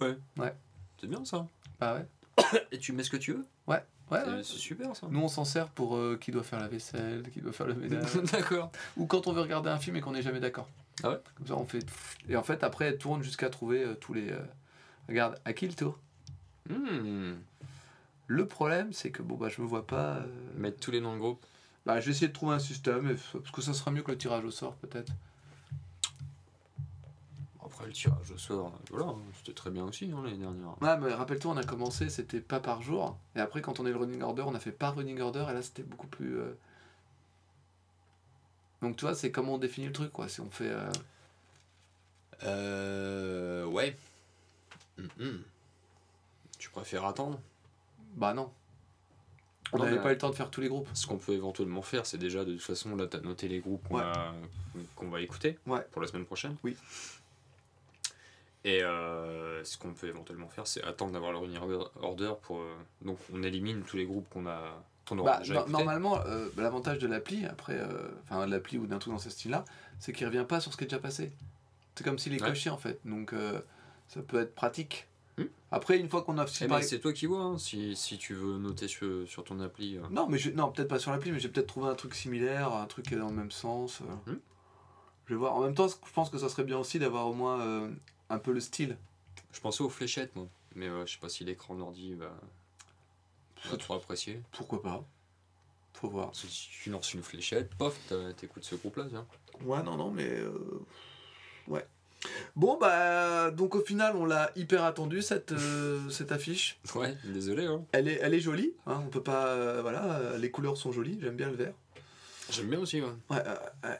[0.00, 0.16] ouais.
[0.38, 0.54] Ouais.
[1.00, 1.46] C'est bien ça.
[1.80, 2.06] Bah ouais.
[2.72, 3.44] Et tu mets ce que tu veux?
[3.66, 4.20] Ouais, ouais.
[4.24, 4.42] C'est- ouais.
[4.44, 5.06] C'est super ça.
[5.10, 7.74] Nous, on s'en sert pour euh, qui doit faire la vaisselle, qui doit faire le
[7.76, 8.14] ménage.
[8.32, 8.70] d'accord.
[8.96, 10.68] Ou quand on veut regarder un film et qu'on n'est jamais d'accord.
[11.02, 11.20] Ah ouais?
[11.36, 11.84] Comme ça, on fait.
[12.28, 14.32] Et en fait, après, elle tourne jusqu'à trouver euh, tous les.
[15.08, 15.98] Regarde, à qui le tour?
[16.68, 17.34] Hmm.
[18.28, 20.18] Le problème, c'est que bon, bah, je me vois pas.
[20.18, 21.44] euh, Mettre tous les noms de groupe.
[21.86, 24.18] Bah, je vais essayer de trouver un système, parce que ça sera mieux que le
[24.18, 25.12] tirage au sort, peut-être.
[27.64, 30.80] Après le tirage au sort, voilà, hein, c'était très bien aussi hein, l'année dernière.
[30.82, 33.16] Ouais, mais rappelle-toi, on a commencé, c'était pas par jour.
[33.36, 35.52] Et après, quand on est le running order, on a fait par running order, et
[35.54, 36.38] là, c'était beaucoup plus.
[36.38, 36.52] euh,
[38.82, 40.28] Donc, tu vois, c'est comment on définit le truc, quoi.
[40.28, 40.68] Si on fait.
[40.70, 40.90] euh,
[42.44, 43.64] Euh.
[43.66, 43.96] Ouais.
[44.98, 45.42] Mhm.
[46.58, 47.40] Tu préfères attendre?
[48.16, 48.50] Bah, non.
[49.72, 50.88] On n'avait pas eu le temps de faire tous les groupes.
[50.94, 53.86] Ce qu'on peut éventuellement faire, c'est déjà de toute façon, là, t'as noté les groupes
[53.88, 54.02] qu'on Ouais.
[54.02, 54.32] a-
[54.96, 55.86] qu'on va écouter Ouais.
[55.92, 56.56] pour la semaine prochaine.
[56.64, 56.74] Oui.
[58.64, 61.58] Et euh, ce qu'on peut éventuellement faire, c'est attendre d'avoir le running
[62.02, 62.58] order pour.
[62.60, 64.82] euh, donc on élimine tous les groupes qu'on a.
[65.10, 65.72] Bah, déjà no- écoutés.
[65.72, 67.80] normalement, euh, l'avantage de l'appli, après,
[68.24, 69.64] enfin, l'appli ou d'un truc dans ce style-là,
[69.98, 71.32] c'est qu'il revient pas sur ce qui est déjà passé.
[71.94, 72.48] C'est comme s'il est Ouais.
[72.50, 73.00] coché, en fait.
[73.06, 73.34] Donc,
[74.08, 75.06] ça peut être pratique.
[75.70, 76.46] Après, une fois qu'on a.
[76.46, 79.28] si Eh par ben, c'est toi qui vois, hein, si, si tu veux noter sur,
[79.28, 79.96] sur ton appli.
[79.98, 80.02] euh.
[80.10, 80.50] Non, mais je...
[80.50, 83.14] non, peut-être pas sur l'appli, mais j'ai peut-être trouvé un truc similaire, un truc qui
[83.14, 84.00] est dans le même sens.
[84.26, 84.32] euh.
[84.32, 84.38] Hmm.
[85.26, 85.54] Je vais voir.
[85.56, 87.90] En même temps, je pense que ça serait bien aussi d'avoir au moins euh,
[88.30, 88.96] un peu le style.
[89.52, 90.48] Je pensais aux fléchettes, moi.
[90.74, 92.32] Mais euh, je sais pas si l'écran ordi va,
[93.70, 94.40] va trop apprécier.
[94.52, 95.04] Pourquoi pas
[95.92, 96.34] Faut voir.
[96.34, 99.26] Si tu lances une fléchette, pof, t'as- t'écoutes ce groupe-là, tiens.
[99.64, 100.28] Ouais, non, non, mais.
[100.28, 100.80] euh,
[101.66, 101.86] Ouais.
[102.56, 103.50] Bon, bah.
[103.52, 106.78] Donc, au final, on l'a hyper attendu, cette, euh, cette affiche.
[106.94, 107.84] Ouais, désolé, hein.
[107.92, 109.46] Elle est, elle est jolie, hein, on peut pas.
[109.48, 111.72] euh, voilà, euh, les couleurs sont jolies, j'aime bien le vert.
[112.50, 113.08] J'aime bien aussi, ouais.
[113.30, 113.42] Ouais,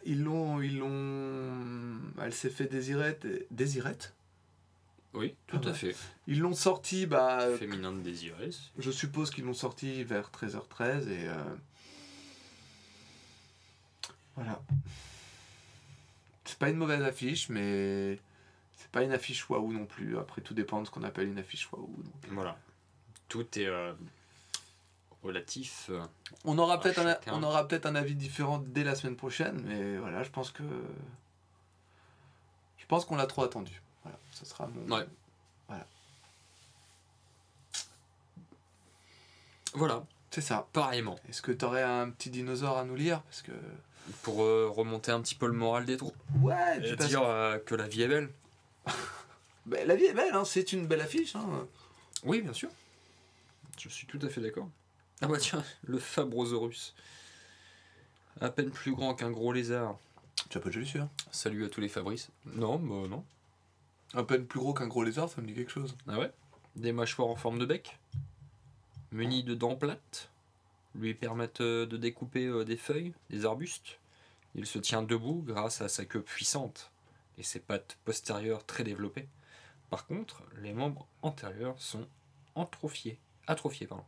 [0.05, 0.61] ils l'ont.
[0.63, 2.01] Ils l'ont.
[2.23, 3.27] Elle s'est fait désirette.
[3.51, 4.15] Désirette
[5.13, 5.77] Oui, tout Ah à ouais.
[5.77, 5.97] fait.
[6.27, 7.47] Ils l'ont sorti, bah.
[7.59, 8.49] Féminin de désiré.
[8.79, 11.29] Je suppose qu'ils l'ont sorti vers 13h13 et.
[14.35, 14.63] Voilà.
[16.49, 18.19] C'est pas une mauvaise affiche, mais.
[18.79, 20.17] C'est pas une affiche waouh non plus.
[20.19, 21.87] Après, tout dépend de ce qu'on appelle une affiche waouh.
[22.03, 22.33] donc.
[22.33, 22.57] Voilà.
[23.29, 23.93] Tout est euh,
[25.23, 25.91] relatif.
[25.91, 26.03] euh,
[26.45, 29.99] On aura peut-être un, on aura peut-être un avis différent dès la semaine prochaine, mais
[29.99, 30.63] voilà, je pense que.
[32.79, 33.83] Je pense qu'on l'a trop attendu.
[34.05, 34.91] Voilà, ce sera mon.
[34.97, 35.07] Ouais.
[39.75, 40.67] Voilà, C'est ça.
[40.73, 41.17] pareillement.
[41.29, 43.21] Est-ce que t'aurais un petit dinosaure à nous lire?
[43.23, 43.53] Parce que.
[44.23, 46.17] Pour euh, remonter un petit peu le moral des troupes.
[46.41, 48.31] Ouais, Et dire euh, que la vie est belle.
[49.67, 51.37] Bah, la vie est belle, hein, c'est une belle affiche.
[51.37, 51.67] Hein.
[52.25, 52.71] Oui, bien sûr.
[53.79, 54.71] Je suis tout à fait d'accord.
[55.21, 56.95] Ah bah tiens, le Fabrosaurus.
[58.41, 59.99] À peine plus grand qu'un gros lézard.
[60.49, 61.11] Tu as pas de joli celui-là?
[61.33, 62.31] Salut à tous les Fabrice.
[62.47, 63.25] Non, bah non.
[64.15, 65.97] À peine plus gros qu'un gros lézard, ça me dit quelque chose.
[66.07, 66.33] Ah ouais?
[66.77, 67.99] Des mâchoires en forme de bec?
[69.13, 70.31] Munies de dents plates?
[70.95, 73.98] Lui permettent euh, de découper euh, des feuilles, des arbustes?
[74.59, 76.91] Il se tient debout grâce à sa queue puissante
[77.39, 79.29] et ses pattes postérieures très développées.
[79.89, 82.09] Par contre, les membres antérieurs sont
[82.57, 83.21] atrophiés.
[83.47, 84.03] Atrophiés, pardon.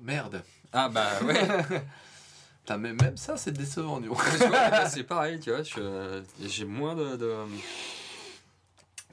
[0.00, 0.44] Merde.
[0.72, 1.48] Ah bah ouais
[2.60, 4.22] Putain, mais même ça, c'est décevant, du coup.
[4.48, 5.62] Là, c'est pareil, tu vois,
[6.40, 7.16] j'ai moins de...
[7.16, 7.44] de-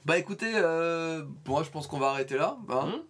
[0.04, 2.56] Bah écoutez, euh, moi je pense qu'on va arrêter là.
[2.68, 2.92] hein.
[2.94, 3.02] Hum?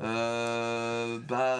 [0.00, 1.58] Euh, bah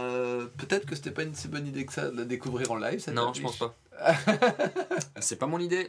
[0.59, 3.01] peut-être que c'était pas une si bonne idée que ça de la découvrir en live.
[3.01, 3.43] Cette Non, affiche.
[3.43, 3.75] je pense pas.
[5.21, 5.87] c'est pas mon idée.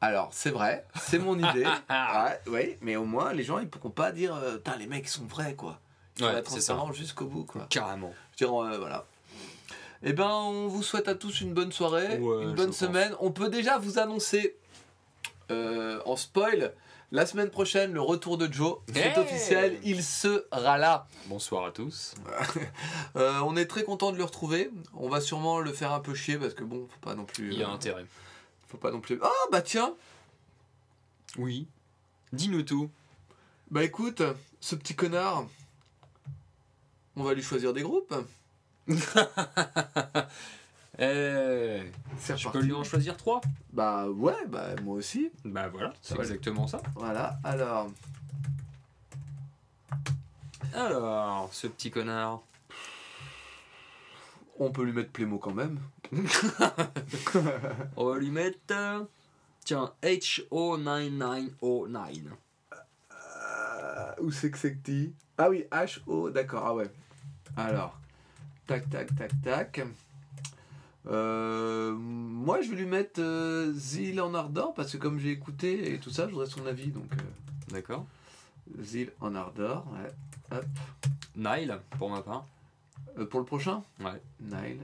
[0.00, 1.64] Alors c'est vrai, c'est mon idée.
[1.90, 5.08] ouais, ouais, mais au moins les gens ils pourront pas dire euh, putain les mecs
[5.08, 5.78] sont vrais quoi.
[6.18, 7.66] Ils Ouais, transparents jusqu'au bout quoi.
[7.70, 8.12] Carrément.
[8.38, 9.06] Je veux dire, euh, voilà.
[10.02, 12.76] Eh ben, on vous souhaite à tous une bonne soirée, Ouais, une bonne pense.
[12.76, 13.14] semaine.
[13.20, 14.56] On peut déjà vous annoncer
[15.50, 16.74] euh, en spoil
[17.10, 18.78] la semaine prochaine le retour de Joe.
[18.92, 21.06] C'est Hey officiel, il sera là.
[21.26, 22.14] Bonsoir à tous.
[23.16, 24.70] Euh, on est très content de le retrouver.
[24.94, 27.52] On va sûrement le faire un peu chier parce que bon, faut pas non plus.
[27.52, 28.06] Il y a euh, intérêt.
[28.66, 29.18] faut pas non plus.
[29.22, 29.94] Ah bah tiens,
[31.36, 31.66] Oui.
[32.32, 32.90] Dis-nous tout.
[33.70, 34.22] bah écoute,
[34.60, 35.44] ce petit connard,
[37.16, 38.14] on va lui choisir des groupes.
[40.98, 41.82] Eh,
[42.18, 43.40] C'est je peux lui en choisir trois
[43.72, 45.30] Bah ouais, bah moi aussi.
[45.44, 46.82] Bah voilà, c'est exactement ça.
[46.94, 47.90] Voilà, alors.
[50.74, 52.40] Alors, ce petit connard.
[54.58, 55.80] On peut lui mettre Plémo quand même.
[57.96, 58.58] On va lui mettre.
[58.70, 59.02] euh,
[59.64, 61.50] tiens, HO9909.
[63.12, 65.14] Euh, où c'est que c'est que dit?
[65.38, 66.90] Ah oui, H-O, d'accord, ah ouais.
[67.56, 67.98] Alors,
[68.66, 69.80] tac, tac, tac, tac.
[71.08, 75.92] Euh, moi, je vais lui mettre euh, Zil en ardeur parce que comme j'ai écouté
[75.92, 76.90] et tout ça, je voudrais son avis.
[76.90, 78.06] Donc, euh, D'accord.
[78.80, 79.40] Zil en ouais.
[80.52, 80.64] Hop.
[81.36, 82.46] Nile, pour ma part.
[83.18, 83.82] Euh, pour le prochain?
[84.00, 84.20] Ouais.
[84.40, 84.80] Nile.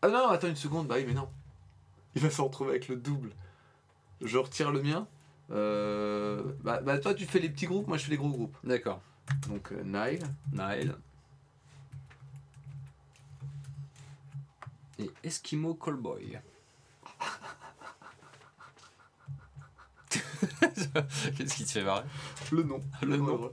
[0.00, 1.28] Ah non, non, attends une seconde, bah oui, mais non.
[2.14, 3.30] Il va se retrouver avec le double.
[4.20, 5.06] Je retire le mien.
[5.50, 8.56] Bah, bah, toi, tu fais les petits groupes, moi, je fais les gros groupes.
[8.64, 9.00] D'accord.
[9.48, 10.22] Donc, Nile.
[10.52, 10.94] Nile.
[14.98, 16.38] Et Eskimo Callboy.
[21.36, 22.04] Qu'est-ce qui te fait marrer?
[22.50, 22.80] Le nom.
[23.02, 23.50] Le nom.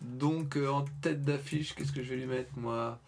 [0.00, 2.98] Donc, euh, en tête d'affiche, qu'est-ce que je vais lui mettre, moi?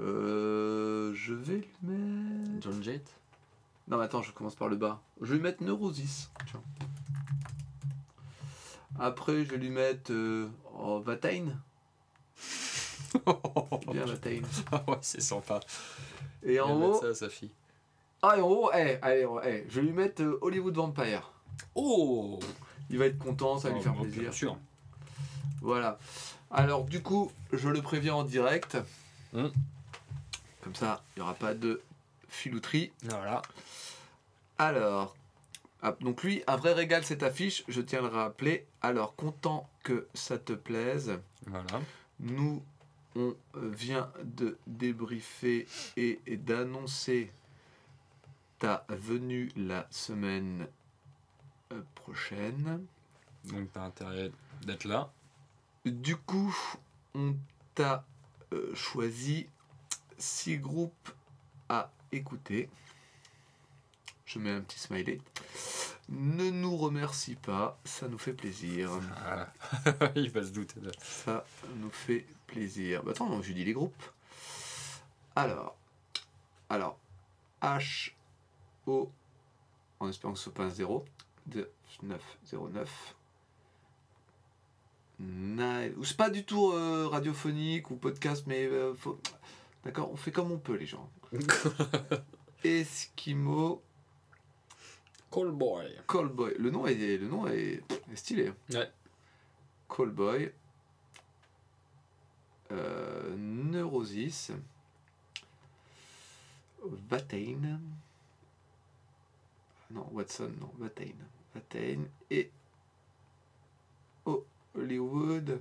[0.00, 2.62] Euh, Je vais lui mettre.
[2.62, 3.06] John Jett?
[3.88, 5.02] Non, mais attends, je commence par le bas.
[5.20, 6.30] Je vais lui mettre Neurosis.
[6.46, 6.62] Tiens.
[8.98, 10.12] Après, je vais lui mettre.
[10.12, 10.48] Euh...
[10.78, 11.46] Oh, Vatain.
[13.92, 14.40] Bien, Vatain.
[14.72, 15.60] Ah ouais, c'est sympa.
[16.44, 17.00] Et en haut.
[17.00, 17.50] ça à sa fille.
[18.22, 21.30] Ah, et en haut, eh, allez, eh, je vais lui mettre euh, Hollywood Vampire.
[21.74, 22.38] Oh
[22.90, 24.22] Il va être content, ça va lui faire Ah, plaisir.
[24.22, 24.56] Bien sûr.
[25.60, 25.98] Voilà.
[26.50, 28.76] Alors, du coup, je le préviens en direct.
[29.32, 29.48] Hmm.
[30.62, 31.82] Comme ça, il n'y aura pas de
[32.28, 32.92] filouterie.
[33.02, 33.42] Voilà.
[34.58, 35.14] Alors,
[35.82, 38.66] ah, donc lui, un vrai régal cette affiche, je tiens à le rappeler.
[38.80, 41.18] Alors, content que ça te plaise.
[41.46, 41.80] Voilà.
[42.20, 42.62] Nous,
[43.16, 45.66] on vient de débriefer
[45.96, 47.30] et, et d'annoncer
[48.58, 50.66] ta venue la semaine
[51.72, 52.84] euh, prochaine.
[53.44, 54.32] Donc t'as intérêt
[54.62, 55.12] d'être là.
[55.84, 56.56] Du coup,
[57.14, 57.36] on
[57.74, 58.04] t'a
[58.52, 59.46] euh, choisi
[60.16, 61.10] six groupes
[61.68, 62.68] à écouter.
[64.24, 65.20] Je mets un petit smiley.
[66.08, 68.90] Ne nous remercie pas, ça nous fait plaisir.
[68.90, 69.52] Voilà.
[70.16, 70.92] Il va se douter de.
[71.00, 71.44] Ça
[71.76, 73.02] nous fait plaisir.
[73.02, 74.02] Bah attends, je dis les groupes.
[75.36, 75.76] Alors,
[76.68, 76.98] alors,
[77.62, 78.12] H,
[78.86, 79.10] O,
[80.00, 81.04] en espérant que ce soit pas un 0,
[82.02, 83.14] 9, 0, 9.
[85.20, 85.94] Nine.
[86.02, 89.18] C'est pas du tout euh, radiophonique ou podcast, mais euh, faut...
[89.84, 91.08] D'accord, on fait comme on peut, les gens.
[92.64, 93.82] Eskimo
[95.30, 95.98] Callboy.
[96.08, 96.54] Callboy.
[96.58, 98.52] Le nom est, le nom est, est stylé.
[98.70, 98.90] Ouais.
[99.88, 100.52] Callboy.
[102.74, 104.50] Euh, Neurosis.
[107.08, 107.78] Vatain.
[109.90, 111.14] Non, Watson, non, Vatain.
[111.54, 112.00] Vatain.
[112.30, 112.50] Et
[114.76, 115.60] Hollywood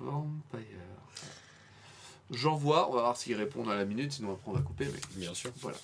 [0.00, 0.60] Vampire.
[2.30, 4.86] J'envoie, on va voir s'ils répondent à la minute, sinon après on va couper.
[4.86, 5.52] Mais Bien sûr.
[5.60, 5.76] voilà.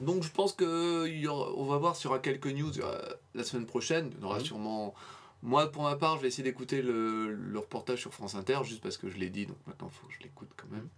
[0.00, 2.72] Donc je pense que il y aura- on va voir s'il y aura quelques news
[2.80, 3.00] euh,
[3.34, 4.10] la semaine prochaine.
[4.12, 4.44] Il y en aura Mhm.
[4.44, 4.94] sûrement.
[5.42, 8.82] Moi, pour ma part, je vais essayer d'écouter le, le reportage sur France Inter, juste
[8.82, 10.88] parce que je l'ai dit, donc maintenant il faut que je l'écoute quand même.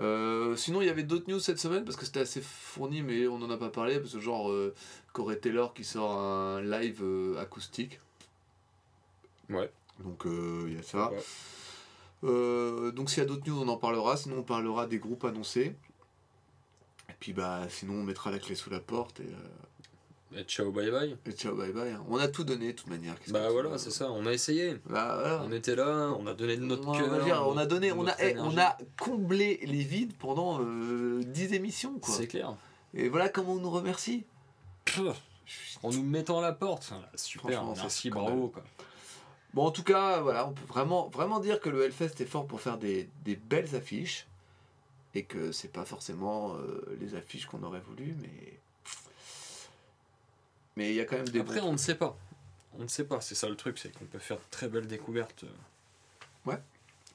[0.00, 3.26] Euh, sinon, il y avait d'autres news cette semaine, parce que c'était assez fourni, mais
[3.28, 4.74] on n'en a pas parlé, parce que genre euh,
[5.12, 8.00] Corey Taylor qui sort un live euh, acoustique.
[9.50, 9.70] Ouais.
[10.02, 11.10] Donc euh, il y a ça.
[12.22, 12.92] Ouais.
[12.92, 14.16] Donc s'il y a d'autres news, on en parlera.
[14.16, 15.76] Sinon, on parlera des groupes annoncés.
[17.08, 19.48] Et puis bah, sinon, on mettra la clé sous la porte et, euh,
[20.36, 21.16] Et ciao, bye bye.
[21.26, 21.90] et ciao, bye bye.
[21.92, 22.04] hein.
[22.08, 23.14] On a tout donné de toute manière.
[23.28, 24.10] Bah voilà, veux c'est ça.
[24.10, 24.74] On a essayé.
[24.86, 25.42] Bah, voilà.
[25.46, 27.22] On était là, on a donné de notre cœur.
[27.24, 31.52] dire, on a donné, on a, eh, on a comblé les vides pendant euh, 10
[31.54, 32.12] émissions quoi.
[32.14, 32.56] C'est clair.
[32.94, 34.24] Et voilà comment on nous remercie.
[34.86, 35.02] Pff,
[35.82, 36.92] En nous mettant à la porte.
[37.14, 38.48] Super, merci, bravo.
[38.48, 38.64] Quoi.
[39.52, 42.46] Bon, en tout cas, voilà, on peut vraiment, vraiment dire que le Hellfest est fort
[42.46, 44.26] pour faire des, des belles affiches.
[45.16, 48.58] Et que c'est pas forcément euh, les affiches qu'on aurait voulu, mais.
[50.76, 51.40] Mais il y a quand même des.
[51.40, 52.16] Après, on ne sait pas.
[52.78, 54.86] On ne sait pas, c'est ça le truc, c'est qu'on peut faire de très belles
[54.88, 55.44] découvertes.
[55.44, 55.48] euh,
[56.50, 56.58] Ouais.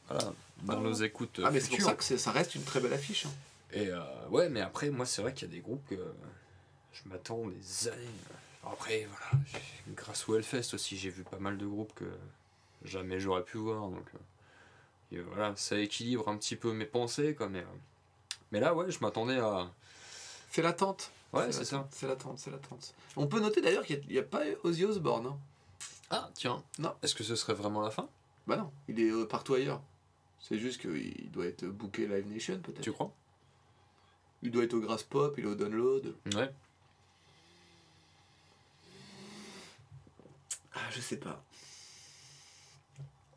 [0.08, 0.34] Voilà, dans
[0.64, 1.40] Bah, nos écoutes.
[1.40, 3.26] euh, Ah, mais c'est pour ça que ça reste une très belle affiche.
[3.26, 3.32] hein.
[3.74, 4.00] Et euh,
[4.30, 5.96] ouais, mais après, moi, c'est vrai qu'il y a des groupes que
[6.94, 8.08] je m'attends des années.
[8.66, 9.44] Après, voilà,
[9.90, 12.06] grâce au Hellfest aussi, j'ai vu pas mal de groupes que
[12.86, 13.90] jamais j'aurais pu voir.
[13.90, 14.06] Donc,
[15.12, 17.50] et voilà, ça équilibre un petit peu mes pensées, quoi.
[17.50, 17.64] Mais,
[18.52, 19.70] mais là, ouais, je m'attendais à.
[20.52, 21.12] C'est l'attente.
[21.34, 21.88] Ouais, c'est ça.
[21.92, 22.96] C'est l'attente, c'est l'attente.
[23.16, 25.28] On peut noter d'ailleurs qu'il n'y a, pas Ozzy Osbourne.
[25.28, 25.38] hein.
[26.10, 26.64] Ah, tiens.
[26.80, 26.94] Non.
[27.04, 28.10] Est-ce que ce serait vraiment la fin?
[28.48, 29.82] Bah non, il est euh, partout ailleurs.
[30.40, 32.82] C'est juste qu'il doit être booké Live Nation peut-être.
[32.82, 33.14] Tu crois?
[34.42, 36.16] Il doit être au Grass Pop, il est au download.
[36.34, 36.50] Ouais.
[40.74, 41.44] Ah, je sais pas.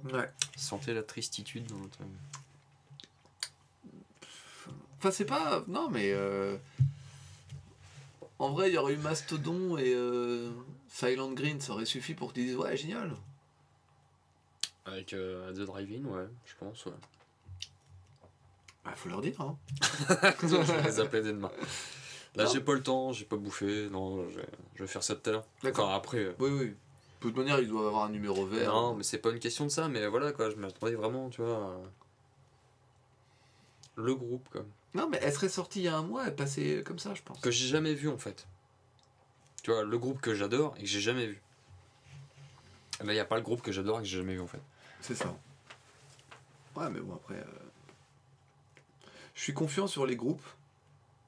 [0.05, 0.31] Ouais.
[0.57, 1.99] Sentez la tristitude dans votre.
[4.99, 5.63] Enfin, c'est pas.
[5.67, 6.13] Non, mais.
[6.13, 6.57] euh,
[8.43, 10.51] En vrai, il y aurait eu Mastodon et euh,
[10.89, 13.13] Silent Green, ça aurait suffi pour que tu dises Ouais, génial.
[14.85, 16.93] Avec euh, The Drive-In, ouais, je pense, ouais.
[18.85, 19.57] Bah, faut leur dire, hein.
[20.43, 21.53] je vais les appeler dès demain.
[22.35, 23.89] Là, j'ai pas le temps, j'ai pas bouffé.
[23.91, 25.45] Non, je vais, je vais faire ça tout à l'heure.
[25.63, 25.87] D'accord.
[25.87, 26.19] Enfin, après.
[26.19, 26.67] euh, Oui, oui.
[26.71, 26.75] De
[27.21, 28.73] toute manière, ils doivent avoir un numéro vert.
[28.73, 31.43] Non, mais c'est pas une question de ça, mais voilà quoi, je m'attendais vraiment, tu
[31.43, 31.81] vois.
[33.95, 34.65] Le groupe, quoi.
[34.95, 37.23] Non, mais elle serait sortie il y a un mois, elle passait comme ça, je
[37.23, 37.41] pense.
[37.41, 38.47] Que j'ai jamais vu en fait.
[39.63, 41.41] Tu vois, le groupe que j'adore et que j'ai jamais vu.
[43.01, 44.47] Là, il n'y a pas le groupe que j'adore et que j'ai jamais vu en
[44.47, 44.61] fait.
[45.01, 45.35] C'est ça.
[46.77, 47.37] Ouais, mais bon, après.
[47.39, 47.45] euh,
[49.35, 50.45] Je suis confiant sur les groupes.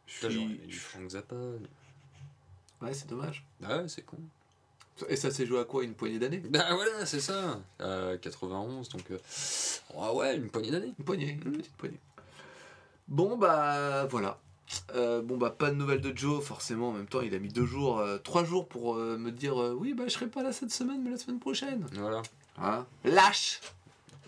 [0.07, 0.59] Je suis.
[0.67, 1.35] du Frank Zappa.
[2.83, 3.45] Ouais, c'est dommage.
[3.63, 4.19] Ouais, c'est con.
[5.09, 6.39] Et ça s'est joué à quoi Une poignée d'années?
[6.39, 7.61] Bah voilà, c'est ça.
[7.81, 9.11] Euh, 91, donc.
[9.11, 10.93] euh, ouais, une poignée d'années.
[10.99, 11.57] Une poignée, une Mm.
[11.57, 11.99] petite poignée.
[13.09, 14.39] Bon, bah voilà.
[14.95, 16.89] Euh, bon, bah pas de nouvelles de Joe, forcément.
[16.89, 19.57] En même temps, il a mis deux jours, euh, trois jours pour euh, me dire
[19.57, 21.87] Oui, bah je serai pas là cette semaine, mais la semaine prochaine.
[21.93, 22.23] Voilà.
[22.59, 22.87] Hein?
[23.05, 23.61] Lâche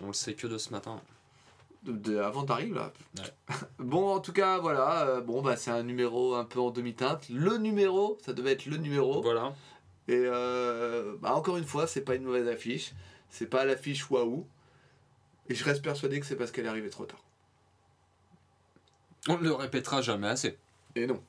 [0.02, 1.00] On le sait que de ce matin.
[1.84, 2.92] de, de- Avant t'arrives là.
[3.18, 3.56] Ouais.
[3.78, 5.20] bon, en tout cas, voilà.
[5.22, 7.28] bon, bah c'est un numéro un peu en demi-teinte.
[7.30, 9.22] Le numéro, ça devait être le numéro.
[9.22, 9.54] Voilà.
[10.08, 12.92] Et euh, bah, encore une fois, c'est pas une mauvaise affiche.
[13.30, 14.46] C'est pas l'affiche waouh.
[15.48, 17.20] Et je reste persuadé que c'est parce qu'elle est arrivée trop tard.
[19.28, 20.56] On ne le répétera jamais assez.
[20.94, 21.20] Et non.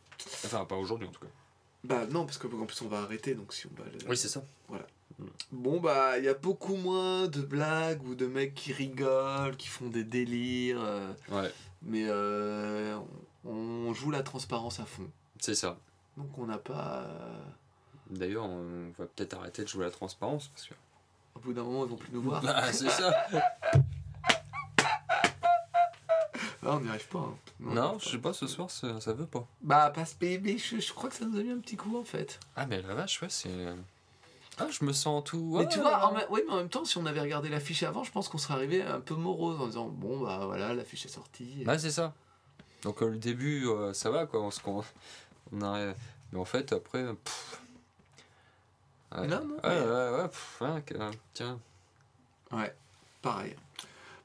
[0.46, 1.32] Enfin, pas aujourd'hui en tout cas.
[1.84, 3.88] Bah non, parce qu'en plus on va arrêter, donc si on va...
[3.90, 4.44] le- Oui, c'est ça.
[5.52, 9.68] Bon bah, il y a beaucoup moins de blagues ou de mecs qui rigolent, qui
[9.68, 10.80] font des délires.
[10.82, 11.52] euh, Ouais,
[11.82, 12.98] mais euh,
[13.46, 15.10] on, joue la transparence à fond.
[15.40, 15.78] c'est ça.
[16.18, 17.06] Donc on n'a pas...
[17.08, 17.40] euh,
[18.12, 20.74] D'ailleurs, on va peut-être arrêter de jouer la transparence parce que.
[21.36, 22.42] au bout d'un moment, ils vont plus nous voir.
[22.44, 23.28] Bah, c'est ça.
[26.70, 27.20] Ah, on n'y arrive pas.
[27.20, 27.36] hein.
[27.60, 29.48] Non, je sais pas, ce soir, ça, ça veut pas.
[29.62, 31.98] Bah, parce que mais je, je crois que ça nous a mis un petit coup
[31.98, 32.40] en fait.
[32.56, 33.50] Ah, mais la vache, ouais, c'est.
[34.60, 35.56] Ah, je me sens tout.
[35.60, 38.04] Mais tu vois, en, oui, mais en même temps, si on avait regardé l'affiche avant,
[38.04, 41.10] je pense qu'on serait arrivé un peu morose en disant bon bah voilà, l'affiche est
[41.10, 41.64] sortie.
[41.66, 42.14] Ouais, c'est ça.
[42.84, 44.42] Donc, euh, le début, euh, ça va, quoi.
[44.42, 44.84] On, se- on,
[45.54, 45.96] on arrive-
[46.32, 47.04] Mais en fait, après.
[47.24, 47.62] pff.
[49.16, 49.28] Ouais.
[49.28, 50.28] Non, non, Ouais, mais- ouais, ouais.
[50.28, 50.96] pff, ouais, que-
[51.34, 51.60] tiens.
[52.52, 52.76] Ouais,
[53.22, 53.56] pareil.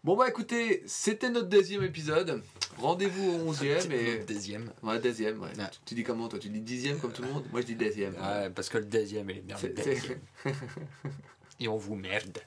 [0.04, 2.42] Bon bah écoutez, c'était notre deuxième épisode.
[2.78, 4.18] Rendez-vous au onzième et...
[4.24, 4.72] Deuxième.
[4.82, 5.52] Ouais, deuxième, ouais.
[5.54, 6.40] Tu, tu dis comment toi?
[6.40, 7.44] Tu dis dixième comme tout le monde?
[7.52, 8.14] Moi je dis deuxième.
[8.14, 10.50] Ouais, parce que le deuxième, il est bien le.
[11.60, 12.38] Et on vous merde.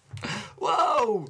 [0.58, 1.26] Waouh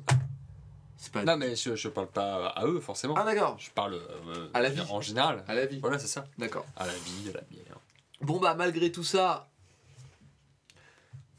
[0.97, 1.23] C'est pas...
[1.23, 3.14] Non, mais je, je parle pas à eux, forcément.
[3.15, 4.81] Ah d'accord, Je parle euh, À la vie.
[4.89, 5.43] en général.
[5.47, 5.80] à la vie.
[5.80, 6.26] Voilà, c'est ça.
[6.39, 6.65] D'accord.
[6.76, 7.77] À la vie, à la bière.
[8.22, 9.47] Bon bah malgré tout ça,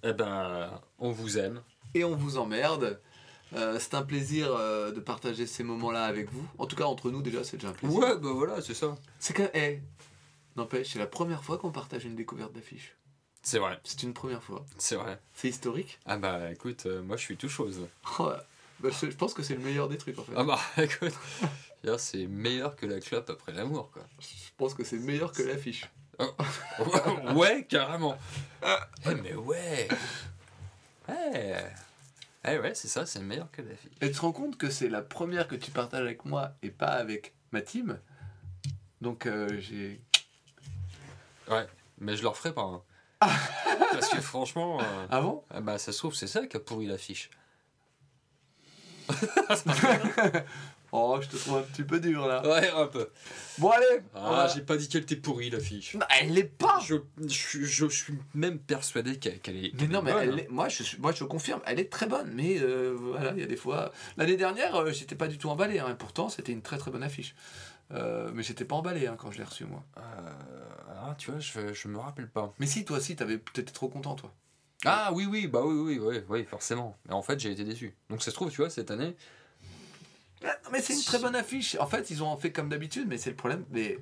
[0.05, 1.61] Eh ben, on vous aime.
[1.95, 3.01] et on vous emmerde.
[3.55, 6.45] Euh, c'est un plaisir euh, de partager ces moments-là avec vous.
[6.59, 7.99] En tout cas, entre nous, déjà, c'est déjà un plaisir.
[7.99, 8.97] Ouais, bah voilà, c'est ça.
[9.19, 9.81] C'est que, eh,
[10.57, 12.97] n'empêche, c'est la première fois qu'on partage une découverte d'affiche.
[13.43, 14.65] C'est vrai, C'est une première fois.
[14.77, 15.21] c'est vrai.
[15.33, 16.01] C'est historique.
[16.05, 17.87] Ah bah écoute, euh, moi je suis tout chose.
[18.19, 18.33] Oh,
[18.81, 20.33] bah, je, je pense que c'est le meilleur des trucs en fait.
[20.37, 21.15] Ah bah écoute,
[21.99, 24.03] c'est meilleur que la clope après l'amour quoi.
[24.19, 25.89] Je pense que c'est meilleur que l'affiche.
[27.37, 28.19] ouais, carrément.
[29.07, 29.89] Eh mais ouais.
[31.09, 31.73] Ouais.
[32.49, 33.91] Eh ouais, c'est ça, c'est meilleur que la fille.
[34.01, 36.71] Et tu te rends compte que c'est la première que tu partages avec moi et
[36.71, 37.99] pas avec ma team?
[39.01, 40.01] Donc euh, j'ai.
[41.51, 41.67] Ouais,
[41.99, 42.63] mais je leur ferai pas.
[42.63, 42.83] hein.
[43.93, 45.43] Parce que franchement, euh, Ah bon?
[45.51, 47.31] ah bah ça se trouve, c'est ça qui a pourri l'affiche.
[50.93, 52.47] Oh, je te trouve un petit peu dur là.
[52.47, 53.11] Ouais, un peu.
[53.59, 55.95] Bon, allez Ah, j'ai pas dit qu'elle était pourrie l'affiche.
[55.95, 56.95] Non, Elle l'est pas Je,
[57.27, 59.73] je, je suis même persuadé qu'elle qu'elle est.
[59.75, 60.37] Mais qu'elle non, est mais bonne, elle hein.
[60.39, 62.31] est- moi, je, suis- moi je confirme, elle est très bonne.
[62.35, 63.93] Mais euh, voilà, il y a des fois.
[64.17, 65.79] L'année dernière, euh, j'étais pas du tout emballé.
[65.81, 67.35] hein, et pourtant, c'était une très très bonne affiche.
[67.93, 69.85] Euh, mais j'étais pas emballé hein, quand je l'ai reçue, moi.
[69.97, 70.01] Euh,
[71.03, 72.53] ah, tu vois, je, je me rappelle pas.
[72.59, 74.33] Mais si, toi aussi, t'avais- t'étais trop content, toi.
[74.85, 76.97] Ah oui, oui, bah oui, oui, oui, oui, forcément.
[77.07, 77.95] Mais en fait, j'ai été déçu.
[78.11, 79.17] Donc ça se trouve, tu vois, cette année.
[80.45, 81.77] Ah, non, mais c'est une très bonne affiche.
[81.81, 83.65] En fait, ils ont fait comme d'habitude, mais c'est le problème.
[83.71, 83.99] Mais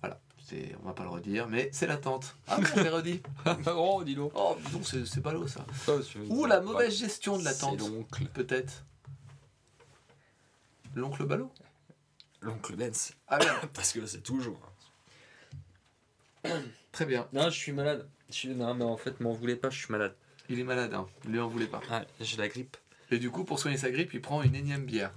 [0.00, 2.36] voilà, c'est, on va pas le redire, mais c'est l'attente.
[2.46, 3.22] Ah, bon, on l'a redit.
[3.74, 4.32] oh, dis donc.
[4.34, 5.64] Oh, dis donc, c'est, c'est ballot ça.
[5.88, 8.24] Oh, tu- Ou la mauvaise gestion de C'est l'attente, l'oncle.
[8.26, 8.84] peut-être.
[10.94, 11.50] L'oncle ballot
[12.40, 13.14] L'oncle Benz.
[13.26, 14.60] Ah bien, Parce que c'est toujours.
[16.92, 17.26] très bien.
[17.32, 18.08] Non, je suis malade.
[18.28, 18.48] Je suis...
[18.48, 20.14] Non, mais en fait, m'en voulez pas, je suis malade.
[20.48, 21.06] Il est malade, hein.
[21.26, 21.80] lui en voulait pas.
[21.90, 22.76] Ah, j'ai la grippe.
[23.10, 25.12] Et du coup, pour soigner sa grippe, il prend une énième bière.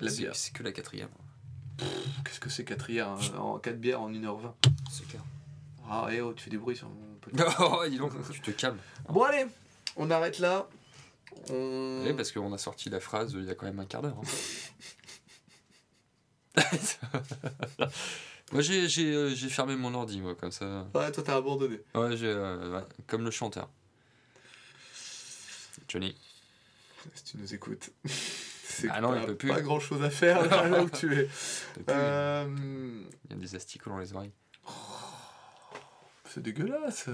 [0.00, 0.34] La C'est- bière.
[0.36, 1.08] C'est que la quatrième.
[2.24, 4.52] Qu'est-ce que c'est 4 bières, hein, en 4 bières en 1h20
[4.90, 5.22] C'est clair.
[5.88, 7.42] Ah, eh oh, tu fais du bruit sur mon petit.
[7.58, 8.78] oh, dis donc, tu te calmes.
[9.08, 9.46] Bon, allez,
[9.96, 10.68] on arrête là.
[11.48, 12.02] On...
[12.06, 14.16] Oui, parce qu'on a sorti la phrase il y a quand même un quart d'heure.
[14.18, 14.28] hein.
[18.52, 20.86] moi, j'ai, j'ai, euh, j'ai fermé mon ordi, moi, comme ça.
[20.94, 21.80] Ouais, toi, t'as abandonné.
[21.94, 23.68] Ouais, j'ai, euh, ouais, comme le chanteur.
[25.88, 26.14] Johnny.
[27.14, 27.90] Si tu nous écoutes.
[28.70, 29.48] C'est Ah non, il peut plus.
[29.48, 31.24] pas grand chose à faire là, là où tu es.
[31.76, 32.46] Depuis, Euh,
[33.24, 34.32] Il y a des asticots dans les oreilles.
[36.28, 37.08] C'est dégueulasse.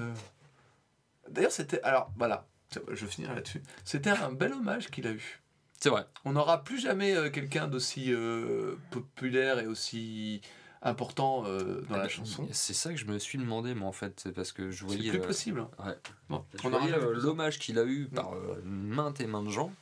[1.29, 1.81] D'ailleurs, c'était.
[1.83, 2.47] Alors, voilà,
[2.91, 3.63] je vais finir là-dessus.
[3.85, 5.41] C'était un bel hommage qu'il a eu.
[5.81, 6.07] C'est vrai.
[6.25, 10.41] On n'aura plus jamais euh, quelqu'un d'aussi euh, populaire et aussi
[10.83, 12.47] important euh, dans la chanson.
[12.53, 14.19] C'est ça que je me suis demandé, moi, en fait.
[14.23, 15.11] C'est parce que je C'est voyais.
[15.11, 15.61] plus euh, possible.
[15.61, 15.71] hein.
[15.85, 15.97] Ouais.
[16.31, 19.73] Bon, Je on voyais plus l'hommage qu'il a eu par euh, maintes et maintes gens.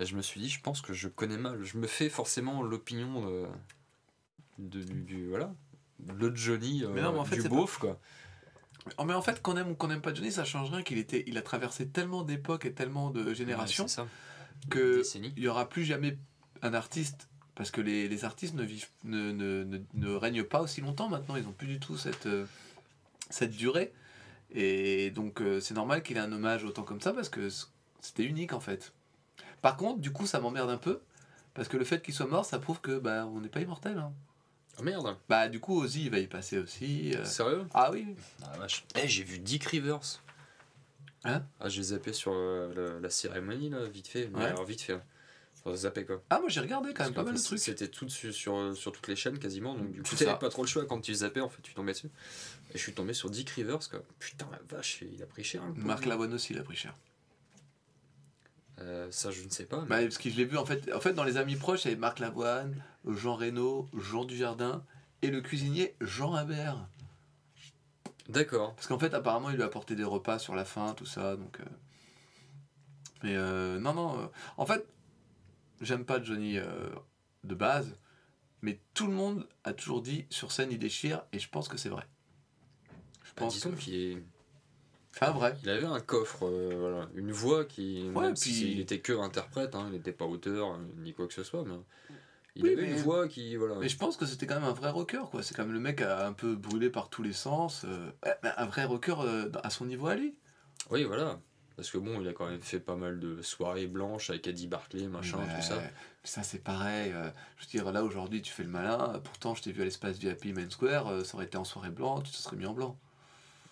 [0.00, 1.62] Et je me suis dit, je pense que je connais mal.
[1.62, 3.46] Je me fais forcément l'opinion de,
[4.58, 5.54] de- du, du- Voilà.
[6.18, 8.00] Le Johnny euh, Mais non, mais en fait, du beauf, quoi.
[8.98, 10.82] Oh, mais en fait, qu'on aime ou qu'on n'aime pas Johnny, ça change rien.
[10.82, 13.84] Qu'il était, il a traversé tellement d'époques et tellement de générations
[14.64, 15.02] Ouais, que
[15.36, 16.16] il y aura plus jamais
[16.62, 20.62] un artiste parce que les, les artistes ne vivent ne, ne, ne, ne règnent pas
[20.62, 22.46] aussi longtemps maintenant ils ont plus du tout cette euh,
[23.30, 23.92] cette durée
[24.52, 27.48] et donc euh, c'est normal qu'il ait un hommage autant comme ça parce que
[28.00, 28.93] c'était unique en fait
[29.64, 31.00] par contre du coup ça m'emmerde un peu
[31.54, 33.96] parce que le fait qu'il soit mort ça prouve que bah on n'est pas immortel
[33.98, 34.12] hein.
[34.78, 35.16] Oh merde.
[35.28, 37.24] bah du coup Ozzy il va y passer aussi euh.
[37.24, 37.64] Sérieux?
[37.72, 38.84] Ah oui Ah, la vache.
[38.96, 40.20] Eh, j'ai vu Dick Rivers.
[41.24, 41.42] Hein?
[41.60, 44.28] Ah, j'ai zappé sur euh, le- la cérémonie, là, vite fait.
[44.32, 44.44] Mais Ouais.
[44.46, 44.98] alors, vite fait.
[45.64, 46.22] Enfin, zappé, quoi.
[46.28, 48.34] ah moi j'ai regardé quand même pas qu'en mal de fait, trucs C'était tout sur,
[48.76, 50.36] sur toutes les chaînes quasiment, donc du coup C'est t'avais ça.
[50.38, 52.10] pas trop le choix quand tu zappais en fait, tu tombais dessus.
[52.74, 54.00] Et je suis tombé sur Dick Rivers quoi.
[54.18, 55.64] Putain la vache, il a pris cher.
[55.64, 55.86] le pauvre.
[55.86, 56.94] Marc Lavoine aussi il a pris cher
[58.80, 59.78] Euh, ça je ne sais pas.
[59.80, 60.02] Bah, Mais...
[60.04, 61.90] parce que je l'ai vu en fait, en fait dans les amis proches, il y
[61.92, 62.74] avait Marc Lavoine,
[63.06, 64.84] Jean Reno, Jean Dujardin
[65.22, 66.88] et le cuisinier Jean Habert.
[68.28, 68.74] D'accord.
[68.74, 71.36] Parce qu'en fait apparemment il lui a apporté des repas sur la fin, tout ça,
[71.36, 71.60] donc.
[71.60, 71.64] euh,
[73.22, 74.84] Mais euh, non non, en fait
[75.80, 76.58] j'aime pas Johnny
[77.44, 77.96] de base,
[78.62, 81.76] mais tout le monde a toujours dit sur scène il déchire et je pense que
[81.76, 82.06] c'est vrai.
[83.22, 84.22] Je Bah, pense qu'il est-
[85.22, 85.54] un vrai.
[85.62, 89.00] il avait un coffre, euh, voilà, une voix qui, Ouais, même si puis- il était
[89.00, 91.74] que interprète, hein, il n'était pas auteur ni quoi que ce soit, mais
[92.56, 93.76] il Oui, avait mais- une voix qui voilà.
[93.76, 95.42] Mais je pense que c'était quand même un vrai rocker, quoi.
[95.42, 97.84] C'est quand même le mec a un peu brûlé par tous les sens.
[97.84, 100.34] euh, ouais, mais un vrai rocker euh, à son niveau à lui.
[100.90, 101.38] Oui voilà.
[101.76, 104.68] Parce que bon, il a quand même fait pas mal de soirées blanches avec Eddie
[104.68, 105.82] Barclay, machin, tout ça.
[106.22, 107.10] Ça, c'est pareil.
[107.58, 109.20] je veux dire, là, aujourd'hui, tu fais le malin.
[109.24, 111.24] Pourtant, je t'ai vu à l'espace VIP Main Square.
[111.26, 112.96] ça aurait été en soirée blanche, tu te serais mis en blanc.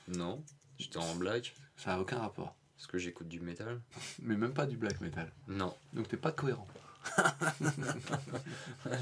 [0.08, 0.42] Non,
[0.82, 1.54] j'étais en black.
[1.76, 2.54] Ça n'a aucun rapport.
[2.76, 3.80] Parce que j'écoute du métal.
[4.22, 5.30] Mais même pas du black metal.
[5.48, 6.66] Non, Donc, t'es pas cohérent.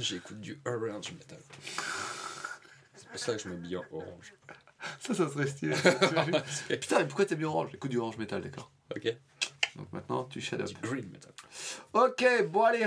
[0.00, 1.38] j'écoute du orange metal.
[2.96, 4.34] C'est pour ça que je m'habille en orange.
[5.00, 5.74] Ça, ça serait stylé.
[6.68, 7.70] Putain, mais pourquoi t'es mis orange?
[7.74, 8.70] Écoute du orange metal, d'accord.
[8.94, 9.14] ok.
[9.76, 10.66] Donc maintenant, tu shut up.
[10.66, 11.32] Du green metal.
[11.92, 12.86] Ok, bon, allez.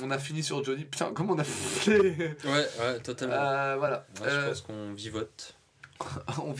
[0.00, 0.84] On a fini sur Johnny.
[0.84, 2.36] Putain, comment on a fait?
[2.44, 3.34] Ouais, ouais, totalement.
[3.34, 4.06] Euh, Voilà.
[4.20, 5.54] Ouais, je Euh, pense qu'on vivote.
[6.42, 6.54] on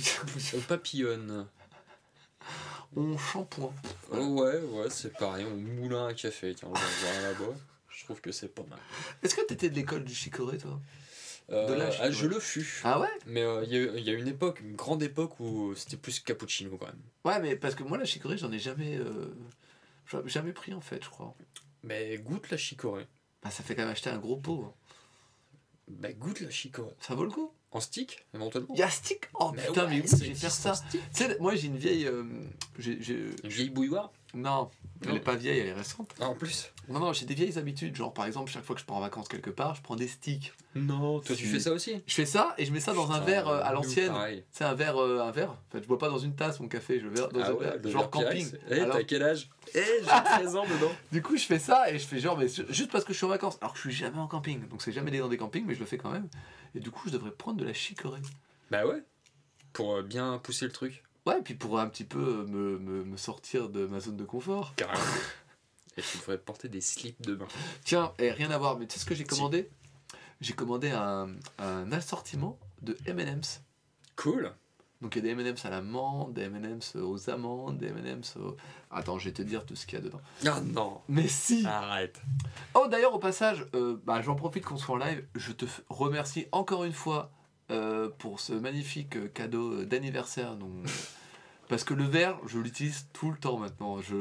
[0.56, 1.46] On papillonne.
[2.96, 3.72] on shampoing.
[4.10, 5.46] Ouais, ouais, c'est pareil.
[5.50, 6.54] On moulin à café.
[6.54, 7.56] Tiens, on va voir là-bas.
[7.88, 8.78] Je trouve que c'est pas mal.
[9.22, 10.80] Est-ce que t'étais de l'école du chicoré, toi?
[11.50, 12.80] Euh, De ah, je le fus.
[12.84, 13.08] Ah ouais?
[13.26, 15.74] Mais euh, il y, a eu- il y a une époque, une grande époque où
[15.74, 17.00] c'était plus cappuccino quand même.
[17.24, 18.96] Ouais, mais parce que moi, la chicorée, j'en ai jamais.
[18.96, 19.34] euh,
[20.26, 21.34] jamais pris, en fait, je crois.
[21.82, 23.06] Mais goûte la chicorée.
[23.42, 24.64] Bah, ça fait quand même acheter un gros pot.
[24.68, 24.74] hein.
[25.88, 26.94] Bah goûte la chicorée.
[27.00, 28.74] Ça vaut le coup En stick, éventuellement.
[28.74, 30.74] Y'a stick Oh Mais putain, ouais, mais oui, ça je vais faire ça.
[30.90, 32.06] Tu sais, moi, j'ai une vieille.
[32.06, 32.24] euh,
[32.78, 34.70] j'ai- j'ai- Une vieille bouilloire Non,
[35.02, 35.16] elle Non.
[35.16, 36.14] est pas vieille, elle est récente.
[36.18, 37.94] Ah, en plus Non, non, j'ai des vieilles habitudes.
[37.94, 40.08] Genre, par exemple, chaque fois que je pars en vacances quelque part, je prends des
[40.08, 40.52] sticks.
[40.74, 42.02] Non, toi tu fais ça aussi?
[42.06, 44.12] Je fais ça et je mets ça dans un verre euh, à l'ancienne.
[44.50, 45.50] C'est un verre, euh, un verre.
[45.50, 47.52] En fait, je bois pas dans une tasse mon café, je verre dans Ah un
[47.52, 48.50] ouais, verre, genre camping.
[48.70, 49.50] Eh, Alors, t'as quel âge?
[49.74, 50.92] Eh, j'ai 13 ans dedans.
[51.12, 53.18] du coup, je fais ça et je fais genre, mais ju- juste parce que je
[53.18, 53.58] suis en vacances.
[53.60, 55.80] Alors que je suis jamais en camping, donc c'est jamais dans des campings, mais je
[55.80, 56.28] le fais quand même.
[56.74, 58.22] Et du coup, je devrais prendre de la chicorée.
[58.70, 59.02] Bah ouais.
[59.74, 61.02] Pour euh, bien pousser le truc.
[61.26, 64.16] Ouais, et puis pour un petit peu euh, me, me, me sortir de ma zone
[64.16, 64.74] de confort.
[64.76, 64.98] Carrément.
[65.96, 67.46] Et tu devrais porter des slips de bain.
[67.84, 69.28] Tiens, et rien à voir, mais tu sais ce que j'ai Si.
[69.28, 69.70] commandé?
[70.40, 71.28] J'ai commandé un,
[71.58, 73.62] un assortiment de M&M's.
[74.16, 74.52] Cool.
[75.00, 78.36] Donc il y a des M&M's à la menthe, des M&M's aux amandes, des M&M's
[78.36, 78.56] aux...
[78.90, 80.20] Attends, je vais te dire tout ce qu'il y a dedans.
[80.46, 81.00] Ah non.
[81.08, 82.20] Mais si Arrête.
[82.74, 86.46] Oh d'ailleurs au passage, euh, bah, j'en profite qu'on soit en live, je te remercie
[86.52, 87.30] encore une fois
[87.70, 90.56] euh, pour ce magnifique euh, cadeau euh, d'anniversaire.
[90.56, 90.82] dont-
[91.68, 94.00] Parce que le verre, je l'utilise tout le temps maintenant.
[94.02, 94.16] Je...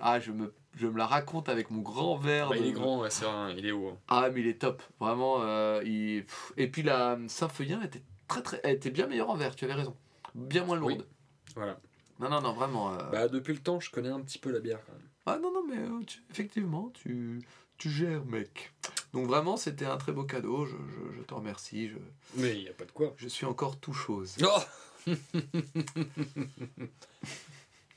[0.00, 0.20] Ah ouais?
[0.20, 0.54] je me...
[0.74, 2.48] je me la raconte avec mon grand verre.
[2.48, 3.88] Bah, il est grand, ouais, c'est vrai, il est haut.
[3.90, 3.98] hein.
[4.08, 4.82] Ah, mais il est top.
[5.00, 5.38] Vraiment.
[5.42, 6.24] euh, il...
[6.56, 8.60] Et puis la Saint-Feuillin était, très, très...
[8.64, 9.94] elle était bien meilleure en verre, tu avais raison.
[10.34, 11.04] Bien moins lourde.
[11.06, 11.52] Oui.
[11.56, 11.78] Voilà.
[12.20, 12.94] Non, non, non, vraiment.
[12.94, 15.08] euh, Bah, depuis le temps, je connais un petit peu la bière quand même.
[15.26, 17.40] Ah non, non, mais tu- effectivement, tu,
[17.78, 18.72] tu gères, mec.
[19.12, 20.66] Donc vraiment, c'était un très beau cadeau.
[20.66, 21.88] Je, je, je te remercie.
[21.88, 21.96] Je,
[22.36, 23.12] Mais il n'y a pas de quoi.
[23.16, 24.36] je suis encore tout chose.
[24.42, 25.10] Oh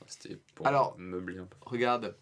[0.06, 1.56] C'était pour Alors- meubler un peu.
[1.62, 2.16] Regarde,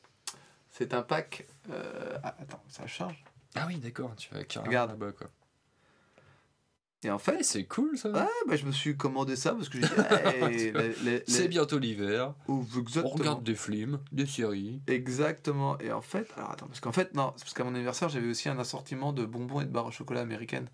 [0.71, 1.47] c'est un pack.
[1.71, 3.23] euh, ah, attends, ça charge.
[3.55, 4.91] Ah oui, d'accord, tu vas carrément Regarde.
[4.91, 5.29] là-bas quoi.
[7.07, 8.11] Et en fait, c'est cool ça.
[8.11, 9.93] ouais, bah, je me suis commandé ça parce que j'ai dit,
[10.43, 12.35] hey, les- les- C'est bientôt l'hiver.
[12.49, 14.81] On regarde des films, des séries.
[14.89, 15.79] Exactement.
[15.79, 18.29] Et en fait, alors attends, parce qu'en fait, non, c'est parce qu'à mon anniversaire, j'avais
[18.29, 20.67] aussi un assortiment de bonbons et de barres au chocolat américaines,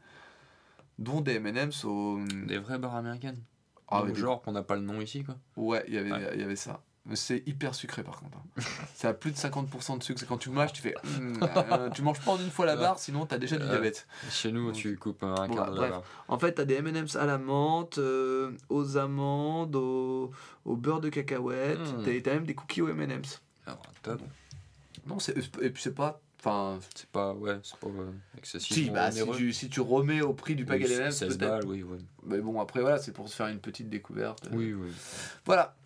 [0.99, 2.19] dont des M&M's au.
[2.47, 3.41] Des vraies barres américaines.
[3.89, 5.37] Ah, genre qu'on n'a pas le nom ici quoi.
[5.59, 5.85] Il Ouais.
[6.35, 6.83] il y avait ça.
[7.15, 8.39] C'est hyper sucré par contre.
[8.39, 8.62] hein.
[8.95, 10.20] c'est à plus de 50% de sucre.
[10.20, 10.95] C'est quand tu mâches, tu fais.
[11.19, 13.69] Hum, euh, tu manges pas en une fois la barre, sinon t'as déjà du Euh,
[13.70, 14.07] diabète.
[14.31, 15.91] Chez nous, Donc- tu coupes un Bon, quart de la bref.
[15.91, 16.03] barre.
[16.29, 20.31] En fait, t'as des M&M's à la menthe, euh, aux amandes, au,
[20.65, 21.81] au beurre de cacahuète.
[21.81, 22.20] Mm.
[22.23, 23.43] T'as même des cookies aux M&M's.
[23.66, 24.20] Alors, top.
[25.07, 26.20] Non, c'est et puis c'est pas.
[26.39, 30.23] Enfin, C'est pas, ouais, c'est pas euh, excessivement si, bah, si tu, si tu remets
[30.23, 31.66] au prix du paquet Oui, M&M's, 16 peut-être.
[31.66, 31.99] oui, oui.
[32.27, 34.49] Mais bon, après, voilà, c'est pour se faire une petite découverte.
[34.53, 34.91] Oui, oui.
[35.45, 35.77] Voilà.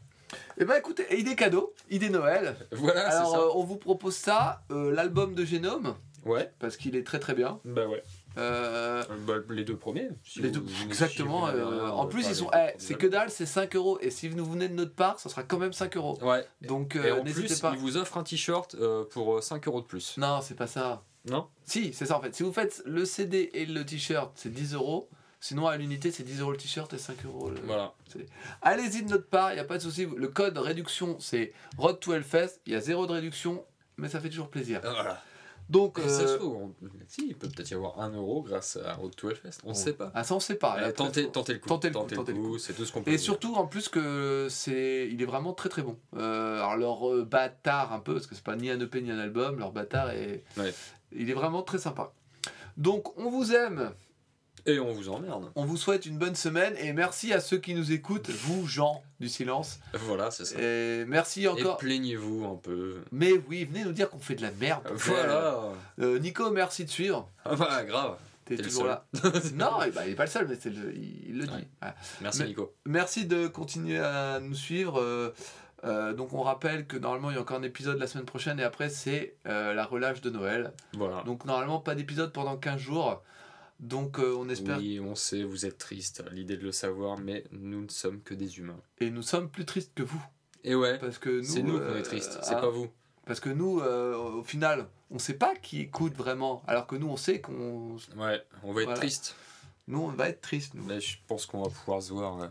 [0.59, 2.57] Et ben écoutez, idée cadeau, idée Noël.
[2.73, 3.39] Voilà, c'est Alors, ça.
[3.39, 5.95] euh, on vous propose ça, euh, l'album de Génome,
[6.25, 7.61] Ouais, parce qu'il est très très bien.
[7.65, 8.03] bah ouais.
[8.39, 10.09] Euh, Euh, bah, les deux premiers.
[10.25, 11.47] si les vous- deux- vous- exactement.
[11.49, 12.51] si euh, en plus, ils sont.
[12.55, 13.99] eh, c'est que dalle, c'est 5 euros.
[14.03, 16.19] Et si vous venez de notre part, ça sera quand même 5 euros.
[16.23, 16.45] Ouais.
[16.63, 17.73] Donc, euh, n'hésitez pas.
[17.75, 18.77] ils vous offrent un t-shirt
[19.11, 20.17] pour euh, 5 euros de plus.
[20.19, 21.03] Non, c'est pas ça.
[21.31, 21.47] Non?
[21.65, 22.35] Si, c'est ça en fait.
[22.35, 25.09] Si vous faites le CD et le t-shirt, c'est 10 euros.
[25.41, 27.61] Sinon, à l'unité, c'est 10 euros le t-shirt et 5 euros le.
[27.65, 27.95] Voilà.
[28.63, 30.07] Allez-y de notre part, il n'y a pas de souci.
[30.17, 32.61] Le code réduction, c'est Road to Hellfest.
[32.67, 33.65] Il y a zéro de réduction,
[33.97, 34.81] mais ça fait toujours plaisir.
[34.83, 35.23] Voilà.
[35.69, 36.75] Donc, ça se euh, trouve, on-
[37.09, 39.59] si, il peut peut-être y avoir 1 euro grâce à Road to Hellfest.
[39.65, 40.13] On ne sait pas.
[40.15, 40.79] Ah, ça, on sait pas.
[40.81, 41.33] Euh, tentez, le coup.
[41.33, 43.25] tentez le coup, tentez coup, c'est tout ce qu'on peut Et dire.
[43.25, 45.99] surtout, en plus, que c'est, il est vraiment très très bon.
[46.17, 49.19] Euh, alors, leur bâtard, un peu, parce que c'est pas ni un EP ni un
[49.19, 50.45] album, leur bâtard est.
[50.57, 50.73] Ouais.
[51.13, 52.13] Il est vraiment très sympa.
[52.77, 53.93] Donc, on vous aime,
[54.65, 55.51] Et on vous emmerde.
[55.55, 59.03] on vous souhaite une bonne semaine, et merci à ceux qui nous écoutent, vous, gens
[59.21, 59.79] du silence.
[59.95, 60.57] Voilà, c'est ça.
[60.61, 61.77] Et merci Et encore.
[61.77, 63.03] plaignez-vous un peu.
[63.13, 64.83] Mais oui, venez nous dire qu'on fait de la merde.
[64.95, 65.59] Voilà.
[66.01, 67.29] Euh, Nico, merci de suivre.
[67.45, 68.17] Ah bah, grave.
[68.45, 69.05] T'es toujours là.
[69.55, 71.53] non, eh ben, il est pas le seul, mais c'est le- il, il le dit.
[71.55, 71.67] Ouais.
[71.81, 71.97] Voilà.
[72.21, 72.75] Merci Mais- Nico.
[72.87, 75.01] Merci de continuer à nous suivre.
[75.01, 75.35] euh,
[75.85, 78.59] euh, donc on rappelle que normalement il y a encore un épisode la semaine prochaine
[78.59, 80.73] et après c'est euh, la relâche de Noël.
[80.95, 81.23] Voilà.
[81.27, 83.23] Donc normalement pas d'épisode pendant 15 jours.
[83.81, 87.45] Donc euh, on espère Oui, on sait, vous êtes triste l'idée de le savoir, mais
[87.53, 88.81] nous ne sommes que des humains.
[89.01, 90.23] et nous sommes plus tristes que vous
[90.65, 92.89] Et ouais, parce que nous c'est nous euh, qu'on est tristes, c'est hein, pas vous.
[93.27, 97.09] parce que nous euh, au final on sait pas qui écoute vraiment alors que nous
[97.09, 98.95] on sait qu'on Ouais, on va être Voilà.
[98.95, 99.37] triste.
[99.89, 102.49] nous on va être triste nous Mais je pense qu'on va pouvoir se voir.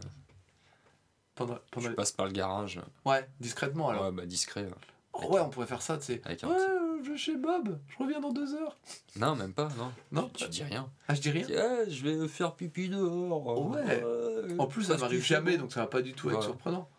[1.34, 2.80] pendant, pendant Je passe par le garage.
[3.06, 4.64] ouais discrètement alors Ouais, bah discret.
[4.66, 4.70] euh,
[5.14, 6.85] Oh, ouais on pourrait faire ça tu sais Avec un ouais petit- je
[7.16, 8.78] vais chez Bob je reviens dans deux heures
[9.18, 9.92] Non, même pas, non.
[10.12, 10.90] non Tu dis rien.
[11.08, 13.70] ah je dis rien dis, Eh, je vais faire pipi dehors.
[13.72, 13.82] Ouais.
[14.04, 16.90] Ouais, En plus, ça m'arrive jamais, donc ça va pas du tout être surprenant.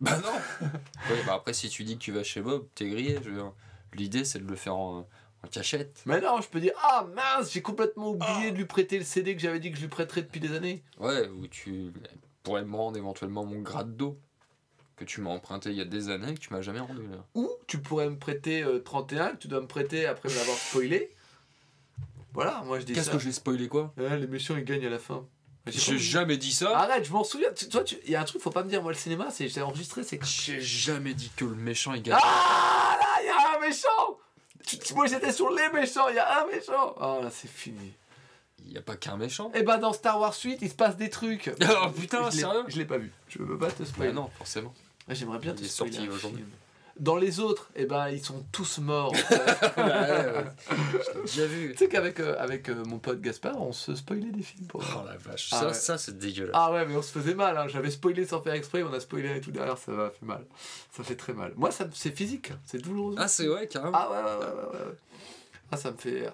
[0.00, 0.66] Bah non
[1.10, 3.18] Ouais, bah après, si tu dis que tu vas chez Bob, t'es grillé.
[3.24, 3.30] Je.
[3.94, 6.02] L'idée, c'est de le faire en, en cachette.
[6.06, 9.34] Mais non, je peux dire Ah mince, j'ai complètement oublié de lui prêter le CD
[9.34, 10.84] que j'avais dit que je lui prêterais depuis des années.
[10.98, 11.92] Ouais, ou tu
[12.42, 14.20] pourrais me rendre éventuellement mon grade d'eau
[14.98, 17.02] que tu m'as emprunté il y a des années et que tu m'as jamais rendu.
[17.10, 17.24] Là.
[17.34, 20.56] Ou tu pourrais me prêter euh, 31 que tu dois me prêter après me l'avoir
[20.56, 21.14] spoilé.
[22.34, 23.92] Voilà, moi je dis Qu'est-ce que j'ai spoilé quoi?
[23.96, 25.24] Les méchants ils gagnent à la fin.
[25.66, 27.52] J'ai jamais dit ça Arrête, je m'en souviens.
[27.52, 28.82] Tu- Toi, tu- il y a un truc, faut pas me dire.
[28.82, 30.18] Moi, le cinéma, c'est j'ai enregistré, c'est.
[30.24, 32.18] J'ai jamais dit que le méchant il gagne.
[32.22, 34.18] Ah là, il y a un méchant.
[34.66, 36.08] Tu- Moi, j'étais sur les méchants.
[36.08, 36.94] Il y a un méchant.
[36.98, 37.92] Oh là, c'est fini.
[38.64, 39.50] Il y a pas qu'un méchant.
[39.54, 41.50] Et bah dans Star Wars 8, il se passe des trucs.
[41.82, 42.64] Oh putain, Je sérieux?
[42.68, 43.12] Je l'ai pas vu.
[43.28, 44.10] Je veux pas te spoiler.
[44.12, 44.72] Bah non, forcément.
[45.10, 46.44] J'aimerais bien te sorti aujourd'hui.
[47.00, 49.14] Dans les autres, eh ben, ils sont tous morts.
[50.18, 51.70] J'ai déjà vu.
[51.72, 54.66] tu sais qu'avec euh, avec, euh, mon pote Gaspard, on se spoilait des films.
[54.66, 54.82] Pour...
[54.96, 55.74] Oh la vache, Ah ça, ouais.
[55.74, 56.50] ça c'est dégueulasse.
[56.54, 57.56] Ah ouais, mais on se faisait mal.
[57.56, 57.68] Hein.
[57.68, 60.44] J'avais spoilé sans faire exprès, on a spoilé et tout derrière, ça m'a fait mal.
[60.90, 61.52] Ça fait très mal.
[61.56, 63.14] Moi, ça, me- c'est physique, c'est douloureux.
[63.16, 63.96] Ah, c'est vrai, carrément.
[63.96, 64.94] Ah ouais, ouais, ouais, ouais, ouais.
[65.70, 66.28] Ah, ça me fait.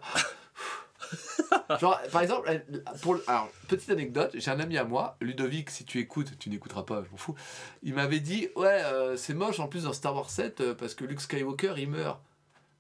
[1.81, 2.63] Genre, par exemple,
[3.03, 6.83] pour, alors, petite anecdote, j'ai un ami à moi, Ludovic, si tu écoutes, tu n'écouteras
[6.83, 7.35] pas, je m'en fous.
[7.83, 10.95] Il m'avait dit, ouais, euh, c'est moche en plus dans Star Wars 7 euh, parce
[10.95, 12.21] que Luke Skywalker il meurt.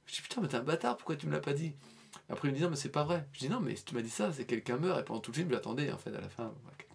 [0.06, 1.72] Je dis, putain, mais t'es un bâtard, pourquoi tu me l'as pas dit?
[2.28, 3.26] Après, il me dit, non, mais c'est pas vrai.
[3.32, 5.30] Je dis, non, mais si tu m'as dit ça, c'est quelqu'un meurt, et pendant tout
[5.30, 6.52] le film, j'attendais, en fait, à la fin.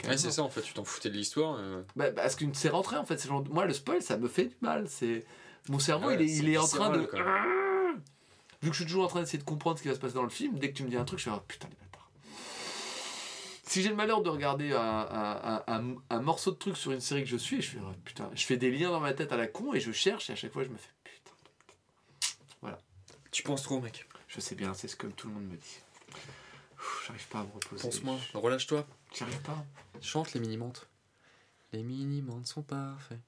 [0.07, 1.57] ouais, c'est ça en fait, tu t'en foutais de l'histoire.
[1.59, 1.81] euh.
[1.95, 3.25] Bah, parce que c'est rentré en fait.
[3.27, 4.85] genre- Moi, le spoil, ça me fait du mal.
[4.87, 5.25] C'est
[5.67, 7.07] Mon cerveau, Ouais, il est, il est en train de.
[8.61, 10.13] Vu que je suis toujours en train d'essayer de comprendre ce qui va se passer
[10.15, 11.75] dans le film, dès que tu me dis un truc, je fais oh, putain les
[11.75, 12.09] bâtards.
[13.63, 17.23] Si j'ai le malheur de regarder un, un- un- morceau de truc sur une série
[17.23, 19.37] que je suis, je fais oh, putain, je fais des liens dans ma tête à
[19.37, 22.77] la con et je cherche et à chaque fois je me fais putain.
[23.31, 24.07] Tu penses trop, mec.
[24.27, 25.79] Je sais bien, c'est ce que tout le monde me dit.
[27.05, 27.83] J'arrive pas à me reposer.
[27.83, 28.87] Pense-moi, relâche-toi.
[29.15, 29.63] J'arrive pas.
[30.01, 30.87] Chante les mini-mantes.
[31.71, 33.19] Les mini-mantes sont parfaits.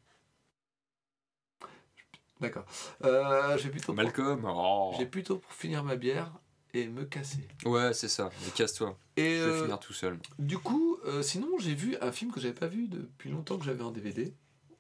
[2.42, 2.66] D'accord.
[3.04, 3.94] Euh, j'ai plutôt.
[3.94, 4.94] Malcolm, oh.
[4.98, 6.32] J'ai plutôt pour finir ma bière
[6.74, 7.48] et me casser.
[7.66, 8.32] Ouais, c'est ça.
[8.44, 8.98] Mais casse-toi.
[9.16, 10.18] Et Je vais euh, finir tout seul.
[10.40, 13.66] du coup, euh, sinon, j'ai vu un film que j'avais pas vu depuis longtemps que
[13.66, 14.34] j'avais en DVD.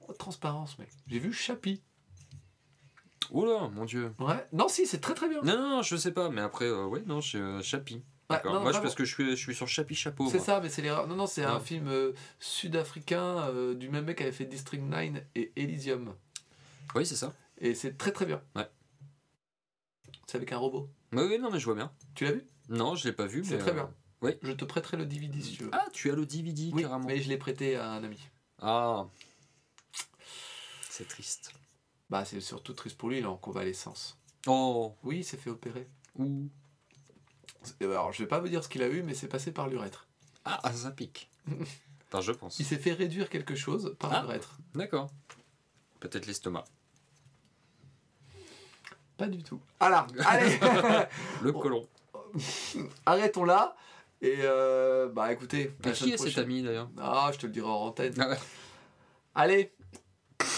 [0.07, 0.89] Oh, transparence, mec.
[1.07, 1.83] J'ai vu Chappie.
[3.29, 4.13] Oula, mon dieu.
[4.19, 4.45] Ouais.
[4.51, 5.41] Non, si, c'est très très bien.
[5.43, 8.01] Non, non, non, je sais pas, mais après, euh, ouais, non, je euh, Chapi.
[8.29, 10.27] Ouais, non, Moi, je parce que je suis, je suis sur Chapi Chapeau.
[10.29, 11.07] C'est ça, mais c'est l'erreur.
[11.07, 11.91] Non, non, c'est un film
[12.39, 16.15] sud-africain du même mec qui avait fait District 9 et Elysium.
[16.95, 17.33] Oui, c'est ça.
[17.61, 18.43] Et c'est très très bien.
[18.55, 18.69] Ouais.
[20.27, 20.89] C'est avec un robot.
[21.13, 21.93] Oui, oui, non, mais je vois bien.
[22.15, 22.45] Tu l'as vu?
[22.69, 23.93] Non, je l'ai pas vu, C'est très euh, bien.
[24.21, 24.31] oui.
[24.41, 25.69] Je te prêterai le DVD si tu veux.
[25.73, 27.05] Ah, tu as le DVD oui, carrément.
[27.05, 28.19] mais je l'ai prêté à un ami.
[28.59, 29.05] Ah.
[30.89, 31.53] C'est triste.
[32.09, 34.17] Bah, c'est surtout triste pour lui, il est en convalescence.
[34.47, 34.95] Oh.
[35.03, 35.87] Oui, il s'est fait opérer.
[36.17, 36.49] Ouh.
[37.81, 40.07] Alors, je vais pas vous dire ce qu'il a eu, mais c'est passé par l'urètre.
[40.45, 41.29] Ah, ah, ça pique.
[42.07, 42.59] enfin, je pense.
[42.59, 44.21] Il s'est fait réduire quelque chose par Ah.
[44.23, 44.57] l'urètre.
[44.73, 45.09] D'accord.
[45.99, 46.63] Peut-être l'estomac.
[49.21, 49.59] Pas du tout.
[49.79, 50.57] Alors, allez
[51.43, 51.87] Le colon.
[53.05, 53.75] Arrêtons là.
[54.19, 55.75] Et euh, bah écoutez.
[55.83, 56.89] Et la qui est cet ami d'ailleurs?
[56.99, 58.15] Ah, je te le dirai en antenne.
[58.19, 58.37] Ah ouais.
[59.35, 59.73] Allez,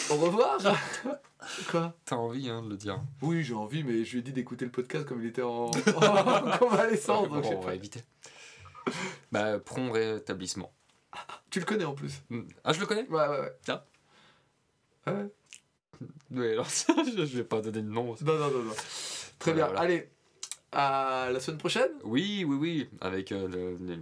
[0.10, 0.60] au revoir.
[1.70, 1.94] Quoi?
[2.06, 3.02] T'as envie hein, de le dire.
[3.22, 5.66] Oui, j'ai envie, mais je lui ai dit d'écouter le podcast comme il était en,
[5.66, 7.28] en convalescence.
[7.28, 7.68] donc Bon, on pas.
[7.68, 8.00] va éviter.
[9.30, 10.72] Bah, prompt rétablissement.
[11.50, 12.22] Tu le connais en plus.
[12.64, 13.06] Ah, je le connais?
[13.10, 13.54] Ouais, ouais, ouais.
[13.68, 13.84] Ah.
[15.08, 15.28] Ouais.
[16.32, 18.16] Oui, alors ça, je vais pas donner de nom.
[18.22, 18.74] Non, non, non, non.
[19.40, 19.66] Très Voilà, bien.
[19.68, 19.80] voilà.
[19.82, 20.10] Allez,
[20.72, 21.92] à la semaine prochaine.
[22.04, 24.00] Oui, oui, oui, avec euh, le- les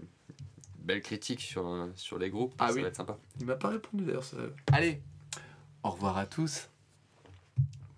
[0.79, 2.81] belles critiques sur, euh, sur les groupes, Ah ça oui.
[2.81, 3.17] va être sympa.
[3.39, 4.23] Il m'a pas répondu d'ailleurs.
[4.23, 4.37] ça-
[4.71, 5.01] Allez,
[5.83, 6.69] au revoir à tous.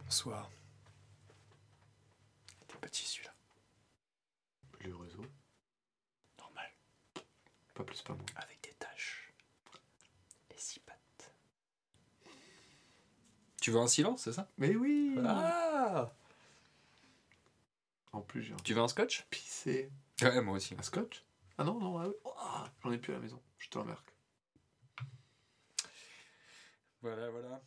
[0.06, 0.50] Bonsoir.
[2.68, 3.34] T'es petit celui-là.
[4.86, 5.26] Le réseau.
[6.40, 6.70] Normal.
[7.74, 8.26] Pas plus, pas moins.
[8.36, 9.32] Avec des taches.
[10.52, 11.34] Et six pattes.
[13.64, 14.50] Tu veux un silence, c'est ça?
[14.58, 16.12] Mais oui Ah
[18.12, 19.26] En plus, j'ai Tu veux un scotch?
[19.30, 19.90] pissé.
[20.22, 20.76] Ouais, moi aussi.
[20.78, 21.24] Un scotch?
[21.58, 22.14] Ah non, non, ah oui.
[22.26, 23.42] Oh, ah, j'en ai plus à la maison.
[23.58, 24.14] Je te remarque.
[27.02, 27.62] Voilà, voilà.